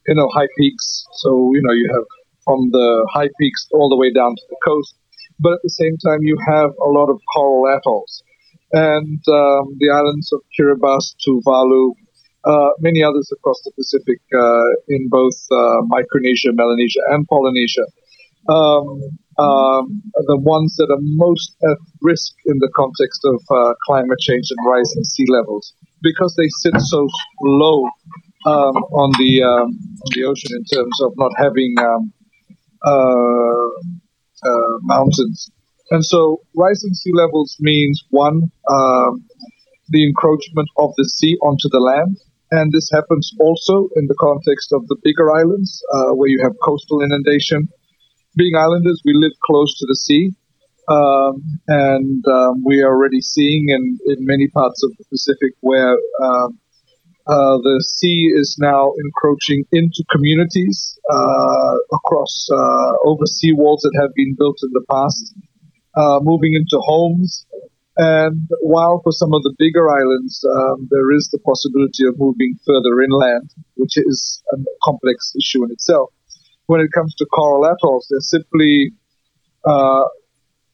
you 0.08 0.14
know, 0.14 0.28
high 0.34 0.48
peaks. 0.58 1.04
So 1.22 1.50
you 1.54 1.62
know 1.62 1.72
you 1.72 1.88
have 1.92 2.04
from 2.44 2.70
the 2.70 3.08
high 3.12 3.30
peaks 3.40 3.66
all 3.72 3.88
the 3.88 3.96
way 3.96 4.12
down 4.12 4.36
to 4.36 4.42
the 4.48 4.56
coast 4.64 4.94
but 5.38 5.54
at 5.54 5.62
the 5.62 5.70
same 5.70 5.96
time, 5.98 6.20
you 6.22 6.36
have 6.48 6.70
a 6.82 6.88
lot 6.88 7.10
of 7.10 7.20
coral 7.34 7.66
atolls. 7.76 8.22
And 8.72 9.20
um, 9.28 9.76
the 9.78 9.90
islands 9.92 10.32
of 10.32 10.40
Kiribati, 10.58 11.14
Tuvalu, 11.26 11.92
uh, 12.44 12.70
many 12.80 13.02
others 13.02 13.30
across 13.32 13.60
the 13.64 13.72
Pacific 13.72 14.20
uh, 14.34 14.70
in 14.88 15.08
both 15.08 15.36
uh, 15.50 15.82
Micronesia, 15.86 16.52
Melanesia, 16.52 17.00
and 17.10 17.26
Polynesia. 17.28 17.86
Um, 18.48 19.02
um, 19.38 20.02
the 20.26 20.38
ones 20.38 20.76
that 20.76 20.88
are 20.90 21.02
most 21.02 21.56
at 21.64 21.76
risk 22.00 22.32
in 22.46 22.58
the 22.58 22.70
context 22.74 23.20
of 23.24 23.42
uh, 23.50 23.74
climate 23.84 24.18
change 24.20 24.46
and 24.50 24.66
rising 24.66 25.04
sea 25.04 25.26
levels 25.28 25.74
because 26.00 26.34
they 26.36 26.48
sit 26.62 26.80
so 26.80 27.08
low 27.42 27.84
um, 28.46 28.76
on 28.94 29.10
the 29.18 29.42
um, 29.42 29.68
on 30.04 30.10
the 30.14 30.24
ocean 30.24 30.50
in 30.54 30.64
terms 30.64 30.96
of 31.02 31.12
not 31.16 31.32
having 31.36 31.74
um, 31.78 32.12
uh, 32.84 33.68
uh, 34.48 34.76
mountains. 34.82 35.50
And 35.90 36.04
so 36.04 36.40
rising 36.54 36.94
sea 36.94 37.12
levels 37.12 37.56
means 37.60 38.02
one, 38.10 38.50
um, 38.70 39.24
the 39.90 40.04
encroachment 40.04 40.68
of 40.78 40.90
the 40.96 41.04
sea 41.04 41.36
onto 41.42 41.68
the 41.70 41.80
land. 41.80 42.16
And 42.50 42.72
this 42.72 42.88
happens 42.92 43.32
also 43.40 43.88
in 43.96 44.06
the 44.06 44.16
context 44.20 44.72
of 44.72 44.86
the 44.86 44.96
bigger 45.02 45.34
islands 45.34 45.82
uh, 45.92 46.10
where 46.14 46.28
you 46.28 46.40
have 46.42 46.52
coastal 46.62 47.02
inundation. 47.02 47.68
Being 48.36 48.54
islanders, 48.56 49.02
we 49.04 49.14
live 49.14 49.32
close 49.44 49.76
to 49.78 49.86
the 49.88 49.96
sea. 49.96 50.32
Um, 50.88 51.42
and 51.66 52.24
um, 52.28 52.62
we 52.64 52.80
are 52.82 52.94
already 52.94 53.20
seeing 53.20 53.66
in, 53.68 53.98
in 54.06 54.24
many 54.24 54.46
parts 54.48 54.84
of 54.84 54.90
the 54.96 55.04
Pacific 55.10 55.54
where 55.60 55.96
um, 56.22 56.58
uh, 57.26 57.58
the 57.58 57.84
sea 57.96 58.30
is 58.34 58.56
now 58.60 58.92
encroaching 59.04 59.64
into 59.72 60.04
communities 60.12 60.96
uh, 61.10 61.74
across 61.92 62.48
uh, 62.52 62.92
over 63.04 63.26
sea 63.26 63.52
walls 63.52 63.80
that 63.82 63.98
have 64.00 64.14
been 64.14 64.36
built 64.38 64.58
in 64.62 64.70
the 64.72 64.84
past, 64.88 65.34
uh, 65.96 66.20
moving 66.22 66.54
into 66.54 66.78
homes. 66.86 67.44
And 67.96 68.46
while 68.60 69.00
for 69.02 69.10
some 69.10 69.32
of 69.34 69.42
the 69.42 69.54
bigger 69.58 69.90
islands, 69.90 70.44
um, 70.54 70.86
there 70.90 71.10
is 71.12 71.28
the 71.32 71.40
possibility 71.40 72.06
of 72.06 72.14
moving 72.18 72.54
further 72.64 73.00
inland, 73.02 73.50
which 73.74 73.96
is 73.96 74.42
a 74.52 74.58
complex 74.84 75.34
issue 75.34 75.64
in 75.64 75.72
itself. 75.72 76.10
When 76.66 76.80
it 76.80 76.92
comes 76.94 77.14
to 77.16 77.26
coral 77.26 77.64
atolls, 77.64 78.06
there's 78.10 78.30
simply 78.30 78.92
uh, 79.64 80.04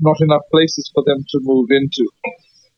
not 0.01 0.21
enough 0.21 0.43
places 0.51 0.91
for 0.93 1.03
them 1.07 1.25
to 1.31 1.39
move 1.43 1.69
into 1.71 2.11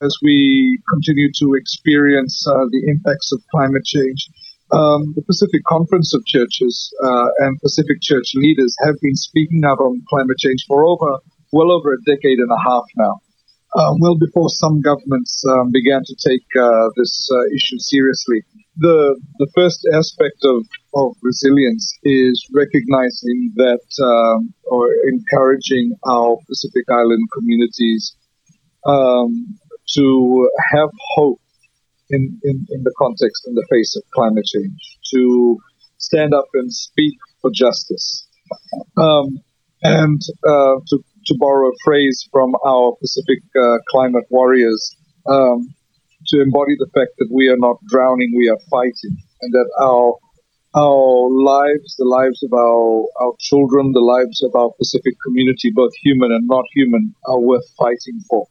as 0.05 0.15
we 0.21 0.79
continue 0.89 1.29
to 1.39 1.55
experience 1.55 2.45
uh, 2.47 2.65
the 2.71 2.83
impacts 2.87 3.31
of 3.31 3.41
climate 3.51 3.85
change. 3.85 4.29
Um, 4.71 5.13
the 5.15 5.21
Pacific 5.21 5.63
Conference 5.67 6.13
of 6.13 6.25
Churches 6.25 6.93
uh, 7.03 7.27
and 7.39 7.59
Pacific 7.61 8.01
Church 8.01 8.31
leaders 8.35 8.75
have 8.83 8.95
been 9.01 9.15
speaking 9.15 9.63
out 9.65 9.79
on 9.79 10.01
climate 10.09 10.37
change 10.37 10.65
for 10.67 10.85
over, 10.85 11.19
well 11.51 11.71
over 11.71 11.93
a 11.93 12.01
decade 12.05 12.39
and 12.39 12.51
a 12.51 12.61
half 12.69 12.85
now. 12.97 13.21
Um, 13.77 13.99
well 13.99 14.15
before 14.17 14.49
some 14.49 14.81
governments 14.81 15.43
um, 15.49 15.69
began 15.71 16.01
to 16.05 16.15
take 16.25 16.45
uh, 16.57 16.87
this 16.95 17.29
uh, 17.31 17.45
issue 17.53 17.77
seriously. 17.77 18.41
The, 18.77 19.19
the 19.39 19.47
first 19.53 19.87
aspect 19.93 20.39
of, 20.43 20.65
of 20.93 21.15
resilience 21.21 21.93
is 22.03 22.47
recognizing 22.53 23.51
that 23.55 23.85
um, 24.01 24.53
or 24.65 24.87
encouraging 25.07 25.95
our 26.05 26.37
Pacific 26.47 26.85
Island 26.89 27.27
communities 27.37 28.15
um, 28.85 29.57
to 29.93 30.49
have 30.73 30.89
hope 31.15 31.39
in, 32.09 32.39
in, 32.43 32.65
in 32.69 32.83
the 32.83 32.93
context, 32.97 33.47
in 33.47 33.55
the 33.55 33.65
face 33.71 33.95
of 33.95 34.03
climate 34.13 34.45
change, 34.45 34.97
to 35.13 35.57
stand 35.97 36.33
up 36.33 36.45
and 36.53 36.71
speak 36.73 37.17
for 37.41 37.51
justice. 37.53 38.27
Um, 38.97 39.39
and 39.81 40.21
uh, 40.47 40.75
to, 40.87 41.03
to 41.25 41.35
borrow 41.39 41.69
a 41.69 41.73
phrase 41.83 42.27
from 42.31 42.53
our 42.65 42.95
Pacific 42.99 43.39
uh, 43.59 43.77
climate 43.91 44.25
warriors, 44.29 44.95
um, 45.27 45.73
to 46.27 46.41
embody 46.41 46.75
the 46.77 46.89
fact 46.93 47.11
that 47.19 47.29
we 47.31 47.47
are 47.49 47.57
not 47.57 47.77
drowning, 47.87 48.33
we 48.35 48.49
are 48.49 48.59
fighting, 48.69 49.17
and 49.41 49.53
that 49.53 49.69
our 49.79 50.13
our 50.75 51.29
lives, 51.31 51.95
the 51.95 52.03
lives 52.03 52.43
of 52.43 52.51
our, 52.51 53.05
our 53.21 53.31
children, 53.39 53.93
the 53.93 54.01
lives 54.01 54.43
of 54.43 54.53
our 54.55 54.71
Pacific 54.77 55.13
community, 55.25 55.71
both 55.73 55.93
human 56.03 56.33
and 56.33 56.45
not 56.47 56.65
human, 56.73 57.15
are 57.27 57.39
worth 57.39 57.63
fighting 57.77 58.19
for. 58.29 58.45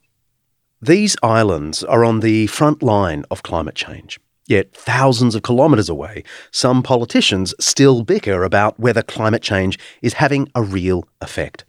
These 0.87 1.17
islands 1.23 1.83
are 1.83 2.05
on 2.05 2.21
the 2.21 2.47
front 2.47 2.83
line 2.83 3.25
of 3.31 3.43
climate 3.43 3.75
change. 3.75 4.21
Yet, 4.47 4.75
thousands 4.75 5.35
of 5.35 5.43
kilometres 5.43 5.89
away, 5.89 6.25
some 6.51 6.83
politicians 6.83 7.55
still 7.59 8.03
bicker 8.03 8.45
about 8.45 8.79
whether 8.79 9.01
climate 9.01 9.41
change 9.41 9.79
is 10.03 10.13
having 10.13 10.47
a 10.55 10.63
real 10.63 11.09
effect. 11.23 11.65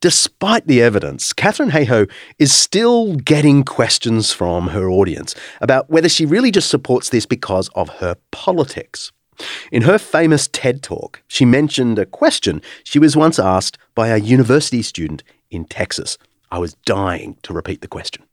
Despite 0.00 0.66
the 0.66 0.82
evidence, 0.82 1.32
Katharine 1.32 1.70
Hayhoe 1.70 2.10
is 2.40 2.52
still 2.52 3.14
getting 3.14 3.62
questions 3.62 4.32
from 4.32 4.70
her 4.70 4.90
audience 4.90 5.36
about 5.60 5.88
whether 5.88 6.08
she 6.08 6.26
really 6.26 6.50
just 6.50 6.68
supports 6.68 7.10
this 7.10 7.26
because 7.26 7.68
of 7.76 7.90
her 8.00 8.16
politics. 8.32 9.12
In 9.70 9.82
her 9.82 9.98
famous 9.98 10.48
TED 10.48 10.82
talk, 10.82 11.22
she 11.28 11.44
mentioned 11.44 11.96
a 11.96 12.06
question 12.06 12.60
she 12.82 12.98
was 12.98 13.16
once 13.16 13.38
asked 13.38 13.78
by 13.94 14.08
a 14.08 14.16
university 14.16 14.82
student 14.82 15.22
in 15.52 15.64
Texas. 15.64 16.18
I 16.50 16.58
was 16.58 16.74
dying 16.84 17.36
to 17.44 17.54
repeat 17.54 17.82
the 17.82 17.88
question. 17.88 18.24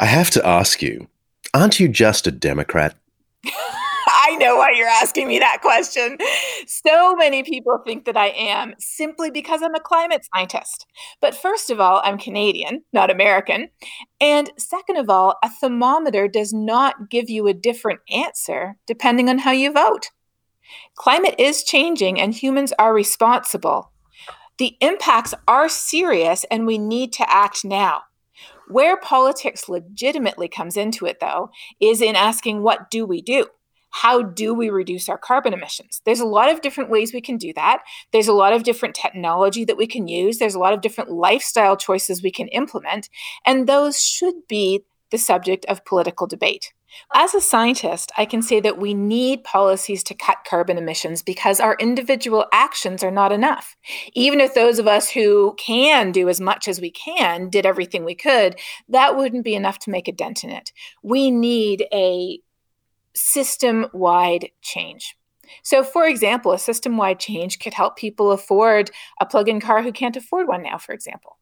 I 0.00 0.06
have 0.06 0.30
to 0.30 0.46
ask 0.46 0.80
you, 0.80 1.08
aren't 1.52 1.80
you 1.80 1.88
just 1.88 2.28
a 2.28 2.30
Democrat? 2.30 2.94
I 3.44 4.36
know 4.36 4.56
why 4.56 4.72
you're 4.76 4.86
asking 4.86 5.26
me 5.26 5.40
that 5.40 5.58
question. 5.60 6.18
So 6.66 7.16
many 7.16 7.42
people 7.42 7.78
think 7.84 8.04
that 8.04 8.16
I 8.16 8.28
am 8.28 8.74
simply 8.78 9.30
because 9.30 9.60
I'm 9.60 9.74
a 9.74 9.80
climate 9.80 10.24
scientist. 10.32 10.86
But 11.20 11.34
first 11.34 11.70
of 11.70 11.80
all, 11.80 12.00
I'm 12.04 12.16
Canadian, 12.16 12.84
not 12.92 13.10
American. 13.10 13.70
And 14.20 14.50
second 14.56 14.98
of 14.98 15.10
all, 15.10 15.36
a 15.42 15.50
thermometer 15.50 16.28
does 16.28 16.52
not 16.52 17.10
give 17.10 17.28
you 17.28 17.48
a 17.48 17.54
different 17.54 18.00
answer 18.08 18.76
depending 18.86 19.28
on 19.28 19.38
how 19.38 19.50
you 19.50 19.72
vote. 19.72 20.10
Climate 20.94 21.34
is 21.38 21.64
changing 21.64 22.20
and 22.20 22.34
humans 22.34 22.72
are 22.78 22.94
responsible. 22.94 23.92
The 24.58 24.76
impacts 24.80 25.34
are 25.48 25.68
serious 25.68 26.44
and 26.50 26.66
we 26.66 26.78
need 26.78 27.12
to 27.14 27.28
act 27.32 27.64
now. 27.64 28.02
Where 28.68 28.98
politics 28.98 29.68
legitimately 29.68 30.48
comes 30.48 30.76
into 30.76 31.06
it, 31.06 31.20
though, 31.20 31.50
is 31.80 32.02
in 32.02 32.16
asking 32.16 32.62
what 32.62 32.90
do 32.90 33.06
we 33.06 33.22
do? 33.22 33.46
How 33.90 34.22
do 34.22 34.52
we 34.52 34.68
reduce 34.68 35.08
our 35.08 35.16
carbon 35.16 35.54
emissions? 35.54 36.02
There's 36.04 36.20
a 36.20 36.26
lot 36.26 36.52
of 36.52 36.60
different 36.60 36.90
ways 36.90 37.12
we 37.12 37.22
can 37.22 37.38
do 37.38 37.52
that. 37.54 37.82
There's 38.12 38.28
a 38.28 38.34
lot 38.34 38.52
of 38.52 38.62
different 38.62 38.94
technology 38.94 39.64
that 39.64 39.78
we 39.78 39.86
can 39.86 40.08
use. 40.08 40.38
There's 40.38 40.54
a 40.54 40.58
lot 40.58 40.74
of 40.74 40.82
different 40.82 41.10
lifestyle 41.10 41.76
choices 41.76 42.22
we 42.22 42.30
can 42.30 42.48
implement. 42.48 43.08
And 43.46 43.66
those 43.66 44.02
should 44.02 44.46
be 44.46 44.84
the 45.10 45.18
subject 45.18 45.64
of 45.66 45.84
political 45.86 46.26
debate. 46.26 46.74
As 47.14 47.34
a 47.34 47.40
scientist, 47.40 48.12
I 48.16 48.24
can 48.24 48.42
say 48.42 48.60
that 48.60 48.78
we 48.78 48.94
need 48.94 49.44
policies 49.44 50.02
to 50.04 50.14
cut 50.14 50.38
carbon 50.48 50.78
emissions 50.78 51.22
because 51.22 51.60
our 51.60 51.76
individual 51.78 52.46
actions 52.52 53.02
are 53.02 53.10
not 53.10 53.32
enough. 53.32 53.76
Even 54.14 54.40
if 54.40 54.54
those 54.54 54.78
of 54.78 54.86
us 54.86 55.10
who 55.10 55.54
can 55.58 56.12
do 56.12 56.28
as 56.28 56.40
much 56.40 56.68
as 56.68 56.80
we 56.80 56.90
can 56.90 57.48
did 57.50 57.66
everything 57.66 58.04
we 58.04 58.14
could, 58.14 58.58
that 58.88 59.16
wouldn't 59.16 59.44
be 59.44 59.54
enough 59.54 59.78
to 59.80 59.90
make 59.90 60.08
a 60.08 60.12
dent 60.12 60.44
in 60.44 60.50
it. 60.50 60.72
We 61.02 61.30
need 61.30 61.86
a 61.92 62.40
system 63.14 63.86
wide 63.92 64.50
change. 64.62 65.16
So, 65.62 65.82
for 65.82 66.06
example, 66.06 66.52
a 66.52 66.58
system 66.58 66.96
wide 66.96 67.20
change 67.20 67.58
could 67.58 67.74
help 67.74 67.96
people 67.96 68.32
afford 68.32 68.90
a 69.20 69.26
plug 69.26 69.48
in 69.48 69.60
car 69.60 69.82
who 69.82 69.92
can't 69.92 70.16
afford 70.16 70.46
one 70.46 70.62
now, 70.62 70.78
for 70.78 70.92
example. 70.92 71.37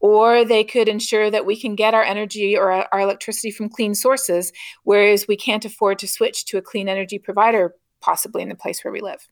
Or 0.00 0.44
they 0.44 0.64
could 0.64 0.88
ensure 0.88 1.30
that 1.30 1.46
we 1.46 1.60
can 1.60 1.74
get 1.74 1.94
our 1.94 2.02
energy 2.02 2.56
or 2.56 2.72
our 2.72 3.00
electricity 3.00 3.50
from 3.50 3.68
clean 3.68 3.94
sources, 3.94 4.52
whereas 4.84 5.28
we 5.28 5.36
can't 5.36 5.64
afford 5.64 5.98
to 6.00 6.08
switch 6.08 6.44
to 6.46 6.58
a 6.58 6.62
clean 6.62 6.88
energy 6.88 7.18
provider, 7.18 7.74
possibly 8.00 8.42
in 8.42 8.48
the 8.48 8.54
place 8.54 8.84
where 8.84 8.92
we 8.92 9.00
live. 9.00 9.28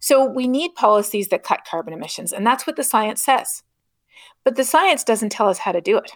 So, 0.00 0.24
we 0.24 0.46
need 0.46 0.74
policies 0.74 1.28
that 1.28 1.42
cut 1.42 1.66
carbon 1.68 1.92
emissions, 1.92 2.32
and 2.32 2.46
that's 2.46 2.66
what 2.66 2.76
the 2.76 2.84
science 2.84 3.24
says. 3.24 3.62
But 4.44 4.56
the 4.56 4.64
science 4.64 5.02
doesn't 5.02 5.30
tell 5.30 5.48
us 5.48 5.58
how 5.58 5.72
to 5.72 5.80
do 5.80 5.98
it. 5.98 6.12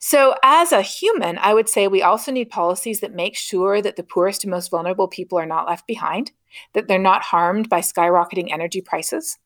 So, 0.00 0.34
as 0.42 0.72
a 0.72 0.82
human, 0.82 1.38
I 1.38 1.54
would 1.54 1.68
say 1.68 1.86
we 1.86 2.02
also 2.02 2.32
need 2.32 2.50
policies 2.50 3.00
that 3.00 3.14
make 3.14 3.36
sure 3.36 3.80
that 3.80 3.96
the 3.96 4.02
poorest 4.02 4.44
and 4.44 4.50
most 4.50 4.70
vulnerable 4.70 5.08
people 5.08 5.38
are 5.38 5.46
not 5.46 5.66
left 5.66 5.86
behind, 5.86 6.32
that 6.72 6.88
they're 6.88 6.98
not 6.98 7.22
harmed 7.22 7.68
by 7.68 7.80
skyrocketing 7.80 8.52
energy 8.52 8.80
prices. 8.80 9.38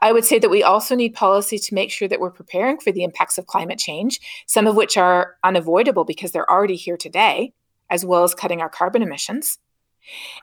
I 0.00 0.12
would 0.12 0.24
say 0.24 0.38
that 0.38 0.50
we 0.50 0.62
also 0.62 0.94
need 0.94 1.14
policy 1.14 1.58
to 1.58 1.74
make 1.74 1.90
sure 1.90 2.08
that 2.08 2.20
we're 2.20 2.30
preparing 2.30 2.78
for 2.78 2.92
the 2.92 3.04
impacts 3.04 3.38
of 3.38 3.46
climate 3.46 3.78
change, 3.78 4.20
some 4.46 4.66
of 4.66 4.76
which 4.76 4.96
are 4.96 5.36
unavoidable 5.44 6.04
because 6.04 6.32
they're 6.32 6.50
already 6.50 6.76
here 6.76 6.96
today, 6.96 7.52
as 7.90 8.04
well 8.04 8.24
as 8.24 8.34
cutting 8.34 8.60
our 8.60 8.68
carbon 8.68 9.02
emissions. 9.02 9.58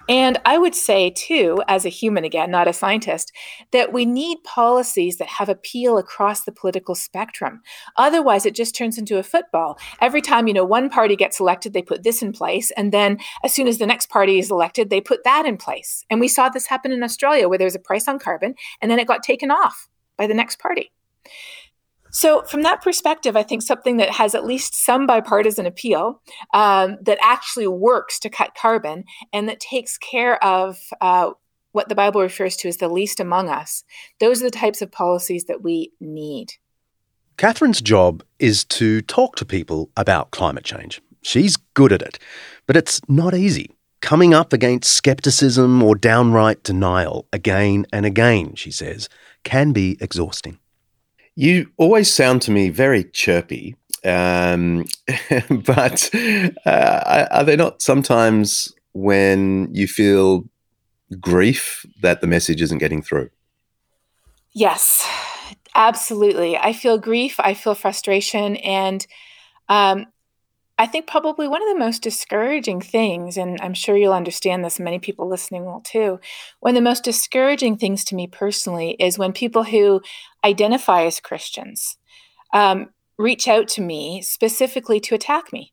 And 0.07 0.39
I 0.45 0.57
would 0.57 0.75
say, 0.75 1.09
too, 1.09 1.61
as 1.67 1.85
a 1.85 1.89
human 1.89 2.23
again, 2.23 2.51
not 2.51 2.67
a 2.67 2.73
scientist, 2.73 3.31
that 3.71 3.91
we 3.91 4.05
need 4.05 4.43
policies 4.43 5.17
that 5.17 5.27
have 5.27 5.49
appeal 5.49 5.97
across 5.97 6.43
the 6.43 6.51
political 6.51 6.95
spectrum. 6.95 7.61
Otherwise, 7.97 8.45
it 8.45 8.55
just 8.55 8.75
turns 8.75 8.97
into 8.97 9.17
a 9.17 9.23
football. 9.23 9.77
Every 10.01 10.21
time, 10.21 10.47
you 10.47 10.53
know, 10.53 10.65
one 10.65 10.89
party 10.89 11.15
gets 11.15 11.39
elected, 11.39 11.73
they 11.73 11.81
put 11.81 12.03
this 12.03 12.21
in 12.21 12.31
place. 12.31 12.71
And 12.77 12.91
then 12.91 13.17
as 13.43 13.53
soon 13.53 13.67
as 13.67 13.77
the 13.77 13.87
next 13.87 14.09
party 14.09 14.39
is 14.39 14.51
elected, 14.51 14.89
they 14.89 15.01
put 15.01 15.23
that 15.23 15.45
in 15.45 15.57
place. 15.57 16.05
And 16.09 16.19
we 16.19 16.27
saw 16.27 16.49
this 16.49 16.67
happen 16.67 16.91
in 16.91 17.03
Australia 17.03 17.49
where 17.49 17.57
there 17.57 17.65
was 17.65 17.75
a 17.75 17.79
price 17.79 18.07
on 18.07 18.19
carbon 18.19 18.55
and 18.81 18.91
then 18.91 18.99
it 18.99 19.07
got 19.07 19.23
taken 19.23 19.51
off 19.51 19.87
by 20.17 20.27
the 20.27 20.33
next 20.33 20.59
party. 20.59 20.91
So, 22.15 22.43
from 22.43 22.61
that 22.61 22.81
perspective, 22.81 23.35
I 23.35 23.43
think 23.43 23.61
something 23.61 23.97
that 23.97 24.09
has 24.11 24.35
at 24.35 24.45
least 24.45 24.73
some 24.73 25.05
bipartisan 25.05 25.65
appeal, 25.65 26.21
um, 26.53 26.95
that 27.01 27.17
actually 27.21 27.67
works 27.67 28.19
to 28.19 28.29
cut 28.29 28.55
carbon, 28.55 29.03
and 29.33 29.49
that 29.49 29.59
takes 29.59 29.97
care 29.97 30.41
of 30.41 30.79
uh, 31.01 31.31
what 31.73 31.89
the 31.89 31.95
Bible 31.95 32.21
refers 32.21 32.55
to 32.55 32.69
as 32.69 32.77
the 32.77 32.87
least 32.87 33.19
among 33.19 33.49
us, 33.49 33.83
those 34.21 34.41
are 34.41 34.45
the 34.45 34.49
types 34.51 34.81
of 34.81 34.93
policies 34.93 35.43
that 35.49 35.61
we 35.61 35.91
need. 35.99 36.53
Katharine's 37.37 37.81
job 37.81 38.23
is 38.39 38.63
to 38.63 39.01
talk 39.01 39.35
to 39.35 39.45
people 39.45 39.89
about 39.97 40.31
climate 40.31 40.63
change. 40.63 41.01
She's 41.21 41.57
good 41.73 41.91
at 41.91 42.01
it, 42.01 42.17
but 42.65 42.77
it's 42.77 43.01
not 43.09 43.33
easy. 43.33 43.71
Coming 43.99 44.33
up 44.33 44.53
against 44.53 44.93
skepticism 44.93 45.83
or 45.83 45.95
downright 45.95 46.63
denial 46.63 47.27
again 47.33 47.85
and 47.91 48.05
again, 48.05 48.55
she 48.55 48.71
says, 48.71 49.09
can 49.43 49.73
be 49.73 49.97
exhausting. 49.99 50.59
You 51.35 51.69
always 51.77 52.13
sound 52.13 52.41
to 52.43 52.51
me 52.51 52.69
very 52.69 53.03
chirpy, 53.03 53.75
um, 54.05 54.85
but 55.49 56.09
uh, 56.65 57.27
are 57.31 57.43
there 57.43 57.57
not 57.57 57.81
sometimes 57.81 58.73
when 58.93 59.67
you 59.73 59.87
feel 59.87 60.45
grief 61.19 61.85
that 62.01 62.21
the 62.21 62.27
message 62.27 62.61
isn't 62.61 62.77
getting 62.77 63.01
through? 63.01 63.29
Yes, 64.53 65.05
absolutely. 65.75 66.57
I 66.57 66.71
feel 66.71 66.97
grief, 66.97 67.35
I 67.39 67.53
feel 67.53 67.75
frustration, 67.75 68.55
and 68.57 69.05
um, 69.67 70.05
I 70.77 70.87
think 70.87 71.07
probably 71.07 71.47
one 71.47 71.61
of 71.61 71.69
the 71.69 71.79
most 71.79 72.01
discouraging 72.01 72.81
things, 72.81 73.37
and 73.37 73.59
I'm 73.61 73.73
sure 73.73 73.95
you'll 73.95 74.13
understand 74.13 74.63
this, 74.63 74.79
many 74.79 74.99
people 74.99 75.29
listening 75.29 75.63
will 75.63 75.81
too. 75.81 76.19
One 76.59 76.71
of 76.71 76.75
the 76.75 76.81
most 76.81 77.03
discouraging 77.03 77.77
things 77.77 78.03
to 78.05 78.15
me 78.15 78.27
personally 78.27 78.91
is 78.99 79.17
when 79.17 79.31
people 79.31 79.63
who 79.63 80.01
identify 80.43 81.03
as 81.03 81.21
Christians 81.21 81.97
um, 82.53 82.89
reach 83.17 83.47
out 83.47 83.69
to 83.69 83.81
me 83.81 84.21
specifically 84.21 84.99
to 84.99 85.15
attack 85.15 85.53
me, 85.53 85.71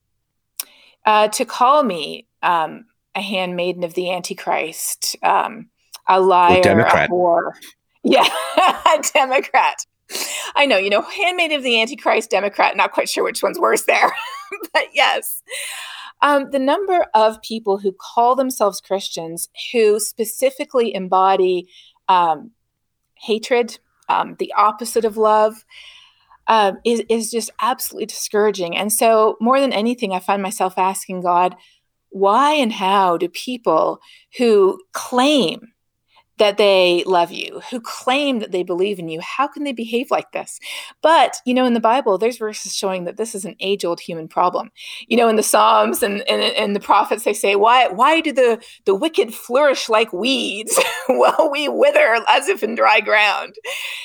uh, 1.05 1.29
to 1.29 1.45
call 1.45 1.83
me 1.83 2.29
um, 2.43 2.87
a 3.17 3.21
handmaiden 3.21 3.83
of 3.83 3.95
the 3.95 4.13
Antichrist, 4.13 5.17
um, 5.25 5.69
a 6.09 6.21
liar, 6.21 6.61
a 6.61 6.63
Democrat. 6.63 7.09
a 7.09 7.13
whore. 7.13 7.51
Yeah, 8.05 8.29
a 8.57 9.03
Democrat. 9.13 9.85
I 10.55 10.67
know, 10.67 10.77
you 10.77 10.91
know, 10.91 11.03
handmaid 11.03 11.53
of 11.53 11.63
the 11.63 11.81
Antichrist, 11.81 12.31
Democrat, 12.31 12.77
not 12.77 12.93
quite 12.93 13.09
sure 13.09 13.25
which 13.25 13.43
one's 13.43 13.59
worse 13.59 13.85
there. 13.85 14.13
but 14.73 14.89
yes. 14.95 15.43
Um, 16.21 16.51
the 16.51 16.59
number 16.59 17.07
of 17.15 17.43
people 17.43 17.79
who 17.79 17.93
call 17.93 18.37
themselves 18.37 18.81
Christians 18.81 19.49
who 19.73 19.99
specifically 19.99 20.95
embody 20.95 21.69
um, 22.09 22.53
hatred, 23.15 23.79
um, 24.09 24.37
the 24.39 24.53
opposite 24.57 25.05
of 25.05 25.17
love, 25.17 25.65
um, 26.47 26.79
is, 26.85 27.03
is 27.09 27.31
just 27.31 27.51
absolutely 27.61 28.07
discouraging. 28.07 28.77
And 28.77 28.93
so, 28.93 29.37
more 29.41 29.61
than 29.61 29.73
anything, 29.73 30.13
I 30.13 30.21
find 30.21 30.43
myself 30.43 30.77
asking 30.77 31.23
God, 31.23 31.57
why 32.11 32.53
and 32.53 32.73
how 32.73 33.17
do 33.17 33.29
people 33.29 34.01
who 34.39 34.79
claim 34.93 35.73
that 36.39 36.57
they 36.57 37.05
love 37.07 37.31
you, 37.31 37.61
who 37.71 37.81
claim 37.81 38.39
that 38.39 38.53
they 38.53 38.63
believe 38.63 38.99
in 38.99 39.09
you. 39.09 39.21
How 39.21 39.47
can 39.47 39.65
they 39.65 39.73
behave 39.73 40.11
like 40.11 40.33
this? 40.33 40.59
But, 41.03 41.37
you 41.45 41.55
know, 41.55 41.67
in 41.67 41.75
the 41.75 41.81
Bible, 41.81 42.17
there's 42.19 42.39
verses 42.39 42.75
showing 42.75 43.05
that 43.05 43.17
this 43.17 43.35
is 43.35 43.45
an 43.45 43.57
age 43.61 43.85
old 43.85 44.01
human 44.01 44.29
problem. 44.29 44.71
You 45.07 45.17
know, 45.17 45.29
in 45.29 45.37
the 45.37 45.43
Psalms 45.43 46.03
and, 46.03 46.27
and, 46.29 46.43
and 46.43 46.75
the 46.75 46.81
prophets, 46.81 47.25
they 47.25 47.35
say, 47.35 47.55
why, 47.55 47.89
why 47.89 48.21
do 48.21 48.33
the, 48.33 48.63
the 48.87 48.95
wicked 48.95 49.35
flourish 49.35 49.89
like 49.89 50.13
weeds 50.13 50.79
while 51.07 51.51
we 51.51 51.69
wither 51.69 52.19
as 52.29 52.49
if 52.49 52.63
in 52.63 52.75
dry 52.75 53.01
ground? 53.01 53.55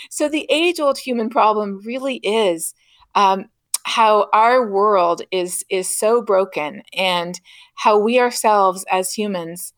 So 0.10 0.28
the 0.28 0.46
age 0.50 0.80
old 0.80 0.98
human 0.98 1.30
problem 1.30 1.82
really 1.86 2.18
is. 2.18 2.74
Um, 3.16 3.46
how 3.84 4.28
our 4.34 4.70
world 4.70 5.22
is 5.32 5.64
is 5.70 5.88
so 5.88 6.22
broken 6.22 6.84
and 6.94 7.40
how 7.76 7.98
we 7.98 8.20
ourselves 8.20 8.84
as 8.92 9.14
humans 9.14 9.74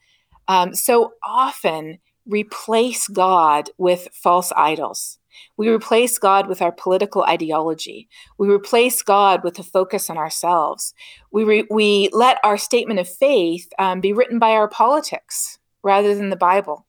um, 0.48 0.74
so 0.74 1.14
often 1.24 2.00
replace 2.30 3.08
God 3.08 3.70
with 3.78 4.08
false 4.14 4.54
idols. 4.56 5.18
We 5.58 5.70
replace 5.70 6.18
God 6.18 6.48
with 6.48 6.62
our 6.62 6.72
political 6.72 7.24
ideology. 7.24 8.10
We 8.38 8.50
replace 8.50 9.02
God 9.02 9.44
with 9.44 9.58
a 9.60 9.64
focus 9.64 10.10
on 10.10 10.18
ourselves. 10.18 10.94
We, 11.32 11.44
re- 11.44 11.68
we 11.70 12.10
let 12.12 12.40
our 12.44 12.58
statement 12.58 13.00
of 13.00 13.08
faith 13.08 13.72
um, 13.80 14.02
be 14.02 14.14
written 14.14 14.40
by 14.40 14.52
our 14.52 14.68
politics 14.68 15.60
rather 15.84 16.16
than 16.16 16.30
the 16.30 16.36
Bible. 16.36 16.86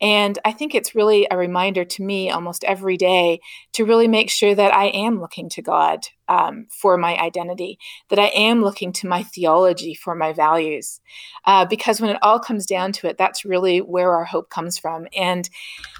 And 0.00 0.38
I 0.44 0.52
think 0.52 0.74
it's 0.74 0.94
really 0.94 1.26
a 1.30 1.36
reminder 1.36 1.84
to 1.84 2.02
me 2.02 2.30
almost 2.30 2.64
every 2.64 2.96
day 2.96 3.40
to 3.74 3.84
really 3.84 4.08
make 4.08 4.30
sure 4.30 4.54
that 4.54 4.74
I 4.74 4.86
am 4.86 5.20
looking 5.20 5.48
to 5.50 5.62
God 5.62 6.06
um, 6.28 6.66
for 6.70 6.96
my 6.96 7.18
identity, 7.18 7.78
that 8.08 8.18
I 8.18 8.28
am 8.28 8.62
looking 8.62 8.92
to 8.94 9.08
my 9.08 9.22
theology 9.22 9.94
for 9.94 10.14
my 10.14 10.32
values. 10.32 11.00
Uh, 11.44 11.64
because 11.66 12.00
when 12.00 12.10
it 12.10 12.18
all 12.22 12.38
comes 12.38 12.66
down 12.66 12.92
to 12.92 13.08
it, 13.08 13.18
that's 13.18 13.44
really 13.44 13.78
where 13.78 14.12
our 14.14 14.24
hope 14.24 14.48
comes 14.48 14.78
from. 14.78 15.06
And 15.16 15.50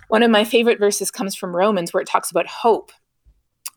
one 0.09 0.23
of 0.23 0.31
my 0.31 0.45
favorite 0.45 0.79
verses 0.79 1.11
comes 1.11 1.35
from 1.35 1.55
Romans, 1.55 1.93
where 1.93 2.01
it 2.01 2.09
talks 2.09 2.31
about 2.31 2.47
hope 2.47 2.93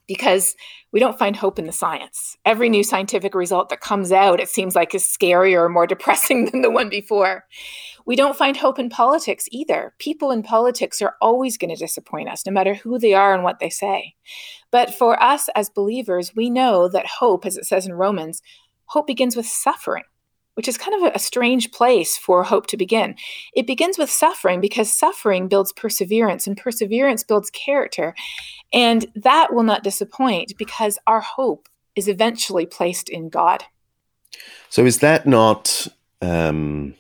because 0.07 0.55
we 0.91 0.99
don't 0.99 1.17
find 1.17 1.35
hope 1.35 1.57
in 1.57 1.65
the 1.65 1.71
science. 1.71 2.37
Every 2.45 2.69
new 2.69 2.83
scientific 2.83 3.33
result 3.33 3.69
that 3.69 3.81
comes 3.81 4.11
out, 4.11 4.39
it 4.39 4.49
seems 4.49 4.75
like 4.75 4.93
is 4.93 5.03
scarier 5.03 5.61
or 5.61 5.69
more 5.69 5.87
depressing 5.93 6.45
than 6.45 6.61
the 6.61 6.71
one 6.71 6.89
before. 6.89 7.45
We 8.05 8.15
don't 8.15 8.37
find 8.37 8.57
hope 8.57 8.79
in 8.79 8.89
politics 8.89 9.47
either. 9.51 9.93
People 9.97 10.31
in 10.31 10.43
politics 10.43 11.01
are 11.01 11.15
always 11.21 11.57
going 11.57 11.73
to 11.73 11.79
disappoint 11.79 12.29
us, 12.29 12.45
no 12.45 12.51
matter 12.51 12.73
who 12.73 12.99
they 12.99 13.13
are 13.13 13.33
and 13.33 13.43
what 13.43 13.59
they 13.59 13.69
say. 13.69 14.15
But 14.71 14.93
for 14.93 15.21
us 15.21 15.49
as 15.55 15.69
believers, 15.69 16.35
we 16.35 16.49
know 16.49 16.89
that 16.89 17.05
hope, 17.05 17.45
as 17.45 17.57
it 17.57 17.65
says 17.65 17.85
in 17.85 17.93
Romans, 17.93 18.41
hope 18.85 19.07
begins 19.07 19.35
with 19.35 19.45
suffering 19.45 20.03
which 20.55 20.67
is 20.67 20.77
kind 20.77 21.03
of 21.03 21.11
a, 21.15 21.19
strange 21.19 21.71
place 21.71 22.17
for 22.17 22.43
hope 22.43 22.67
to 22.67 22.77
begin. 22.77 23.15
It 23.55 23.65
begins 23.65 23.97
with 23.97 24.09
suffering 24.09 24.61
because 24.61 24.91
suffering 24.91 25.47
builds 25.47 25.73
perseverance 25.73 26.45
and 26.45 26.55
perseverance 26.55 27.23
builds 27.23 27.49
character. 27.49 28.13
And 28.73 29.05
that 29.15 29.53
will 29.53 29.63
not 29.63 29.83
disappoint 29.83 30.57
because 30.57 30.97
our 31.07 31.21
hope 31.21 31.69
is 31.95 32.07
eventually 32.07 32.65
placed 32.65 33.09
in 33.09 33.29
God. 33.29 33.63
So, 34.69 34.85
is 34.85 34.99
that 34.99 35.27
not 35.27 35.87
um, 36.21 36.95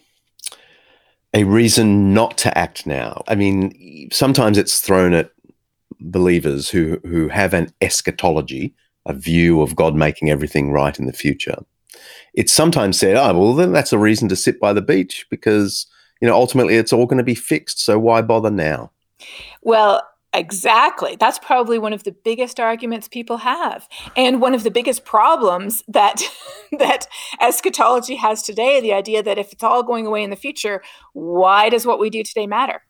a 1.33 1.43
reason 1.43 2.13
not 2.13 2.37
to 2.39 2.55
act 2.55 2.85
now? 2.85 3.23
I 3.27 3.35
mean, 3.35 4.09
sometimes 4.11 4.57
it's 4.57 4.79
thrown 4.79 5.13
at 5.13 5.31
believers 5.99 6.69
who, 6.69 6.99
who 7.03 7.29
have 7.29 7.53
an 7.55 7.73
eschatology, 7.81 8.75
a 9.07 9.13
view 9.13 9.61
of 9.61 9.75
God 9.75 9.95
making 9.95 10.29
everything 10.29 10.71
right 10.71 10.97
in 10.99 11.07
the 11.07 11.13
future 11.13 11.65
it's 12.33 12.53
sometimes 12.53 12.97
said, 12.97 13.15
oh, 13.15 13.37
well, 13.37 13.53
then 13.53 13.71
that's 13.71 13.93
a 13.93 13.97
reason 13.97 14.27
to 14.29 14.35
sit 14.35 14.59
by 14.59 14.73
the 14.73 14.81
beach 14.81 15.25
because, 15.29 15.85
you 16.21 16.27
know, 16.27 16.33
ultimately 16.33 16.75
it's 16.75 16.93
all 16.93 17.05
going 17.05 17.17
to 17.17 17.23
be 17.23 17.35
fixed. 17.35 17.79
So 17.79 17.99
why 17.99 18.21
bother 18.21 18.51
now? 18.51 18.91
Well, 19.61 20.01
Exactly. 20.35 21.15
That's 21.19 21.37
probably 21.37 21.77
one 21.77 21.93
of 21.93 22.03
the 22.03 22.11
biggest 22.11 22.59
arguments 22.59 23.07
people 23.07 23.37
have. 23.37 23.87
And 24.15 24.41
one 24.41 24.55
of 24.55 24.63
the 24.63 24.71
biggest 24.71 25.05
problems 25.05 25.83
that 25.87 26.21
that 26.79 27.05
eschatology 27.39 28.15
has 28.15 28.41
today, 28.41 28.81
the 28.81 28.93
idea 28.93 29.21
that 29.21 29.37
if 29.37 29.53
it's 29.53 29.63
all 29.63 29.83
going 29.83 30.07
away 30.07 30.23
in 30.23 30.31
the 30.31 30.35
future, 30.35 30.81
why 31.13 31.69
does 31.69 31.85
what 31.85 31.99
we 31.99 32.09
do 32.09 32.23
today 32.23 32.47
matter? 32.47 32.81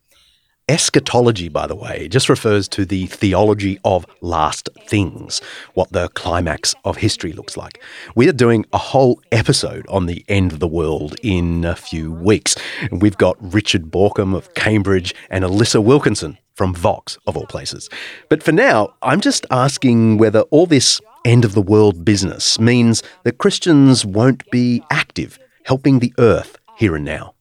Eschatology, 0.69 1.49
by 1.49 1.67
the 1.67 1.75
way, 1.75 2.07
just 2.07 2.29
refers 2.29 2.69
to 2.69 2.85
the 2.85 3.05
theology 3.07 3.77
of 3.83 4.05
last 4.21 4.69
things, 4.87 5.41
what 5.73 5.91
the 5.91 6.07
climax 6.09 6.73
of 6.85 6.95
history 6.95 7.33
looks 7.33 7.57
like. 7.57 7.83
We 8.15 8.29
are 8.29 8.33
doing 8.33 8.65
a 8.71 8.77
whole 8.77 9.21
episode 9.33 9.85
on 9.89 10.05
the 10.05 10.23
end 10.29 10.53
of 10.53 10.61
the 10.61 10.67
world 10.67 11.15
in 11.21 11.65
a 11.65 11.75
few 11.75 12.13
weeks. 12.13 12.55
We've 12.93 13.17
got 13.17 13.35
Richard 13.41 13.91
Bauckham 13.91 14.33
of 14.33 14.53
Cambridge 14.53 15.13
and 15.29 15.43
Alissa 15.43 15.83
Wilkinson 15.83 16.37
from 16.55 16.73
Vox, 16.73 17.17
of 17.27 17.35
all 17.35 17.47
places. 17.47 17.89
But 18.29 18.41
for 18.41 18.53
now, 18.53 18.93
I'm 19.01 19.19
just 19.19 19.45
asking 19.51 20.17
whether 20.17 20.41
all 20.43 20.65
this 20.65 21.01
end 21.25 21.43
of 21.43 21.55
the 21.55 21.61
world 21.61 22.05
business 22.05 22.57
means 22.57 23.03
that 23.23 23.37
Christians 23.37 24.05
won't 24.05 24.49
be 24.49 24.81
active 24.89 25.37
helping 25.63 25.99
the 25.99 26.13
earth 26.17 26.57
here 26.77 26.95
and 26.95 27.03
now 27.03 27.32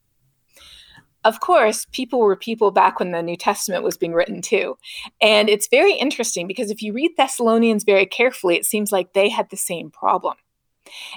of 1.25 1.41
course, 1.41 1.87
people 1.93 2.21
were 2.21 2.37
people 2.37 2.71
back 2.71 2.99
when 2.99 3.13
the 3.13 3.23
New 3.23 3.37
Testament 3.37 3.85
was 3.85 3.97
being 3.97 4.13
written 4.13 4.43
too. 4.43 4.77
And 5.21 5.49
it's 5.49 5.69
very 5.69 5.95
interesting 5.95 6.47
because 6.47 6.71
if 6.71 6.83
you 6.83 6.93
read 6.93 7.13
Thessalonians 7.17 7.85
very 7.85 8.07
carefully, 8.07 8.57
it 8.57 8.67
seems 8.67 8.91
like 8.91 9.13
they 9.13 9.29
had 9.29 9.51
the 9.51 9.57
same 9.57 9.91
problem. 9.91 10.35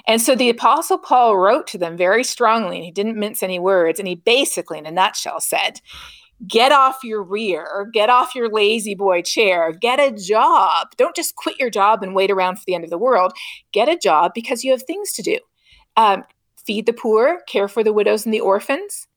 And 0.06 0.22
so 0.22 0.34
the 0.34 0.48
Apostle 0.48 0.98
Paul 0.98 1.36
wrote 1.36 1.66
to 1.68 1.78
them 1.78 1.96
very 1.96 2.22
strongly, 2.22 2.76
and 2.76 2.84
he 2.84 2.92
didn't 2.92 3.18
mince 3.18 3.42
any 3.42 3.58
words. 3.58 3.98
And 3.98 4.08
he 4.08 4.14
basically, 4.14 4.78
in 4.78 4.86
a 4.86 4.92
nutshell, 4.92 5.40
said, 5.40 5.80
Get 6.46 6.70
off 6.70 7.02
your 7.02 7.22
rear, 7.22 7.88
get 7.94 8.10
off 8.10 8.34
your 8.34 8.50
lazy 8.50 8.94
boy 8.94 9.22
chair, 9.22 9.72
get 9.72 9.98
a 9.98 10.12
job. 10.12 10.88
Don't 10.98 11.16
just 11.16 11.34
quit 11.34 11.58
your 11.58 11.70
job 11.70 12.02
and 12.02 12.14
wait 12.14 12.30
around 12.30 12.56
for 12.56 12.64
the 12.66 12.74
end 12.74 12.84
of 12.84 12.90
the 12.90 12.98
world. 12.98 13.32
Get 13.72 13.88
a 13.88 13.96
job 13.96 14.32
because 14.34 14.62
you 14.62 14.70
have 14.72 14.82
things 14.82 15.12
to 15.12 15.22
do. 15.22 15.38
Um, 15.96 16.24
feed 16.66 16.84
the 16.84 16.92
poor, 16.92 17.40
care 17.48 17.68
for 17.68 17.82
the 17.82 17.92
widows 17.92 18.26
and 18.26 18.34
the 18.34 18.40
orphans, 18.40 19.08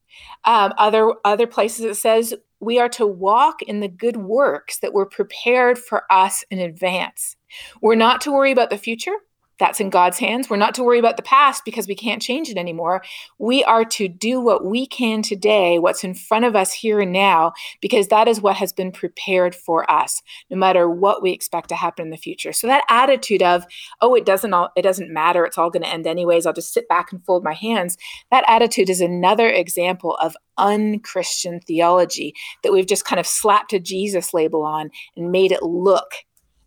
um, 0.46 0.74
other 0.78 1.14
other 1.26 1.48
places 1.48 1.86
it 1.86 1.96
says 1.96 2.34
we 2.60 2.80
are 2.80 2.90
to 2.90 3.06
walk 3.06 3.62
in 3.62 3.80
the 3.80 3.88
good 3.88 4.18
works 4.18 4.80
that 4.80 4.94
were 4.94 5.06
prepared 5.06 5.78
for 5.78 6.04
us 6.12 6.44
in 6.52 6.60
advance. 6.60 7.36
We're 7.82 7.96
not 7.96 8.22
to 8.22 8.32
worry 8.32 8.52
about 8.52 8.70
the 8.70 8.78
future 8.78 9.16
that's 9.60 9.80
in 9.80 9.90
God's 9.90 10.18
hands. 10.18 10.50
We're 10.50 10.58
not 10.58 10.74
to 10.76 10.84
worry 10.84 11.00
about 11.00 11.18
the 11.18 11.24
past 11.24 11.66
because 11.66 11.88
we 11.88 11.96
can't 11.96 12.22
change 12.22 12.50
it 12.50 12.58
anymore. 12.58 13.04
We 13.38 13.64
are 13.66 13.86
to 13.86 14.08
do 14.08 14.40
what 14.40 14.66
we 14.66 14.86
can 14.88 15.22
today, 15.22 15.78
what's 15.78 16.04
in 16.04 16.14
front 16.14 16.46
of 16.46 16.56
us 16.56 16.74
here 16.74 17.00
and 17.00 17.12
now, 17.12 17.54
because 17.82 18.08
that 18.08 18.28
is 18.28 18.42
what 18.42 18.56
has 18.56 18.74
been 18.74 18.92
prepared 18.92 19.54
for 19.54 19.90
us, 19.92 20.22
no 20.50 20.58
matter 20.58 20.90
what 20.90 21.22
we 21.22 21.32
expect 21.32 21.70
to 21.70 21.76
happen 21.76 22.06
in 22.06 22.12
the 22.12 22.18
future. 22.18 22.54
So 22.54 22.68
that 22.68 22.86
attitude 22.90 23.44
of, 23.44 23.66
oh, 24.02 24.16
it 24.16 24.26
doesn't 24.26 24.54
all 24.54 24.70
it 24.76 24.82
doesn't 24.82 25.14
matter, 25.14 25.46
it's 25.46 25.58
all 25.58 25.70
going 25.70 25.84
to 25.84 25.90
end 25.90 26.08
anyways, 26.08 26.46
I'll 26.46 26.54
just 26.54 26.74
sit 26.74 26.88
back 26.88 27.12
and 27.12 27.24
fold 27.24 27.44
my 27.44 27.54
hands. 27.54 27.98
That 28.32 28.46
attitude 28.48 28.90
is 28.90 29.02
another 29.02 29.50
example 29.50 30.16
of 30.18 30.36
unchristian 30.58 31.60
theology 31.62 32.34
that 32.64 32.72
we've 32.72 32.88
just 32.88 33.06
kind 33.06 33.20
of 33.20 33.28
slapped 33.28 33.74
a 33.74 33.80
Jesus 33.80 34.34
label 34.34 34.64
on 34.64 34.92
and 35.16 35.32
made 35.32 35.52
it 35.52 35.64
look 35.64 36.12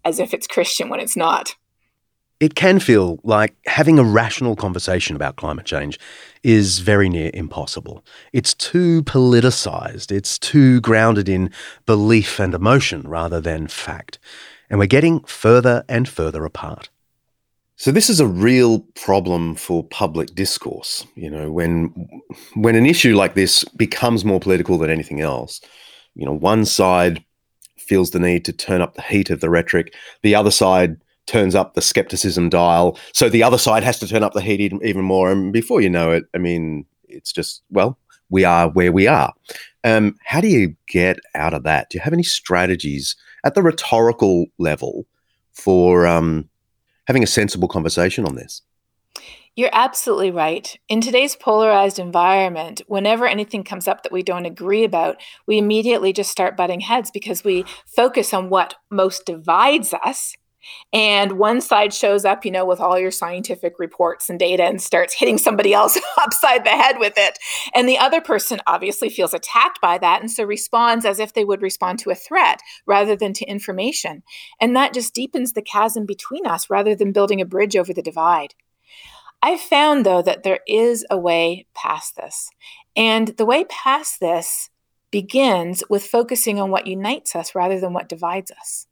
as 0.05 0.19
if 0.19 0.35
it's 0.35 0.47
Christian 0.47 0.89
when 0.89 1.01
it's 1.01 1.17
not. 1.17 1.55
It 2.43 2.57
can 2.57 2.81
feel 2.81 3.21
like 3.23 3.55
having 3.67 4.01
a 4.01 4.03
rational 4.03 4.57
conversation 4.57 5.15
about 5.15 5.37
climate 5.37 5.65
change 5.65 5.97
is 6.43 6.81
very 6.81 7.09
near 7.09 7.31
impossible. 7.33 8.05
It's 8.33 8.53
too 8.53 9.05
politicized, 9.05 10.11
it's 10.11 10.41
too 10.41 10.81
grounded 10.81 11.29
in 11.29 11.53
belief 11.87 12.41
and 12.41 12.53
emotion 12.53 13.03
rather 13.03 13.41
than 13.41 13.69
fact. 13.69 14.19
And 14.69 14.81
we're 14.81 14.87
getting 14.87 15.21
further 15.21 15.85
and 15.89 16.09
further 16.09 16.45
apart. 16.45 16.91
So 17.77 17.93
this 17.93 18.11
is 18.11 18.19
a 18.19 18.27
real 18.27 18.81
problem 18.97 19.55
for 19.55 19.85
public 19.85 20.35
discourse. 20.35 21.07
You 21.15 21.31
know, 21.31 21.53
when 21.53 22.09
when 22.55 22.75
an 22.75 22.87
issue 22.87 23.15
like 23.15 23.35
this 23.35 23.63
becomes 23.77 24.25
more 24.25 24.41
political 24.41 24.79
than 24.79 24.91
anything 24.91 25.21
else, 25.21 25.61
you 26.17 26.27
know, 26.27 26.35
one 26.35 26.65
side 26.65 27.25
feels 27.79 28.11
the 28.11 28.19
need 28.19 28.45
to 28.47 28.53
turn 28.53 28.81
up 28.81 28.95
the 28.95 29.03
heat 29.03 29.31
of 29.31 29.41
the 29.41 29.49
rhetoric, 29.49 29.95
the 30.23 30.35
other 30.35 30.51
side 30.51 30.97
turns 31.27 31.55
up 31.55 31.75
the 31.75 31.81
skepticism 31.81 32.49
dial. 32.49 32.99
So 33.13 33.29
the 33.29 33.43
other 33.43 33.59
side 33.59 33.85
has 33.85 33.99
to 34.01 34.09
turn 34.09 34.23
up 34.23 34.33
the 34.33 34.41
heat 34.41 34.61
even 34.61 35.05
more. 35.05 35.31
And 35.31 35.53
before 35.53 35.81
you 35.81 35.91
know 35.91 36.11
it, 36.11 36.25
I 36.35 36.39
mean, 36.39 36.85
it's 37.09 37.33
just, 37.33 37.63
well, 37.71 37.99
we 38.31 38.45
are 38.45 38.69
where 38.71 38.93
we 38.93 39.07
are. 39.07 39.33
Um, 39.85 40.17
how 40.25 40.41
do 40.41 40.49
you 40.49 40.75
get 40.89 41.19
out 41.35 41.55
of 41.55 41.65
that? 41.65 41.91
Do 41.91 41.99
you 41.99 42.03
have 42.03 42.13
any 42.13 42.23
strategies 42.23 43.17
at 43.45 43.55
the 43.55 43.63
rhetorical 43.63 44.47
level 44.59 45.07
for 45.53 46.07
um, 46.07 46.49
having 47.07 47.23
a 47.23 47.27
sensible 47.27 47.69
conversation 47.69 48.25
on 48.25 48.35
this? 48.35 48.63
You're 49.55 49.71
absolutely 49.75 50.31
right. 50.31 50.79
In 50.89 51.03
today's 51.03 51.37
polarized 51.37 51.99
environment, 51.99 52.81
whenever 52.87 53.27
anything 53.27 53.65
comes 53.65 53.87
up 53.87 54.03
that 54.03 54.13
we 54.13 54.23
don't 54.23 54.47
agree 54.47 54.83
about, 54.83 55.21
we 55.47 55.59
immediately 55.59 56.15
just 56.15 56.31
start 56.31 56.57
butting 56.57 56.81
heads 56.81 57.11
because 57.11 57.45
we 57.45 57.67
focus 57.85 58.33
on 58.33 58.49
what 58.49 58.77
most 58.91 59.27
divides 59.27 59.93
us 60.03 60.35
and 60.93 61.33
one 61.33 61.61
side 61.61 61.93
shows 61.93 62.25
up, 62.25 62.45
you 62.45 62.51
know, 62.51 62.65
with 62.65 62.81
all 62.81 62.99
your 62.99 63.11
scientific 63.11 63.79
reports 63.79 64.29
and 64.29 64.39
data 64.39 64.65
and 64.65 64.81
starts 64.81 65.15
hitting 65.15 65.39
somebody 65.39 65.73
else 65.73 65.99
upside 66.19 66.65
the 66.65 66.71
head 66.71 66.97
with 66.99 67.15
it. 67.17 67.39
And 67.75 67.89
the 67.89 67.99
other 67.99 68.21
person 68.21 68.61
obviously 68.67 69.09
feels 69.09 69.35
attacked 69.35 69.81
by 69.81 69.99
that 69.99 70.21
and 70.21 70.31
so 70.31 70.45
responds 70.45 71.05
as 71.05 71.19
if 71.19 71.35
they 71.35 71.45
would 71.45 71.63
respond 71.63 71.99
to 72.01 72.11
a 72.11 72.15
threat 72.15 72.61
rather 72.87 73.17
than 73.17 73.33
to 73.35 73.45
information. 73.47 74.23
And 74.61 74.77
that 74.77 74.95
just 74.95 75.15
deepens 75.15 75.53
the 75.53 75.63
chasm 75.63 76.07
between 76.07 76.47
us 76.47 76.71
rather 76.71 76.95
than 76.95 77.13
building 77.13 77.41
a 77.41 77.47
bridge 77.47 77.77
over 77.77 77.93
the 77.93 78.03
divide. 78.03 78.55
I've 79.43 79.61
found, 79.61 80.07
though, 80.07 80.23
that 80.23 80.45
there 80.45 80.61
is 80.69 81.05
a 81.11 81.19
way 81.19 81.67
past 81.75 82.15
this. 82.17 82.49
And 82.95 83.29
the 83.29 83.47
way 83.47 83.65
past 83.65 84.21
this 84.21 84.71
begins 85.11 85.83
with 85.91 86.07
focusing 86.07 86.61
on 86.61 86.71
what 86.71 86.87
unites 86.87 87.35
us 87.35 87.55
rather 87.55 87.81
than 87.81 87.93
what 87.93 88.09
divides 88.09 88.51
us. 88.53 88.87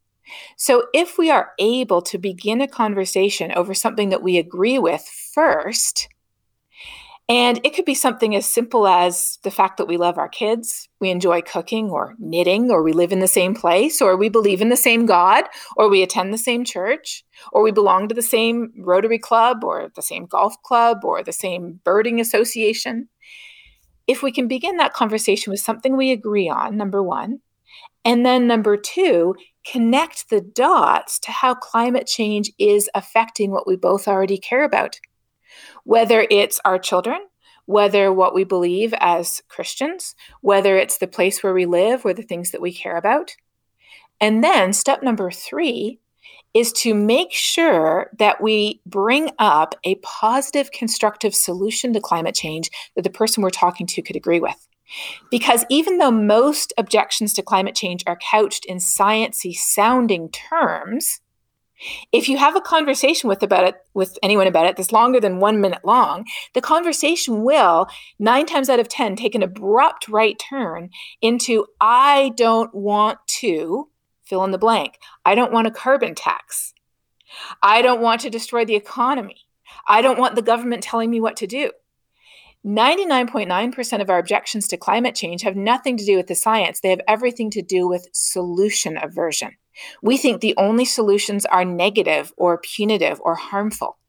So, 0.57 0.85
if 0.93 1.19
we 1.19 1.31
are 1.31 1.53
able 1.59 2.03
to 2.03 2.19
begin 2.19 2.61
a 2.61 2.69
conversation 2.69 3.53
over 3.53 3.75
something 3.75 4.11
that 4.11 4.23
we 4.23 4.39
agree 4.39 4.79
with 4.79 5.03
first, 5.35 6.09
and 7.31 7.61
it 7.63 7.77
could 7.77 7.85
be 7.85 7.95
something 7.95 8.35
as 8.35 8.45
simple 8.45 8.89
as 8.89 9.39
the 9.45 9.53
fact 9.53 9.77
that 9.77 9.87
we 9.87 9.97
love 9.97 10.19
our 10.19 10.29
kids, 10.29 10.89
we 10.99 11.11
enjoy 11.11 11.43
cooking 11.43 11.89
or 11.89 12.17
knitting, 12.19 12.73
or 12.73 12.83
we 12.83 12.93
live 12.93 13.13
in 13.13 13.21
the 13.21 13.29
same 13.29 13.55
place, 13.55 14.03
or 14.03 14.17
we 14.17 14.29
believe 14.29 14.61
in 14.61 14.69
the 14.69 14.77
same 14.77 15.07
God, 15.07 15.45
or 15.77 15.89
we 15.89 16.03
attend 16.03 16.35
the 16.35 16.39
same 16.39 16.65
church, 16.65 17.25
or 17.53 17.63
we 17.63 17.71
belong 17.71 18.09
to 18.09 18.17
the 18.17 18.21
same 18.21 18.73
Rotary 18.77 19.21
Club, 19.21 19.63
or 19.63 19.93
the 19.95 20.03
same 20.03 20.27
golf 20.27 20.61
club, 20.65 21.05
or 21.05 21.23
the 21.23 21.33
same 21.33 21.79
birding 21.85 22.19
association. 22.19 23.09
If 24.09 24.25
we 24.25 24.33
can 24.33 24.49
begin 24.49 24.79
that 24.79 24.93
conversation 24.93 25.53
with 25.53 25.61
something 25.61 25.97
we 25.97 26.11
agree 26.11 26.49
on, 26.49 26.77
number 26.77 27.01
one, 27.01 27.39
and 28.05 28.25
then 28.25 28.47
number 28.47 28.77
two, 28.77 29.35
connect 29.67 30.31
the 30.31 30.41
dots 30.41 31.19
to 31.21 31.31
how 31.31 31.55
climate 31.55 32.07
change 32.07 32.51
is 32.59 32.89
affecting 32.95 33.51
what 33.51 33.67
we 33.67 33.77
both 33.77 34.09
already 34.09 34.39
care 34.39 34.65
about. 34.65 34.99
Whether 35.85 36.27
it's 36.31 36.61
our 36.65 36.79
children, 36.79 37.21
whether 37.67 38.13
what 38.13 38.35
we 38.35 38.45
believe 38.45 38.95
as 38.99 39.43
Christians, 39.49 40.15
whether 40.41 40.77
it's 40.77 40.99
the 40.99 41.07
place 41.07 41.43
where 41.43 41.55
we 41.55 41.67
live 41.67 42.05
or 42.05 42.15
the 42.15 42.23
things 42.23 42.51
that 42.51 42.61
we 42.61 42.73
care 42.73 42.97
about. 42.97 43.37
And 44.21 44.43
then 44.43 44.73
step 44.73 45.03
number 45.03 45.31
three 45.31 45.99
is 46.53 46.73
to 46.73 46.95
make 46.95 47.33
sure 47.33 48.11
that 48.19 48.43
we 48.43 48.81
bring 48.85 49.31
up 49.39 49.75
a 49.85 49.95
positive, 49.97 50.73
constructive 50.73 51.35
solution 51.35 51.93
to 51.93 52.01
climate 52.01 52.35
change 52.35 52.71
that 52.97 53.03
the 53.03 53.11
person 53.11 53.43
we're 53.43 53.51
talking 53.51 53.87
to 53.87 54.03
could 54.03 54.17
agree 54.17 54.41
with. 54.41 54.67
Because 55.31 55.65
even 55.69 55.99
though 55.99 56.11
most 56.11 56.73
objections 56.77 57.33
to 57.35 57.43
climate 57.43 57.75
change 57.75 58.03
are 58.07 58.19
couched 58.31 58.65
in 58.65 58.79
sciencey 58.79 59.55
sounding 59.55 60.31
terms, 60.31 61.21
if 62.13 62.29
you 62.29 62.37
have 62.37 62.57
a 62.57 62.61
conversation 62.61 63.29
with 63.29 63.43
about 63.43 63.65
it 63.65 63.77
with 63.95 64.19
anyone 64.23 64.47
about 64.47 64.67
it 64.67 64.77
that's 64.77 64.93
longer 64.93 65.19
than 65.21 65.41
one 65.41 65.61
minute 65.61 65.85
long, 65.85 66.27
the 66.55 66.61
conversation 66.61 67.43
will 67.43 67.87
nine 68.19 68.47
times 68.47 68.69
out 68.69 68.81
of 68.81 68.89
ten 68.89 69.17
take 69.17 69.35
an 69.35 69.43
abrupt 69.43 70.09
right 70.09 70.39
turn 70.39 70.91
into 71.23 71.67
I 71.81 72.33
don't 72.37 72.75
want 72.75 73.19
to 73.41 73.89
fill 74.25 74.45
in 74.45 74.51
the 74.51 74.59
blank. 74.59 74.99
I 75.25 75.35
don't 75.35 75.53
want 75.53 75.67
a 75.67 75.73
carbon 75.73 76.15
tax. 76.15 76.75
I 77.63 77.81
don't 77.81 78.01
want 78.01 78.21
to 78.23 78.31
destroy 78.31 78.65
the 78.65 78.77
economy. 78.77 79.47
I 79.89 80.03
don't 80.03 80.19
want 80.19 80.35
the 80.35 80.43
government 80.43 80.83
telling 80.83 81.11
me 81.11 81.21
what 81.21 81.37
to 81.37 81.47
do. 81.47 81.71
99.9% 82.67 84.03
of 84.03 84.11
our 84.11 84.19
objections 84.19 84.69
to 84.69 84.77
climate 84.77 85.15
change 85.15 85.43
have 85.43 85.57
nothing 85.57 85.97
to 85.97 86.05
do 86.05 86.17
with 86.17 86.27
the 86.27 86.35
science. 86.35 86.81
They 86.81 86.91
have 86.91 87.01
everything 87.09 87.51
to 87.53 87.63
do 87.63 87.89
with 87.89 88.09
solution 88.13 88.99
aversion. 89.01 89.57
We 90.03 90.19
think 90.19 90.41
the 90.41 90.55
only 90.59 90.85
solutions 90.85 91.47
are 91.47 91.65
negative 91.65 92.33
or 92.37 92.61
punitive 92.61 93.19
or 93.23 93.35
harmful. 93.35 94.00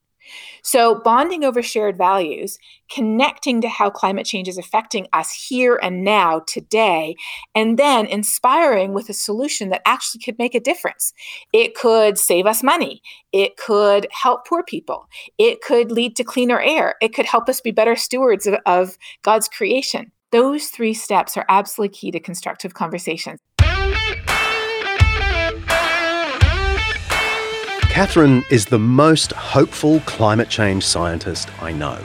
So, 0.64 0.96
bonding 0.96 1.44
over 1.44 1.62
shared 1.62 1.98
values, 1.98 2.58
connecting 2.94 3.62
to 3.62 3.70
how 3.70 3.90
climate 3.90 4.26
change 4.26 4.48
is 4.48 4.58
affecting 4.58 5.08
us 5.14 5.32
here 5.32 5.80
and 5.82 6.04
now, 6.04 6.42
today, 6.48 7.16
and 7.56 7.78
then 7.78 8.06
inspiring 8.06 8.94
with 8.94 9.10
a 9.10 9.14
solution 9.14 9.70
that 9.70 9.82
actually 9.86 10.22
could 10.22 10.38
make 10.38 10.56
a 10.56 10.60
difference. 10.60 11.14
It 11.54 11.76
could 11.76 12.18
save 12.18 12.46
us 12.46 12.64
money. 12.64 13.02
It 13.32 13.58
could 13.58 14.08
help 14.12 14.48
poor 14.48 14.64
people. 14.64 15.08
It 15.38 15.62
could 15.62 15.92
lead 15.92 16.16
to 16.18 16.24
cleaner 16.24 16.60
air. 16.60 16.96
It 17.02 17.14
could 17.14 17.26
help 17.26 17.50
us 17.50 17.62
be 17.62 17.72
better 17.72 17.96
stewards 17.96 18.46
of, 18.48 18.56
of 18.66 18.98
God's 19.24 19.48
creation. 19.48 20.12
Those 20.32 20.68
three 20.68 20.94
steps 20.94 21.36
are 21.36 21.46
absolutely 21.50 21.94
key 21.94 22.12
to 22.12 22.20
constructive 22.20 22.74
conversations. 22.74 23.40
Katharine 27.92 28.42
is 28.50 28.68
the 28.68 28.80
most 28.80 29.34
hopeful 29.34 30.00
climate 30.06 30.48
change 30.48 30.86
scientist 30.86 31.50
I 31.62 31.74
know, 31.74 32.00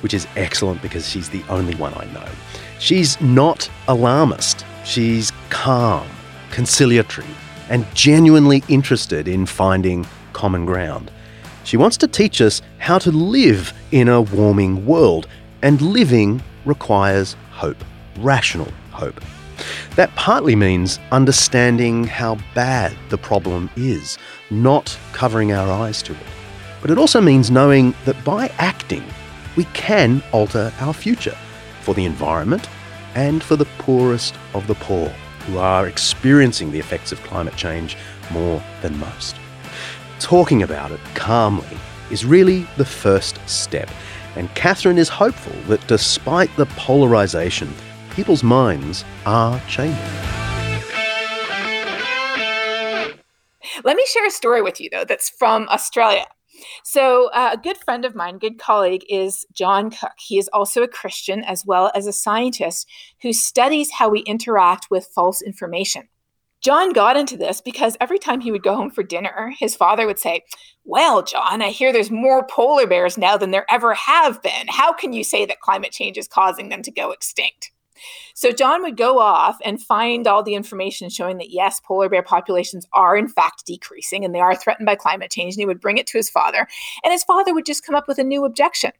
which 0.00 0.12
is 0.12 0.26
excellent 0.34 0.82
because 0.82 1.08
she's 1.08 1.28
the 1.28 1.44
only 1.48 1.76
one 1.76 1.94
I 1.94 2.04
know. 2.06 2.28
She's 2.80 3.18
not 3.20 3.70
alarmist, 3.86 4.66
she's 4.84 5.30
calm, 5.48 6.08
conciliatory, 6.50 7.28
and 7.68 7.86
genuinely 7.94 8.64
interested 8.66 9.28
in 9.28 9.46
finding 9.46 10.04
common 10.32 10.66
ground. 10.66 11.12
She 11.62 11.76
wants 11.76 11.96
to 11.98 12.08
teach 12.08 12.40
us 12.40 12.60
how 12.78 12.98
to 12.98 13.12
live 13.12 13.72
in 13.92 14.08
a 14.08 14.20
warming 14.20 14.84
world, 14.84 15.28
and 15.62 15.80
living 15.80 16.42
requires 16.64 17.36
hope, 17.52 17.82
rational 18.18 18.72
hope. 18.90 19.20
That 19.96 20.14
partly 20.16 20.56
means 20.56 20.98
understanding 21.12 22.04
how 22.04 22.38
bad 22.54 22.96
the 23.08 23.18
problem 23.18 23.70
is, 23.76 24.18
not 24.50 24.98
covering 25.12 25.52
our 25.52 25.70
eyes 25.70 26.02
to 26.02 26.12
it. 26.12 26.18
But 26.80 26.90
it 26.90 26.98
also 26.98 27.20
means 27.20 27.50
knowing 27.50 27.94
that 28.04 28.24
by 28.24 28.48
acting, 28.58 29.04
we 29.56 29.64
can 29.74 30.22
alter 30.32 30.72
our 30.80 30.94
future 30.94 31.36
for 31.82 31.94
the 31.94 32.04
environment 32.04 32.68
and 33.14 33.42
for 33.42 33.56
the 33.56 33.66
poorest 33.78 34.34
of 34.54 34.66
the 34.66 34.74
poor 34.76 35.08
who 35.46 35.58
are 35.58 35.86
experiencing 35.86 36.70
the 36.70 36.78
effects 36.78 37.12
of 37.12 37.22
climate 37.22 37.56
change 37.56 37.96
more 38.30 38.62
than 38.82 38.98
most. 38.98 39.36
Talking 40.20 40.62
about 40.62 40.92
it 40.92 41.00
calmly 41.14 41.78
is 42.10 42.24
really 42.24 42.66
the 42.76 42.84
first 42.84 43.38
step, 43.48 43.90
and 44.36 44.54
Katharine 44.54 44.98
is 44.98 45.08
hopeful 45.08 45.54
that 45.68 45.86
despite 45.86 46.54
the 46.56 46.66
polarization 46.66 47.72
people's 48.10 48.42
minds 48.42 49.04
are 49.26 49.60
changing. 49.68 49.96
Let 53.84 53.96
me 53.96 54.04
share 54.06 54.26
a 54.26 54.30
story 54.30 54.62
with 54.62 54.80
you, 54.80 54.90
though, 54.90 55.04
that's 55.04 55.30
from 55.30 55.68
Australia. 55.68 56.26
So, 56.84 57.30
uh, 57.30 57.50
a 57.54 57.56
good 57.56 57.78
friend 57.78 58.04
of 58.04 58.14
mine, 58.14 58.38
good 58.38 58.58
colleague, 58.58 59.04
is 59.08 59.46
John 59.52 59.90
Cook. 59.90 60.12
He 60.18 60.38
is 60.38 60.48
also 60.52 60.82
a 60.82 60.88
Christian 60.88 61.42
as 61.44 61.64
well 61.64 61.90
as 61.94 62.06
a 62.06 62.12
scientist 62.12 62.86
who 63.22 63.32
studies 63.32 63.92
how 63.92 64.08
we 64.08 64.20
interact 64.20 64.88
with 64.90 65.10
false 65.14 65.40
information. 65.40 66.08
John 66.60 66.92
got 66.92 67.16
into 67.16 67.38
this 67.38 67.62
because 67.62 67.96
every 68.00 68.18
time 68.18 68.40
he 68.40 68.52
would 68.52 68.62
go 68.62 68.74
home 68.74 68.90
for 68.90 69.02
dinner, 69.02 69.54
his 69.58 69.74
father 69.74 70.06
would 70.06 70.18
say, 70.18 70.42
Well, 70.84 71.22
John, 71.22 71.62
I 71.62 71.70
hear 71.70 71.92
there's 71.92 72.10
more 72.10 72.46
polar 72.46 72.86
bears 72.86 73.16
now 73.16 73.38
than 73.38 73.50
there 73.50 73.66
ever 73.70 73.94
have 73.94 74.42
been. 74.42 74.68
How 74.68 74.92
can 74.92 75.14
you 75.14 75.24
say 75.24 75.46
that 75.46 75.60
climate 75.60 75.92
change 75.92 76.18
is 76.18 76.28
causing 76.28 76.68
them 76.68 76.82
to 76.82 76.90
go 76.90 77.12
extinct? 77.12 77.70
So 78.34 78.52
John 78.52 78.82
would 78.82 78.96
go 78.96 79.18
off 79.18 79.58
and 79.64 79.82
find 79.82 80.26
all 80.26 80.42
the 80.42 80.54
information 80.54 81.10
showing 81.10 81.38
that 81.38 81.50
yes, 81.50 81.80
polar 81.80 82.08
bear 82.08 82.22
populations 82.22 82.86
are 82.92 83.16
in 83.16 83.28
fact 83.28 83.66
decreasing 83.66 84.24
and 84.24 84.34
they 84.34 84.40
are 84.40 84.54
threatened 84.54 84.86
by 84.86 84.94
climate 84.94 85.30
change. 85.30 85.54
And 85.54 85.60
he 85.60 85.66
would 85.66 85.80
bring 85.80 85.98
it 85.98 86.06
to 86.08 86.18
his 86.18 86.30
father, 86.30 86.66
and 87.04 87.12
his 87.12 87.24
father 87.24 87.54
would 87.54 87.66
just 87.66 87.84
come 87.84 87.94
up 87.94 88.08
with 88.08 88.18
a 88.18 88.24
new 88.24 88.44
objection. 88.44 88.92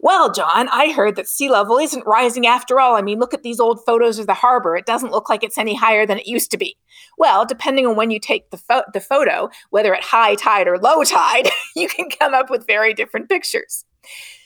Well, 0.00 0.32
John, 0.32 0.68
I 0.70 0.92
heard 0.92 1.16
that 1.16 1.28
sea 1.28 1.48
level 1.48 1.78
isn't 1.78 2.06
rising 2.06 2.46
after 2.46 2.80
all. 2.80 2.96
I 2.96 3.02
mean, 3.02 3.18
look 3.18 3.34
at 3.34 3.42
these 3.42 3.60
old 3.60 3.84
photos 3.84 4.18
of 4.18 4.26
the 4.26 4.34
harbor. 4.34 4.76
It 4.76 4.86
doesn't 4.86 5.12
look 5.12 5.28
like 5.28 5.42
it's 5.42 5.58
any 5.58 5.74
higher 5.74 6.06
than 6.06 6.18
it 6.18 6.26
used 6.26 6.50
to 6.50 6.56
be. 6.56 6.76
Well, 7.16 7.46
depending 7.46 7.86
on 7.86 7.96
when 7.96 8.10
you 8.10 8.18
take 8.18 8.50
the, 8.50 8.56
fo- 8.56 8.84
the 8.92 9.00
photo, 9.00 9.50
whether 9.70 9.94
at 9.94 10.02
high 10.02 10.34
tide 10.34 10.66
or 10.66 10.78
low 10.78 11.04
tide, 11.04 11.48
you 11.76 11.88
can 11.88 12.08
come 12.10 12.34
up 12.34 12.50
with 12.50 12.66
very 12.66 12.92
different 12.92 13.28
pictures. 13.28 13.84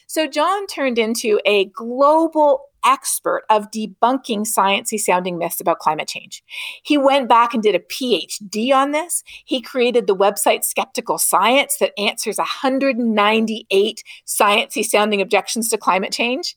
So 0.06 0.26
John 0.26 0.66
turned 0.66 0.98
into 0.98 1.40
a 1.44 1.66
global 1.66 2.64
expert 2.88 3.44
of 3.50 3.70
debunking 3.70 4.46
sciencey 4.46 4.98
sounding 4.98 5.38
myths 5.38 5.60
about 5.60 5.78
climate 5.78 6.08
change. 6.08 6.42
He 6.82 6.96
went 6.96 7.28
back 7.28 7.52
and 7.52 7.62
did 7.62 7.74
a 7.74 7.80
PhD 7.80 8.72
on 8.72 8.92
this. 8.92 9.22
He 9.44 9.60
created 9.60 10.06
the 10.06 10.16
website 10.16 10.64
Skeptical 10.64 11.18
Science 11.18 11.76
that 11.78 11.92
answers 11.98 12.38
198 12.38 14.02
sciencey 14.26 14.84
sounding 14.84 15.20
objections 15.20 15.68
to 15.68 15.76
climate 15.76 16.12
change. 16.12 16.56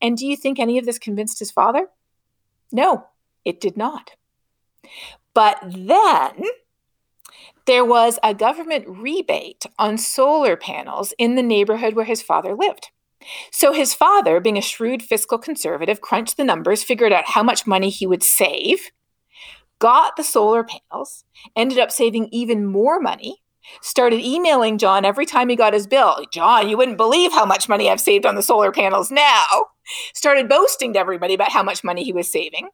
And 0.00 0.16
do 0.16 0.26
you 0.26 0.36
think 0.36 0.58
any 0.58 0.78
of 0.78 0.86
this 0.86 0.98
convinced 0.98 1.38
his 1.38 1.50
father? 1.50 1.88
No, 2.72 3.06
it 3.44 3.60
did 3.60 3.76
not. 3.76 4.12
But 5.34 5.58
then 5.62 6.42
there 7.66 7.84
was 7.84 8.18
a 8.22 8.32
government 8.32 8.86
rebate 8.88 9.66
on 9.78 9.98
solar 9.98 10.56
panels 10.56 11.12
in 11.18 11.34
the 11.34 11.42
neighborhood 11.42 11.94
where 11.94 12.06
his 12.06 12.22
father 12.22 12.54
lived. 12.54 12.88
So 13.50 13.72
his 13.72 13.94
father, 13.94 14.40
being 14.40 14.58
a 14.58 14.62
shrewd 14.62 15.02
fiscal 15.02 15.38
conservative, 15.38 16.00
crunched 16.00 16.36
the 16.36 16.44
numbers, 16.44 16.82
figured 16.82 17.12
out 17.12 17.28
how 17.28 17.42
much 17.42 17.66
money 17.66 17.90
he 17.90 18.06
would 18.06 18.22
save, 18.22 18.90
got 19.78 20.16
the 20.16 20.24
solar 20.24 20.64
panels, 20.64 21.24
ended 21.56 21.78
up 21.78 21.90
saving 21.90 22.28
even 22.32 22.64
more 22.64 23.00
money, 23.00 23.42
started 23.80 24.20
emailing 24.20 24.78
John 24.78 25.04
every 25.04 25.26
time 25.26 25.48
he 25.48 25.56
got 25.56 25.74
his 25.74 25.86
bill. 25.86 26.24
John, 26.32 26.68
you 26.68 26.76
wouldn't 26.76 26.96
believe 26.96 27.32
how 27.32 27.44
much 27.44 27.68
money 27.68 27.90
I've 27.90 28.00
saved 28.00 28.26
on 28.26 28.34
the 28.34 28.42
solar 28.42 28.72
panels 28.72 29.10
now. 29.10 29.46
Started 30.14 30.48
boasting 30.48 30.92
to 30.92 30.98
everybody 30.98 31.34
about 31.34 31.52
how 31.52 31.62
much 31.62 31.84
money 31.84 32.04
he 32.04 32.12
was 32.12 32.30
saving. 32.30 32.68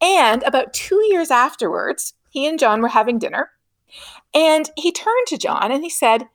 And 0.00 0.42
about 0.44 0.72
two 0.72 1.02
years 1.10 1.30
afterwards, 1.30 2.14
he 2.30 2.46
and 2.46 2.58
John 2.58 2.80
were 2.80 2.88
having 2.88 3.18
dinner. 3.18 3.50
And 4.32 4.70
he 4.76 4.92
turned 4.92 5.26
to 5.26 5.38
John 5.38 5.72
and 5.72 5.82
he 5.82 5.90
said, 5.90 6.28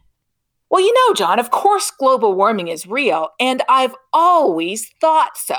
well, 0.69 0.81
you 0.81 0.93
know, 0.93 1.13
John, 1.13 1.39
of 1.39 1.51
course 1.51 1.91
global 1.91 2.33
warming 2.33 2.67
is 2.67 2.87
real, 2.87 3.29
and 3.39 3.61
I've 3.69 3.95
always 4.13 4.89
thought 5.01 5.37
so. 5.37 5.55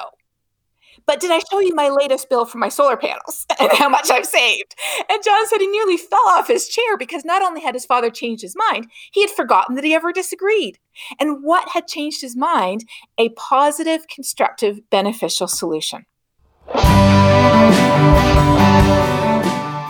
But 1.06 1.20
did 1.20 1.30
I 1.30 1.38
show 1.38 1.60
you 1.60 1.74
my 1.74 1.88
latest 1.88 2.28
bill 2.28 2.44
for 2.44 2.58
my 2.58 2.68
solar 2.68 2.96
panels 2.96 3.46
and 3.60 3.70
how 3.72 3.88
much 3.88 4.10
I've 4.10 4.26
saved? 4.26 4.74
And 5.08 5.22
John 5.22 5.46
said 5.46 5.60
he 5.60 5.68
nearly 5.68 5.96
fell 5.96 6.26
off 6.28 6.48
his 6.48 6.68
chair 6.68 6.96
because 6.98 7.24
not 7.24 7.42
only 7.42 7.60
had 7.60 7.74
his 7.74 7.86
father 7.86 8.10
changed 8.10 8.42
his 8.42 8.56
mind, 8.56 8.90
he 9.12 9.20
had 9.20 9.30
forgotten 9.30 9.76
that 9.76 9.84
he 9.84 9.94
ever 9.94 10.12
disagreed. 10.12 10.78
And 11.20 11.44
what 11.44 11.68
had 11.68 11.86
changed 11.86 12.20
his 12.22 12.36
mind? 12.36 12.84
A 13.18 13.28
positive, 13.30 14.08
constructive, 14.08 14.80
beneficial 14.90 15.46
solution. 15.46 16.06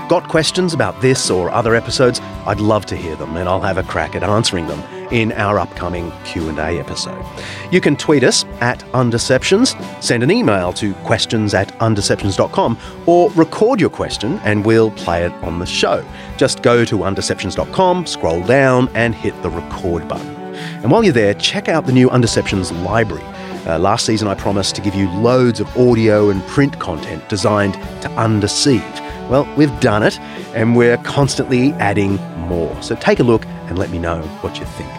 Got 0.08 0.28
questions 0.28 0.72
about 0.72 1.00
this 1.00 1.30
or 1.30 1.50
other 1.50 1.74
episodes? 1.74 2.20
I'd 2.46 2.60
love 2.60 2.86
to 2.86 2.96
hear 2.96 3.16
them 3.16 3.36
and 3.36 3.48
I'll 3.48 3.60
have 3.60 3.76
a 3.76 3.82
crack 3.82 4.14
at 4.14 4.22
answering 4.22 4.68
them 4.68 4.78
in 5.10 5.32
our 5.32 5.58
upcoming 5.58 6.12
Q&A 6.24 6.78
episode. 6.78 7.24
You 7.72 7.80
can 7.80 7.96
tweet 7.96 8.22
us 8.22 8.44
at 8.60 8.78
Undeceptions, 8.92 9.74
send 10.00 10.22
an 10.22 10.30
email 10.30 10.72
to 10.74 10.94
questions 10.94 11.54
at 11.54 11.76
undeceptions.com 11.80 12.78
or 13.06 13.30
record 13.32 13.80
your 13.80 13.90
question 13.90 14.38
and 14.44 14.64
we'll 14.64 14.92
play 14.92 15.24
it 15.24 15.32
on 15.42 15.58
the 15.58 15.66
show. 15.66 16.04
Just 16.36 16.62
go 16.62 16.84
to 16.84 16.98
undeceptions.com, 16.98 18.06
scroll 18.06 18.44
down 18.44 18.88
and 18.94 19.12
hit 19.12 19.40
the 19.42 19.50
record 19.50 20.06
button. 20.06 20.36
And 20.54 20.92
while 20.92 21.02
you're 21.02 21.12
there, 21.12 21.34
check 21.34 21.68
out 21.68 21.84
the 21.84 21.92
new 21.92 22.08
Undeceptions 22.10 22.70
library. 22.84 23.24
Uh, 23.66 23.80
last 23.80 24.06
season, 24.06 24.28
I 24.28 24.36
promised 24.36 24.76
to 24.76 24.80
give 24.80 24.94
you 24.94 25.10
loads 25.10 25.58
of 25.58 25.76
audio 25.76 26.30
and 26.30 26.40
print 26.44 26.78
content 26.78 27.28
designed 27.28 27.74
to 28.02 28.10
undeceive. 28.12 28.84
Well, 29.28 29.52
we've 29.56 29.80
done 29.80 30.02
it, 30.02 30.20
and 30.54 30.76
we're 30.76 30.96
constantly 30.98 31.72
adding 31.74 32.16
more. 32.48 32.80
So 32.82 32.94
take 32.94 33.20
a 33.20 33.24
look 33.24 33.44
and 33.46 33.78
let 33.78 33.90
me 33.90 33.98
know 33.98 34.22
what 34.40 34.58
you 34.58 34.66
think. 34.66 34.90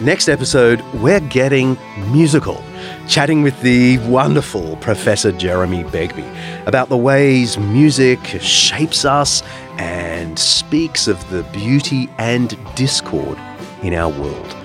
Next 0.00 0.28
episode, 0.28 0.80
we're 0.94 1.20
getting 1.20 1.78
musical, 2.10 2.60
chatting 3.08 3.42
with 3.42 3.60
the 3.62 3.98
wonderful 3.98 4.76
Professor 4.76 5.30
Jeremy 5.30 5.84
Begbie 5.84 6.26
about 6.66 6.88
the 6.88 6.96
ways 6.96 7.56
music 7.56 8.18
shapes 8.40 9.04
us 9.04 9.42
and 9.78 10.36
speaks 10.38 11.06
of 11.06 11.30
the 11.30 11.44
beauty 11.44 12.08
and 12.18 12.56
discord 12.74 13.38
in 13.82 13.94
our 13.94 14.10
world. 14.10 14.56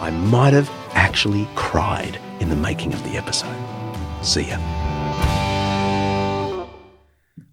I 0.00 0.10
might 0.10 0.52
have 0.54 0.70
actually 0.92 1.46
cried 1.56 2.18
in 2.40 2.48
the 2.48 2.56
making 2.56 2.94
of 2.94 3.02
the 3.04 3.18
episode. 3.18 3.56
See 4.22 4.44
ya. 4.44 4.85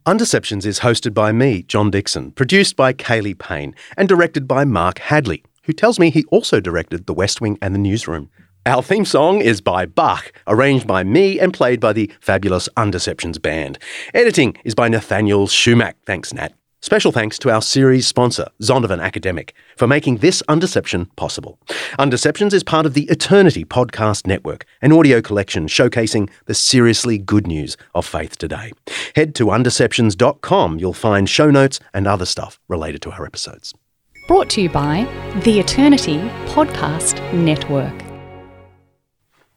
Undeceptions 0.06 0.66
is 0.66 0.82
hosted 0.82 1.14
by 1.14 1.32
me, 1.32 1.64
John 1.64 1.90
Dickson, 1.90 2.32
produced 2.32 2.76
by 2.76 2.92
Kaylee 2.92 3.40
Payne, 3.40 3.74
and 3.96 4.10
directed 4.10 4.50
by 4.50 4.66
Mark 4.66 5.00
Hadley, 5.00 5.46
who 5.64 5.72
tells 5.72 5.98
me 5.98 6.10
he 6.10 6.26
also 6.26 6.60
directed 6.60 7.06
The 7.06 7.14
West 7.14 7.40
Wing 7.40 7.58
and 7.62 7.74
The 7.74 7.80
Newsroom. 7.80 8.30
Our 8.66 8.84
theme 8.84 9.06
song 9.06 9.40
is 9.40 9.62
by 9.62 9.86
Bach, 9.86 10.34
arranged 10.46 10.88
by 10.88 11.06
me 11.06 11.40
and 11.40 11.54
played 11.54 11.80
by 11.80 11.94
the 11.94 12.12
fabulous 12.20 12.68
Undeceptions 12.76 13.42
band. 13.42 13.80
Editing 14.14 14.58
is 14.66 14.76
by 14.76 14.90
Nathaniel 14.90 15.48
Schumack. 15.48 15.94
Thanks, 16.06 16.34
Nat. 16.34 16.54
Special 16.84 17.14
thanks 17.14 17.40
to 17.40 17.50
our 17.50 17.62
series 17.62 18.06
sponsor, 18.06 18.50
Zondervan 18.62 19.02
Academic, 19.02 19.54
for 19.78 19.88
making 19.88 20.18
this 20.18 20.42
Undeception 20.50 21.08
possible. 21.16 21.58
Undeceptions 21.98 22.52
is 22.52 22.62
part 22.62 22.86
of 22.86 22.94
the 22.94 23.04
Eternity 23.04 23.64
Podcast 23.64 24.28
Network, 24.28 24.66
an 24.82 24.92
audio 24.92 25.22
collection 25.22 25.68
showcasing 25.68 26.30
the 26.46 26.54
seriously 26.54 27.18
good 27.18 27.48
news 27.48 27.78
of 27.96 28.06
faith 28.06 28.38
today. 28.38 28.74
Head 29.16 29.34
to 29.36 29.46
undeceptions.com, 29.46 30.78
you'll 30.78 30.92
find 30.92 31.30
show 31.30 31.50
notes 31.50 31.80
and 31.94 32.06
other 32.06 32.26
stuff 32.26 32.60
related 32.68 33.02
to 33.04 33.12
our 33.12 33.26
episodes. 33.26 33.74
Brought 34.28 34.50
to 34.50 34.62
you 34.62 34.70
by 34.70 35.08
the 35.46 35.62
Eternity 35.62 36.18
Podcast 36.48 37.24
Network. 37.34 37.94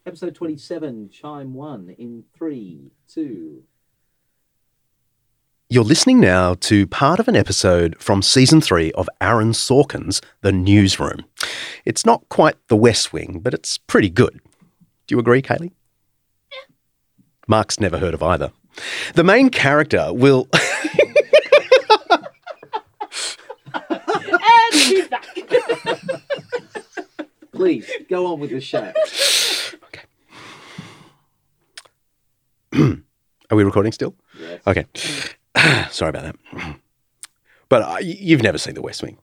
Episode 0.07 0.37
27, 0.37 1.11
Chime 1.11 1.55
1, 1.55 1.97
in 1.99 2.23
3, 2.39 2.93
2, 3.09 3.65
You're 5.69 5.83
listening 5.83 6.21
now 6.21 6.55
to 6.61 6.87
part 6.87 7.19
of 7.19 7.27
an 7.27 7.35
episode 7.35 7.97
from 8.01 8.23
season 8.23 8.61
three 8.61 8.93
of 8.93 9.09
Aaron 9.21 9.51
Sorkin's 9.51 10.23
The 10.41 10.53
Newsroom. 10.53 11.25
It's 11.85 12.07
not 12.07 12.29
quite 12.29 12.55
the 12.69 12.77
West 12.77 13.13
Wing, 13.13 13.41
but 13.43 13.53
it's 13.53 13.77
pretty 13.77 14.09
good. 14.09 14.41
Do 15.09 15.15
you 15.17 15.19
agree, 15.19 15.43
Kaylee? 15.43 15.73
Mark's 17.49 17.81
never 17.81 17.99
heard 17.99 18.15
of 18.15 18.23
either. 18.23 18.53
The 19.15 19.25
main 19.25 19.51
character 19.51 20.13
will. 20.13 20.49
And 24.59 24.75
she's 24.75 25.09
back. 25.09 25.25
Please, 27.53 27.91
go 28.09 28.27
on 28.27 28.39
with 28.41 28.51
the 28.51 28.61
show. 28.61 28.93
Okay. 29.85 30.03
Are 33.51 33.57
we 33.57 33.65
recording 33.65 33.93
still? 33.93 34.15
Yes. 34.39 34.61
Okay. 34.67 34.85
Mm. 34.95 35.35
Sorry 35.91 36.11
about 36.11 36.35
that. 36.53 36.77
But 37.69 37.83
uh, 37.83 37.97
you've 38.01 38.45
never 38.45 38.59
seen 38.59 38.75
The 38.75 38.81
West 38.83 39.03
Wing. 39.03 39.19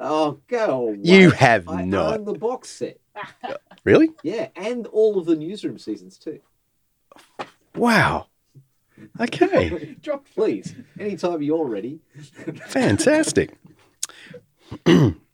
Oh, 0.00 0.38
go 0.48 0.88
away. 0.88 1.00
You 1.02 1.28
have 1.32 1.68
I 1.68 1.84
not. 1.84 2.14
own 2.20 2.24
the 2.24 2.32
box 2.32 2.70
set. 2.70 2.98
Really? 3.84 4.10
Yeah, 4.22 4.48
and 4.56 4.86
all 4.88 5.18
of 5.18 5.26
the 5.26 5.36
newsroom 5.36 5.78
seasons 5.78 6.18
too. 6.18 6.40
Wow. 7.74 8.26
Okay. 9.20 9.96
Drop, 10.02 10.26
please. 10.34 10.74
Anytime 10.98 11.42
you're 11.42 11.64
ready. 11.66 12.00
Fantastic. 12.66 13.56